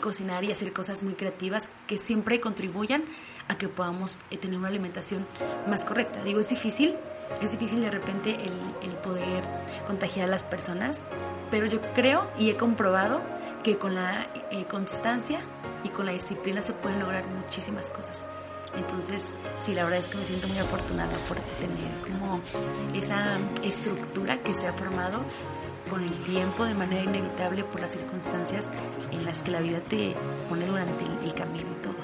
cocinar 0.00 0.44
y 0.44 0.52
hacer 0.52 0.72
cosas 0.72 1.02
muy 1.02 1.14
creativas 1.14 1.70
que 1.86 1.98
siempre 1.98 2.40
contribuyan 2.40 3.04
a 3.48 3.58
que 3.58 3.68
podamos 3.68 4.20
eh, 4.30 4.38
tener 4.38 4.58
una 4.58 4.68
alimentación 4.68 5.26
más 5.68 5.84
correcta. 5.84 6.22
Digo, 6.24 6.40
es 6.40 6.48
difícil, 6.48 6.96
es 7.42 7.52
difícil 7.52 7.82
de 7.82 7.90
repente 7.90 8.36
el, 8.82 8.90
poder 9.02 9.44
contagiar 9.86 10.28
a 10.28 10.30
las 10.30 10.44
personas, 10.44 11.06
pero 11.50 11.66
yo 11.66 11.80
creo 11.94 12.30
y 12.38 12.50
he 12.50 12.56
comprobado 12.56 13.22
que 13.64 13.78
con 13.78 13.94
la 13.94 14.28
eh, 14.50 14.66
constancia 14.66 15.40
y 15.84 15.88
con 15.88 16.04
la 16.06 16.12
disciplina 16.12 16.62
se 16.62 16.74
pueden 16.74 17.00
lograr 17.00 17.26
muchísimas 17.26 17.88
cosas. 17.90 18.26
Entonces, 18.76 19.30
sí, 19.56 19.74
la 19.74 19.84
verdad 19.84 20.00
es 20.00 20.08
que 20.08 20.18
me 20.18 20.24
siento 20.24 20.48
muy 20.48 20.58
afortunada 20.58 21.16
por 21.28 21.38
tener 21.58 21.90
como 22.06 22.40
esa 22.94 23.38
estructura 23.62 24.38
que 24.38 24.54
se 24.54 24.66
ha 24.66 24.72
formado 24.72 25.22
con 25.90 26.02
el 26.02 26.16
tiempo 26.22 26.64
de 26.64 26.74
manera 26.74 27.02
inevitable 27.02 27.64
por 27.64 27.80
las 27.80 27.90
circunstancias 27.90 28.70
en 29.10 29.24
las 29.24 29.42
que 29.42 29.50
la 29.50 29.60
vida 29.60 29.80
te 29.80 30.14
pone 30.48 30.64
durante 30.64 31.04
el, 31.04 31.34
camino 31.34 31.66
y 31.70 31.82
todo. 31.82 31.94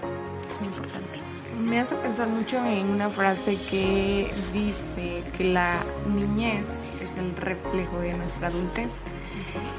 Es 0.50 0.58
muy 0.60 0.68
importante. 0.68 1.20
Me 1.64 1.80
hace 1.80 1.94
pensar 1.96 2.28
mucho 2.28 2.58
en 2.58 2.88
una 2.88 3.08
frase 3.08 3.56
que 3.70 4.30
dice 4.52 5.22
que 5.36 5.44
la 5.44 5.80
niñez 6.14 6.68
es 7.00 7.16
el 7.16 7.34
reflejo 7.36 8.00
de 8.00 8.14
nuestra 8.14 8.48
adultez. 8.48 8.90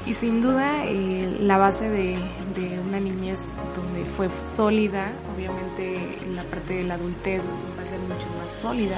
Y 0.06 0.14
sin 0.14 0.40
duda 0.40 0.84
eh, 0.86 1.36
la 1.40 1.58
base 1.58 1.88
de, 1.88 2.18
de, 2.56 2.80
una 2.80 2.98
niñez 2.98 3.44
donde 3.76 4.04
fue 4.16 4.28
sólida, 4.56 5.12
obviamente 5.34 6.18
la 6.34 6.42
parte 6.44 6.74
de 6.74 6.84
la 6.84 6.94
adultez 6.94 7.42
va 7.78 7.82
a 7.82 7.86
ser 7.86 7.98
mucho 8.00 8.26
más 8.38 8.52
sólida. 8.52 8.96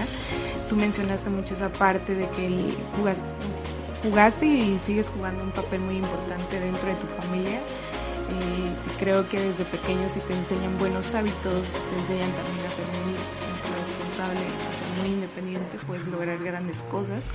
Tú 0.69 0.77
mencionaste 0.77 1.29
mucho 1.29 1.55
esa 1.55 1.69
parte 1.69 2.15
de 2.15 2.29
que 2.29 2.75
jugaste, 2.97 3.25
jugaste 4.03 4.47
y 4.47 4.79
sigues 4.79 5.11
jugando 5.11 5.43
un 5.43 5.51
papel 5.51 5.81
muy 5.81 5.97
importante 5.97 6.61
dentro 6.61 6.87
de 6.87 6.95
tu 6.95 7.07
familia. 7.07 7.59
Eh, 7.59 8.75
sí 8.79 8.91
creo 8.99 9.29
que 9.29 9.41
desde 9.41 9.65
pequeño 9.65 10.09
si 10.09 10.21
te 10.21 10.35
enseñan 10.35 10.79
buenos 10.79 11.15
hábitos, 11.15 11.73
te 11.73 11.99
enseñan 11.99 12.31
también 12.33 12.67
a 12.67 12.71
ser 12.71 12.85
muy 12.87 13.15
responsable, 13.77 14.41
a 14.71 14.75
ser 14.75 15.03
muy 15.03 15.15
independiente, 15.15 15.79
puedes 15.87 16.07
lograr 16.07 16.39
grandes 16.39 16.83
cosas. 16.91 17.31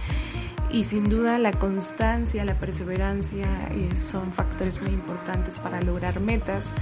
Y 0.72 0.84
sin 0.84 1.09
duda 1.09 1.38
la 1.38 1.51
constancia, 1.51 2.43
la 2.43 2.59
perseverancia 2.59 3.70
eh, 3.72 3.95
son 3.95 4.34
factores 4.34 4.82
muy 4.82 4.91
importantes 4.91 5.57
para 5.59 5.82
lograr 5.82 6.20
metas. 6.20 6.74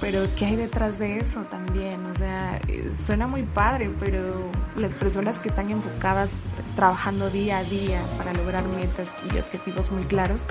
Pero 0.00 0.20
¿qué 0.36 0.46
hay 0.46 0.56
detrás 0.56 0.98
de 0.98 1.18
eso 1.18 1.40
también? 1.42 2.06
O 2.06 2.14
sea, 2.14 2.60
suena 3.04 3.26
muy 3.26 3.42
padre, 3.42 3.90
pero 3.98 4.50
las 4.76 4.94
personas 4.94 5.38
que 5.38 5.48
están 5.48 5.70
enfocadas 5.70 6.40
trabajando 6.76 7.28
día 7.30 7.58
a 7.58 7.64
día 7.64 8.00
para 8.16 8.32
lograr 8.32 8.64
metas 8.68 9.22
y 9.32 9.38
objetivos 9.38 9.90
muy 9.90 10.04
claros, 10.04 10.46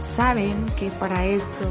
saben 0.00 0.66
que 0.76 0.90
para 0.90 1.24
esto 1.26 1.68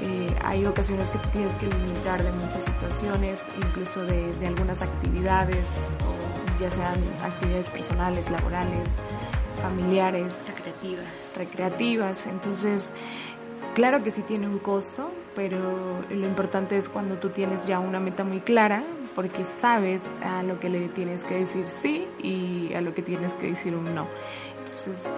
eh, 0.00 0.28
hay 0.44 0.66
ocasiones 0.66 1.10
que 1.10 1.18
te 1.18 1.28
tienes 1.28 1.56
que 1.56 1.66
limitar 1.66 2.22
de 2.22 2.32
muchas 2.32 2.64
situaciones, 2.64 3.42
incluso 3.56 4.02
de, 4.04 4.32
de 4.34 4.46
algunas 4.46 4.82
actividades, 4.82 5.68
o 6.06 6.60
ya 6.60 6.70
sean 6.70 7.02
actividades 7.24 7.68
personales, 7.68 8.30
laborales, 8.30 8.98
familiares, 9.62 10.52
recreativas. 10.54 11.36
recreativas. 11.36 12.26
Entonces, 12.26 12.92
claro 13.74 14.02
que 14.02 14.10
sí 14.10 14.22
tiene 14.22 14.48
un 14.48 14.58
costo, 14.58 15.10
pero 15.38 16.02
lo 16.10 16.26
importante 16.26 16.76
es 16.76 16.88
cuando 16.88 17.14
tú 17.18 17.28
tienes 17.28 17.64
ya 17.64 17.78
una 17.78 18.00
meta 18.00 18.24
muy 18.24 18.40
clara, 18.40 18.82
porque 19.14 19.44
sabes 19.44 20.04
a 20.20 20.42
lo 20.42 20.58
que 20.58 20.68
le 20.68 20.88
tienes 20.88 21.22
que 21.22 21.36
decir 21.36 21.68
sí 21.68 22.08
y 22.18 22.74
a 22.74 22.80
lo 22.80 22.92
que 22.92 23.02
tienes 23.02 23.34
que 23.34 23.46
decir 23.46 23.72
no. 23.72 24.08
Entonces, 24.58 25.14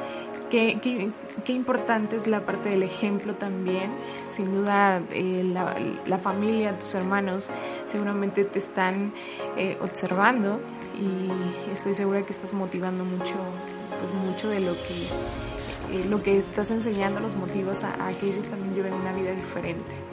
qué, 0.51 1.11
importante 1.49 2.16
es 2.16 2.27
la 2.27 2.45
parte 2.45 2.68
del 2.68 2.83
ejemplo 2.83 3.37
también. 3.37 3.93
Sin 4.31 4.53
duda, 4.53 5.01
eh, 5.12 5.43
la, 6.07 6.18
familia, 6.18 6.79
tus 6.79 6.95
hermanos, 6.95 7.49
seguramente 7.87 8.45
te 8.45 8.59
están 8.59 9.14
eh, 9.57 9.79
observando 9.81 10.61
y 11.01 11.73
estoy 11.73 11.95
segura 11.95 12.27
que 12.27 12.33
estás 12.33 12.53
motivando 12.53 13.07
mucho, 13.07 13.37
pues 13.99 14.12
mucho 14.23 14.51
de 14.51 14.61
lo 14.61 14.75
que, 14.75 15.97
eh, 15.97 16.05
lo 16.11 16.23
que 16.23 16.37
estás 16.37 16.71
enseñando, 16.71 17.21
los 17.21 17.37
motivos 17.37 17.85
a 17.85 17.97
que 18.21 18.29
ellos 18.29 18.49
también 18.49 18.75
lleven 18.75 18.93
una 18.93 19.14
vida 19.14 19.31
diferente. 19.31 20.09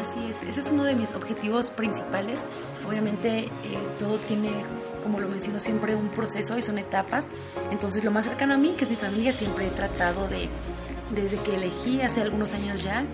Así 0.00 0.30
es, 0.30 0.42
ese 0.42 0.60
es 0.60 0.66
uno 0.70 0.84
de 0.84 0.94
mis 0.94 1.12
objetivos 1.12 1.70
principales. 1.70 2.46
Obviamente 2.88 3.40
eh, 3.40 3.50
todo 3.98 4.18
tiene, 4.18 4.50
como 5.02 5.20
lo 5.20 5.28
menciono 5.28 5.60
siempre, 5.60 5.94
un 5.94 6.08
proceso 6.08 6.56
y 6.56 6.62
son 6.62 6.78
etapas. 6.78 7.26
Entonces 7.70 8.02
lo 8.04 8.10
más 8.10 8.24
cercano 8.24 8.54
a 8.54 8.56
mí, 8.56 8.74
que 8.76 8.84
es 8.84 8.90
mi 8.90 8.96
familia, 8.96 9.32
siempre 9.32 9.66
he 9.66 9.70
tratado 9.70 10.28
de, 10.28 10.48
desde 11.14 11.36
que 11.38 11.56
elegí 11.56 12.00
hace 12.00 12.22
algunos 12.22 12.54
años 12.54 12.82
ya, 12.82 13.04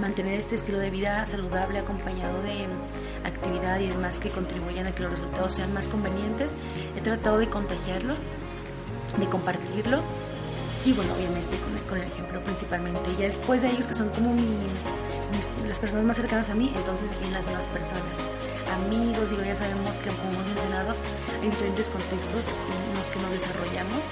mantener 0.00 0.38
este 0.38 0.56
estilo 0.56 0.78
de 0.78 0.90
vida 0.90 1.24
saludable 1.26 1.78
acompañado 1.78 2.42
de 2.42 2.66
actividad 3.24 3.80
y 3.80 3.88
demás 3.88 4.18
que 4.18 4.30
contribuyan 4.30 4.86
a 4.86 4.92
que 4.92 5.02
los 5.02 5.12
resultados 5.12 5.54
sean 5.54 5.72
más 5.72 5.88
convenientes. 5.88 6.54
He 6.96 7.00
tratado 7.00 7.38
de 7.38 7.48
contagiarlo, 7.48 8.14
de 9.18 9.26
compartirlo 9.26 10.02
y 10.84 10.92
bueno, 10.92 11.14
obviamente 11.14 11.56
con 11.58 11.76
el, 11.76 11.82
con 11.84 11.98
el 11.98 12.12
ejemplo 12.12 12.42
principalmente. 12.42 13.10
Y 13.12 13.20
ya 13.20 13.26
después 13.26 13.62
de 13.62 13.68
ellos 13.68 13.86
que 13.86 13.94
son 13.94 14.08
como 14.10 14.34
mi 14.34 14.56
las 15.68 15.78
personas 15.78 16.04
más 16.04 16.16
cercanas 16.16 16.50
a 16.50 16.54
mí, 16.54 16.72
entonces 16.74 17.10
vienen 17.18 17.34
las 17.34 17.46
demás 17.46 17.66
personas. 17.68 18.02
Amigos, 18.74 19.30
digo, 19.30 19.42
ya 19.42 19.56
sabemos 19.56 19.96
que 19.98 20.10
como 20.10 20.32
hemos 20.32 20.46
mencionado, 20.46 20.94
hay 21.40 21.48
diferentes 21.48 21.90
contextos 21.90 22.46
en 22.48 22.96
los 22.96 23.10
que 23.10 23.18
nos 23.20 23.30
desarrollamos 23.30 24.04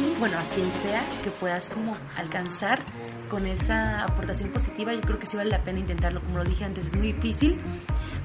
y 0.00 0.18
bueno, 0.18 0.38
a 0.38 0.54
quien 0.54 0.70
sea 0.82 1.02
que 1.22 1.30
puedas 1.30 1.68
como 1.70 1.96
alcanzar 2.16 2.84
con 3.28 3.46
esa 3.46 4.04
aportación 4.04 4.50
positiva, 4.50 4.94
yo 4.94 5.00
creo 5.02 5.18
que 5.18 5.26
sí 5.26 5.36
vale 5.36 5.50
la 5.50 5.62
pena 5.62 5.80
intentarlo, 5.80 6.22
como 6.22 6.38
lo 6.38 6.44
dije 6.44 6.64
antes, 6.64 6.86
es 6.86 6.96
muy 6.96 7.12
difícil, 7.12 7.60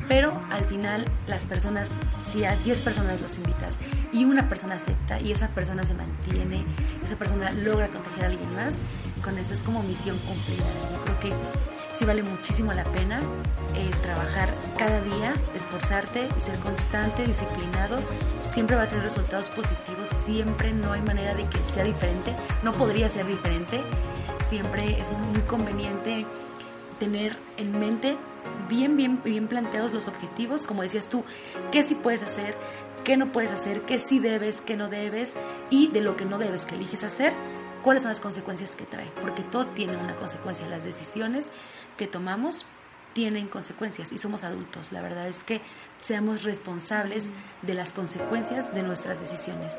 pero 0.07 0.39
al 0.51 0.65
final 0.65 1.05
las 1.27 1.45
personas, 1.45 1.89
si 2.25 2.45
a 2.45 2.55
10 2.55 2.81
personas 2.81 3.21
los 3.21 3.37
invitas 3.37 3.73
y 4.11 4.25
una 4.25 4.47
persona 4.47 4.75
acepta 4.75 5.19
y 5.19 5.31
esa 5.31 5.49
persona 5.49 5.83
se 5.83 5.93
mantiene, 5.93 6.65
esa 7.03 7.15
persona 7.15 7.51
logra 7.51 7.87
contagiar 7.87 8.25
a 8.25 8.29
alguien 8.29 8.53
más, 8.55 8.77
con 9.23 9.37
eso 9.37 9.53
es 9.53 9.61
como 9.61 9.83
misión 9.83 10.17
cumplida. 10.19 10.63
Yo 10.91 11.03
creo 11.03 11.19
que 11.19 11.29
sí 12.03 12.07
vale 12.07 12.23
muchísimo 12.23 12.73
la 12.73 12.83
pena 12.83 13.21
eh, 13.75 13.89
trabajar 14.01 14.53
cada 14.77 14.99
día, 14.99 15.33
esforzarte 15.55 16.27
y 16.37 16.41
ser 16.41 16.59
constante, 16.59 17.25
disciplinado. 17.25 17.97
Siempre 18.41 18.75
va 18.75 18.83
a 18.83 18.87
tener 18.89 19.05
resultados 19.05 19.49
positivos, 19.49 20.09
siempre 20.09 20.73
no 20.73 20.91
hay 20.91 21.01
manera 21.01 21.33
de 21.33 21.45
que 21.45 21.59
sea 21.65 21.85
diferente, 21.85 22.35
no 22.61 22.73
podría 22.73 23.07
ser 23.07 23.25
diferente. 23.25 23.79
Siempre 24.45 24.99
es 24.99 25.17
muy 25.17 25.41
conveniente 25.43 26.25
tener 26.99 27.37
en 27.55 27.79
mente 27.79 28.17
bien, 28.67 28.97
bien, 28.97 29.21
bien 29.23 29.47
planteados 29.47 29.93
los 29.93 30.09
objetivos, 30.09 30.65
como 30.65 30.81
decías 30.81 31.07
tú, 31.07 31.23
qué 31.71 31.83
sí 31.83 31.95
puedes 31.95 32.21
hacer, 32.21 32.57
qué 33.05 33.15
no 33.15 33.31
puedes 33.31 33.51
hacer, 33.51 33.83
qué 33.83 33.99
sí 33.99 34.19
debes, 34.19 34.59
qué 34.59 34.75
no 34.75 34.89
debes 34.89 35.35
y 35.69 35.87
de 35.87 36.01
lo 36.01 36.17
que 36.17 36.25
no 36.25 36.37
debes, 36.37 36.65
que 36.65 36.75
eliges 36.75 37.05
hacer, 37.05 37.31
cuáles 37.83 38.03
son 38.03 38.09
las 38.09 38.21
consecuencias 38.21 38.75
que 38.75 38.85
trae, 38.85 39.11
porque 39.21 39.43
todo 39.43 39.67
tiene 39.67 39.97
una 39.97 40.15
consecuencia, 40.15 40.67
las 40.67 40.85
decisiones 40.85 41.51
que 41.97 42.07
tomamos 42.07 42.65
tienen 43.13 43.47
consecuencias 43.47 44.11
y 44.11 44.17
somos 44.17 44.43
adultos. 44.43 44.91
La 44.91 45.01
verdad 45.01 45.27
es 45.27 45.43
que 45.43 45.61
seamos 46.01 46.43
responsables 46.43 47.29
de 47.61 47.73
las 47.73 47.93
consecuencias 47.93 48.73
de 48.73 48.83
nuestras 48.83 49.21
decisiones. 49.21 49.77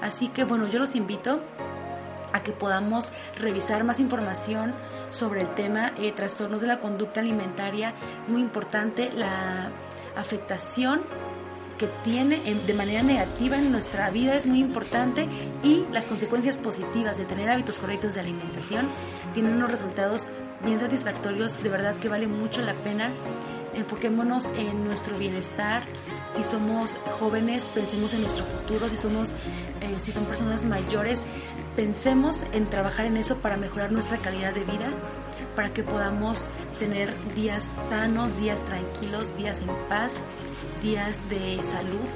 Así 0.00 0.28
que 0.28 0.44
bueno, 0.44 0.68
yo 0.68 0.78
los 0.78 0.96
invito 0.96 1.40
a 2.32 2.42
que 2.42 2.52
podamos 2.52 3.12
revisar 3.38 3.84
más 3.84 4.00
información 4.00 4.74
sobre 5.10 5.42
el 5.42 5.54
tema 5.54 5.92
eh, 5.98 6.12
trastornos 6.12 6.62
de 6.62 6.66
la 6.66 6.80
conducta 6.80 7.20
alimentaria. 7.20 7.94
Es 8.24 8.30
muy 8.30 8.40
importante 8.40 9.12
la 9.12 9.70
afectación 10.16 11.02
que 11.78 11.88
tiene 12.04 12.38
de 12.38 12.74
manera 12.74 13.02
negativa 13.02 13.56
en 13.56 13.72
nuestra 13.72 14.08
vida 14.10 14.34
es 14.34 14.46
muy 14.46 14.60
importante 14.60 15.26
y 15.62 15.84
las 15.90 16.06
consecuencias 16.06 16.58
positivas 16.58 17.18
de 17.18 17.24
tener 17.24 17.50
hábitos 17.50 17.78
correctos 17.78 18.14
de 18.14 18.20
alimentación 18.20 18.86
tienen 19.34 19.54
unos 19.54 19.70
resultados 19.70 20.28
bien 20.64 20.78
satisfactorios, 20.78 21.62
de 21.62 21.68
verdad 21.68 21.96
que 21.96 22.08
vale 22.08 22.26
mucho 22.26 22.62
la 22.62 22.74
pena. 22.74 23.10
Enfoquémonos 23.74 24.44
en 24.56 24.84
nuestro 24.84 25.16
bienestar. 25.16 25.84
Si 26.30 26.44
somos 26.44 26.96
jóvenes, 27.18 27.70
pensemos 27.74 28.12
en 28.14 28.22
nuestro 28.22 28.44
futuro. 28.44 28.88
Si 28.88 28.96
somos, 28.96 29.30
eh, 29.80 29.96
si 30.00 30.12
son 30.12 30.24
personas 30.24 30.64
mayores, 30.64 31.24
pensemos 31.74 32.44
en 32.52 32.68
trabajar 32.68 33.06
en 33.06 33.16
eso 33.16 33.36
para 33.38 33.56
mejorar 33.56 33.92
nuestra 33.92 34.18
calidad 34.18 34.52
de 34.52 34.64
vida, 34.64 34.90
para 35.56 35.72
que 35.72 35.82
podamos 35.82 36.48
tener 36.78 37.12
días 37.34 37.64
sanos, 37.88 38.36
días 38.38 38.60
tranquilos, 38.62 39.34
días 39.36 39.60
en 39.60 39.68
paz, 39.88 40.22
días 40.82 41.18
de 41.28 41.62
salud 41.62 42.08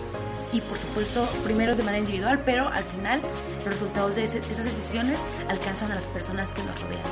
y 0.52 0.60
por 0.60 0.78
supuesto 0.78 1.26
primero 1.44 1.74
de 1.74 1.82
manera 1.82 2.00
individual, 2.00 2.42
pero 2.44 2.68
al 2.68 2.84
final 2.84 3.20
los 3.58 3.64
resultados 3.64 4.14
de 4.14 4.24
esas 4.24 4.64
decisiones 4.64 5.20
alcanzan 5.48 5.92
a 5.92 5.94
las 5.94 6.08
personas 6.08 6.52
que 6.52 6.62
nos 6.62 6.80
rodean. 6.80 7.02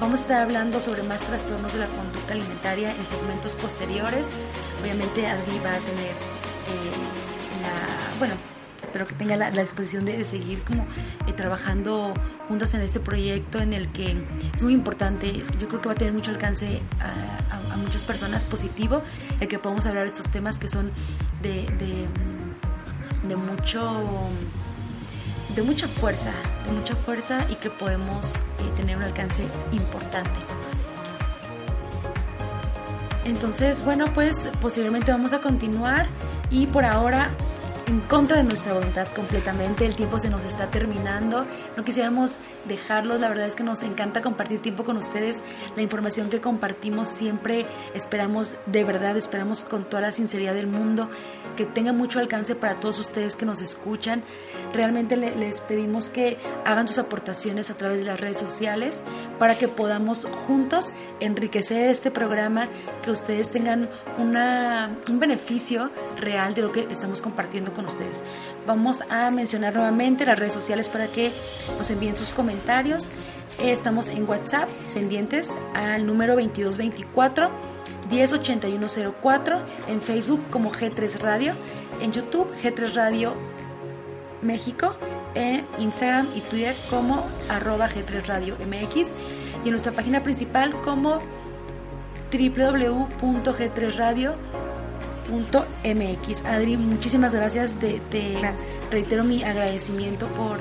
Vamos 0.00 0.20
a 0.20 0.22
estar 0.22 0.42
hablando 0.42 0.80
sobre 0.80 1.02
más 1.02 1.22
trastornos 1.22 1.72
de 1.72 1.80
la 1.80 1.86
conducta 1.86 2.34
alimentaria 2.34 2.90
en 2.90 3.06
segmentos 3.06 3.52
posteriores. 3.52 4.28
Obviamente 4.82 5.26
Adri 5.26 5.58
va 5.58 5.74
a 5.74 5.78
tener 5.78 6.10
eh, 6.10 6.92
la, 7.62 8.18
bueno, 8.18 8.34
espero 8.92 9.06
que 9.06 9.14
tenga 9.14 9.36
la, 9.36 9.50
disposición 9.50 10.04
de, 10.04 10.22
seguir 10.26 10.62
como 10.64 10.86
eh, 11.26 11.32
trabajando 11.32 12.12
juntas 12.46 12.74
en 12.74 12.82
este 12.82 13.00
proyecto 13.00 13.58
en 13.58 13.72
el 13.72 13.90
que 13.90 14.22
es 14.54 14.62
muy 14.62 14.74
importante, 14.74 15.42
yo 15.58 15.68
creo 15.68 15.80
que 15.80 15.88
va 15.88 15.92
a 15.92 15.96
tener 15.96 16.12
mucho 16.12 16.30
alcance 16.30 16.82
a, 17.00 17.76
muchas 17.78 18.04
personas 18.04 18.44
positivo, 18.44 19.02
el 19.40 19.48
que 19.48 19.58
podamos 19.58 19.86
hablar 19.86 20.04
de 20.04 20.08
estos 20.08 20.30
temas 20.30 20.58
que 20.58 20.68
son 20.68 20.92
de, 21.42 21.66
de, 21.78 23.36
mucho 23.36 24.28
de 25.54 25.62
mucha 25.62 25.86
fuerza, 25.88 26.32
de 26.66 26.72
mucha 26.72 26.96
fuerza 26.96 27.46
y 27.50 27.56
que 27.56 27.70
podemos 27.70 28.34
eh, 28.34 28.40
tener 28.76 28.96
un 28.96 29.02
alcance 29.02 29.46
importante. 29.72 30.30
Entonces, 33.24 33.84
bueno, 33.84 34.06
pues 34.14 34.48
posiblemente 34.60 35.12
vamos 35.12 35.32
a 35.32 35.40
continuar 35.40 36.06
y 36.50 36.66
por 36.66 36.84
ahora 36.84 37.30
en 37.86 38.00
contra 38.00 38.36
de 38.36 38.44
nuestra 38.44 38.74
voluntad 38.74 39.08
completamente. 39.08 39.84
El 39.86 39.96
tiempo 39.96 40.18
se 40.18 40.28
nos 40.28 40.44
está 40.44 40.68
terminando. 40.68 41.44
No 41.76 41.84
quisiéramos 41.84 42.38
dejarlos. 42.66 43.20
La 43.20 43.28
verdad 43.28 43.46
es 43.46 43.54
que 43.54 43.64
nos 43.64 43.82
encanta 43.82 44.22
compartir 44.22 44.60
tiempo 44.60 44.84
con 44.84 44.96
ustedes. 44.96 45.42
La 45.76 45.82
información 45.82 46.30
que 46.30 46.40
compartimos 46.40 47.08
siempre 47.08 47.66
esperamos, 47.94 48.56
de 48.66 48.84
verdad, 48.84 49.16
esperamos 49.16 49.64
con 49.64 49.84
toda 49.84 50.02
la 50.02 50.12
sinceridad 50.12 50.54
del 50.54 50.66
mundo, 50.66 51.10
que 51.56 51.64
tenga 51.66 51.92
mucho 51.92 52.20
alcance 52.20 52.54
para 52.54 52.80
todos 52.80 52.98
ustedes 52.98 53.36
que 53.36 53.46
nos 53.46 53.60
escuchan. 53.60 54.22
Realmente 54.72 55.16
les 55.16 55.60
pedimos 55.60 56.08
que 56.08 56.38
hagan 56.64 56.88
sus 56.88 56.98
aportaciones 56.98 57.70
a 57.70 57.74
través 57.74 58.00
de 58.00 58.06
las 58.06 58.20
redes 58.20 58.38
sociales 58.38 59.04
para 59.38 59.58
que 59.58 59.68
podamos 59.68 60.26
juntos 60.46 60.92
enriquecer 61.20 61.88
este 61.88 62.10
programa, 62.10 62.68
que 63.02 63.10
ustedes 63.10 63.50
tengan 63.50 63.90
un 64.18 65.18
beneficio 65.18 65.90
real 66.16 66.54
de 66.54 66.62
lo 66.62 66.72
que 66.72 66.86
estamos 66.90 67.20
compartiendo 67.20 67.71
con 67.72 67.86
ustedes. 67.86 68.22
Vamos 68.66 69.02
a 69.08 69.30
mencionar 69.30 69.74
nuevamente 69.74 70.26
las 70.26 70.38
redes 70.38 70.52
sociales 70.52 70.88
para 70.88 71.06
que 71.06 71.30
nos 71.78 71.90
envíen 71.90 72.16
sus 72.16 72.32
comentarios. 72.32 73.10
Estamos 73.62 74.08
en 74.08 74.28
WhatsApp 74.28 74.68
pendientes 74.94 75.48
al 75.74 76.06
número 76.06 76.34
2224 76.34 77.50
108104, 78.10 79.62
en 79.88 80.02
Facebook 80.02 80.40
como 80.50 80.72
G3 80.72 81.18
Radio, 81.20 81.54
en 82.00 82.12
YouTube 82.12 82.48
G3 82.62 82.94
Radio 82.94 83.34
México, 84.42 84.96
en 85.34 85.64
Instagram 85.78 86.28
y 86.34 86.40
Twitter 86.40 86.74
como 86.90 87.26
arroba 87.48 87.88
G3 87.88 88.26
Radio 88.26 88.56
MX 88.56 89.12
y 89.64 89.68
en 89.68 89.70
nuestra 89.70 89.92
página 89.92 90.22
principal 90.22 90.72
como 90.82 91.20
www.g3radio.mx. 95.28 96.44
Adri, 96.44 96.76
muchísimas 96.76 97.34
gracias. 97.34 97.80
De, 97.80 98.00
reitero 98.90 99.24
mi 99.24 99.42
agradecimiento 99.42 100.26
por 100.28 100.60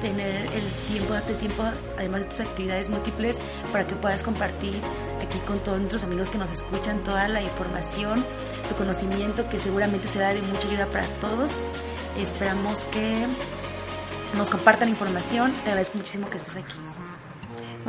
tener 0.00 0.46
el 0.54 0.62
tiempo, 0.88 1.12
darte 1.12 1.34
tiempo, 1.34 1.64
además 1.96 2.20
de 2.20 2.26
tus 2.26 2.40
actividades 2.40 2.88
múltiples, 2.88 3.40
para 3.72 3.86
que 3.86 3.96
puedas 3.96 4.22
compartir 4.22 4.74
aquí 5.20 5.38
con 5.46 5.58
todos 5.60 5.78
nuestros 5.78 6.04
amigos 6.04 6.30
que 6.30 6.38
nos 6.38 6.50
escuchan 6.50 7.02
toda 7.02 7.26
la 7.28 7.42
información, 7.42 8.24
tu 8.68 8.74
conocimiento, 8.76 9.48
que 9.48 9.58
seguramente 9.58 10.08
será 10.08 10.32
de 10.32 10.42
mucha 10.42 10.68
ayuda 10.68 10.86
para 10.86 11.06
todos. 11.20 11.52
Esperamos 12.18 12.84
que 12.84 13.26
nos 14.36 14.50
compartan 14.50 14.88
información. 14.88 15.52
Te 15.64 15.70
agradezco 15.70 15.98
muchísimo 15.98 16.28
que 16.30 16.36
estés 16.36 16.56
aquí. 16.56 16.74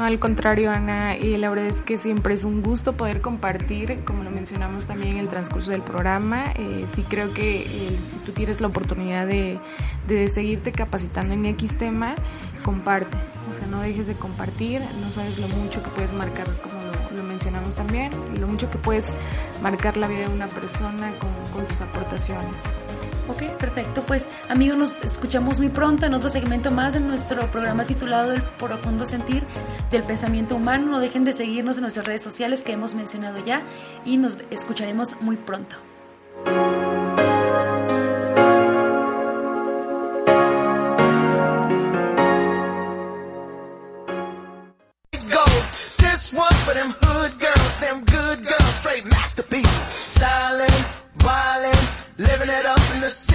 Al 0.06 0.18
contrario, 0.20 0.72
Ana, 0.72 1.18
y 1.18 1.38
la 1.38 1.50
verdad 1.50 1.68
es 1.68 1.82
que 1.82 1.98
siempre 1.98 2.34
es 2.34 2.44
un 2.44 2.62
gusto 2.62 2.94
poder 2.94 3.22
compartir, 3.22 4.00
como 4.06 4.24
lo 4.24 4.32
mencionamos 4.32 4.86
también 4.86 5.14
en 5.14 5.20
el 5.20 5.28
transcurso 5.28 5.72
del 5.72 5.82
programa. 5.82 6.54
Eh, 6.56 6.86
sí 6.94 7.04
creo 7.04 7.34
que 7.34 7.62
eh, 7.62 8.00
si 8.06 8.18
tú 8.20 8.32
tienes 8.32 8.62
la 8.62 8.68
oportunidad 8.68 9.28
de, 9.28 9.60
de, 10.08 10.28
seguirte 10.30 10.72
capacitando 10.72 11.34
en 11.34 11.46
X 11.48 11.78
tema, 11.78 12.16
comparte. 12.64 13.18
O 13.50 13.54
sea, 13.54 13.68
no 13.68 13.82
dejes 13.82 14.08
de 14.08 14.14
compartir, 14.14 14.82
no 15.02 15.12
sabes 15.12 15.38
lo 15.38 15.48
mucho 15.50 15.84
que 15.84 15.90
puedes 15.90 16.14
marcar, 16.14 16.48
como 16.62 16.76
lo, 17.16 17.24
mencionamos 17.24 17.76
también, 17.76 18.12
lo 18.40 18.48
mucho 18.48 18.70
que 18.72 18.78
puedes 18.78 19.12
marcar 19.62 19.98
la 19.98 20.08
vida 20.08 20.28
de 20.28 20.34
una 20.34 20.48
persona 20.48 21.12
con, 21.20 21.54
con 21.54 21.68
tus 21.68 21.82
aportaciones. 21.82 22.64
Ok, 23.30 23.44
perfecto. 23.60 24.04
Pues 24.08 24.28
amigos, 24.50 24.78
nos 24.78 25.02
escuchamos 25.04 25.60
muy 25.60 25.70
pronto 25.70 26.08
en 26.08 26.16
otro 26.16 26.32
segmento 26.32 26.72
más 26.72 26.94
de 26.94 27.00
nuestro 27.00 27.46
programa 27.52 27.86
titulado 27.86 28.32
El 28.34 28.42
profundo 28.42 29.06
sentir 29.06 29.44
del 29.92 30.04
pensamiento 30.04 30.56
humano. 30.56 30.88
No 30.88 31.00
dejen 31.00 31.26
de 31.26 31.34
seguirnos 31.34 31.78
en 31.78 31.82
nuestras 31.82 32.08
redes 32.08 32.24
sociales 32.24 32.64
que 32.64 32.74
hemos 32.74 32.96
mencionado 32.96 33.38
ya 33.46 33.62
y 34.04 34.18
nos 34.18 34.38
escucharemos 34.50 35.16
muy 35.22 35.38
pronto. 35.38 35.76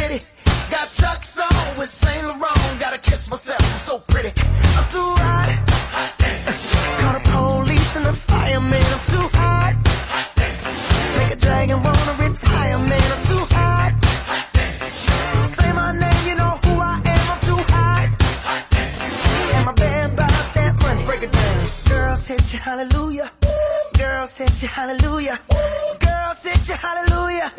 City. 0.08 0.24
Got 0.70 0.88
Chuck's 0.92 1.38
on 1.38 1.78
with 1.78 1.88
Saint 1.88 2.26
Laurent. 2.26 2.80
Gotta 2.80 2.98
kiss 2.98 3.30
myself, 3.30 3.60
I'm 3.72 3.78
so 3.78 3.98
pretty. 3.98 4.32
I'm 4.78 4.86
too 4.96 5.10
hot. 5.24 5.50
hot 5.94 6.10
Call 7.00 7.14
the 7.18 7.22
police 7.30 7.96
and 7.96 8.06
the 8.06 8.12
fireman. 8.12 8.86
I'm 8.94 9.04
too 9.12 9.26
hot. 9.38 9.74
hot 10.12 10.34
Make 11.18 11.32
a 11.36 11.36
dragon 11.36 11.82
wanna 11.82 12.14
retire, 12.26 12.78
man. 12.78 13.08
I'm 13.14 13.22
too 13.32 13.44
hot. 13.56 13.92
hot 14.56 15.44
Say 15.56 15.72
my 15.72 15.92
name, 15.92 16.22
you 16.28 16.36
know 16.40 16.54
who 16.64 16.72
I 16.92 16.94
am. 17.14 17.24
I'm 17.32 17.40
too 17.50 17.62
hot. 17.74 18.08
And 19.54 19.64
my 19.66 19.72
band 19.72 20.12
about 20.14 20.54
that 20.56 20.72
money. 20.82 21.04
Break 21.06 21.22
it 21.22 21.32
down. 21.32 21.58
Girls 21.88 22.26
hit 22.26 22.52
you, 22.52 22.58
hallelujah. 22.58 23.30
Girls 23.98 24.36
hit 24.38 24.62
you, 24.62 24.68
hallelujah. 24.68 25.38
Girls 26.00 26.42
hit 26.42 26.68
you, 26.68 26.74
hallelujah. 26.74 27.52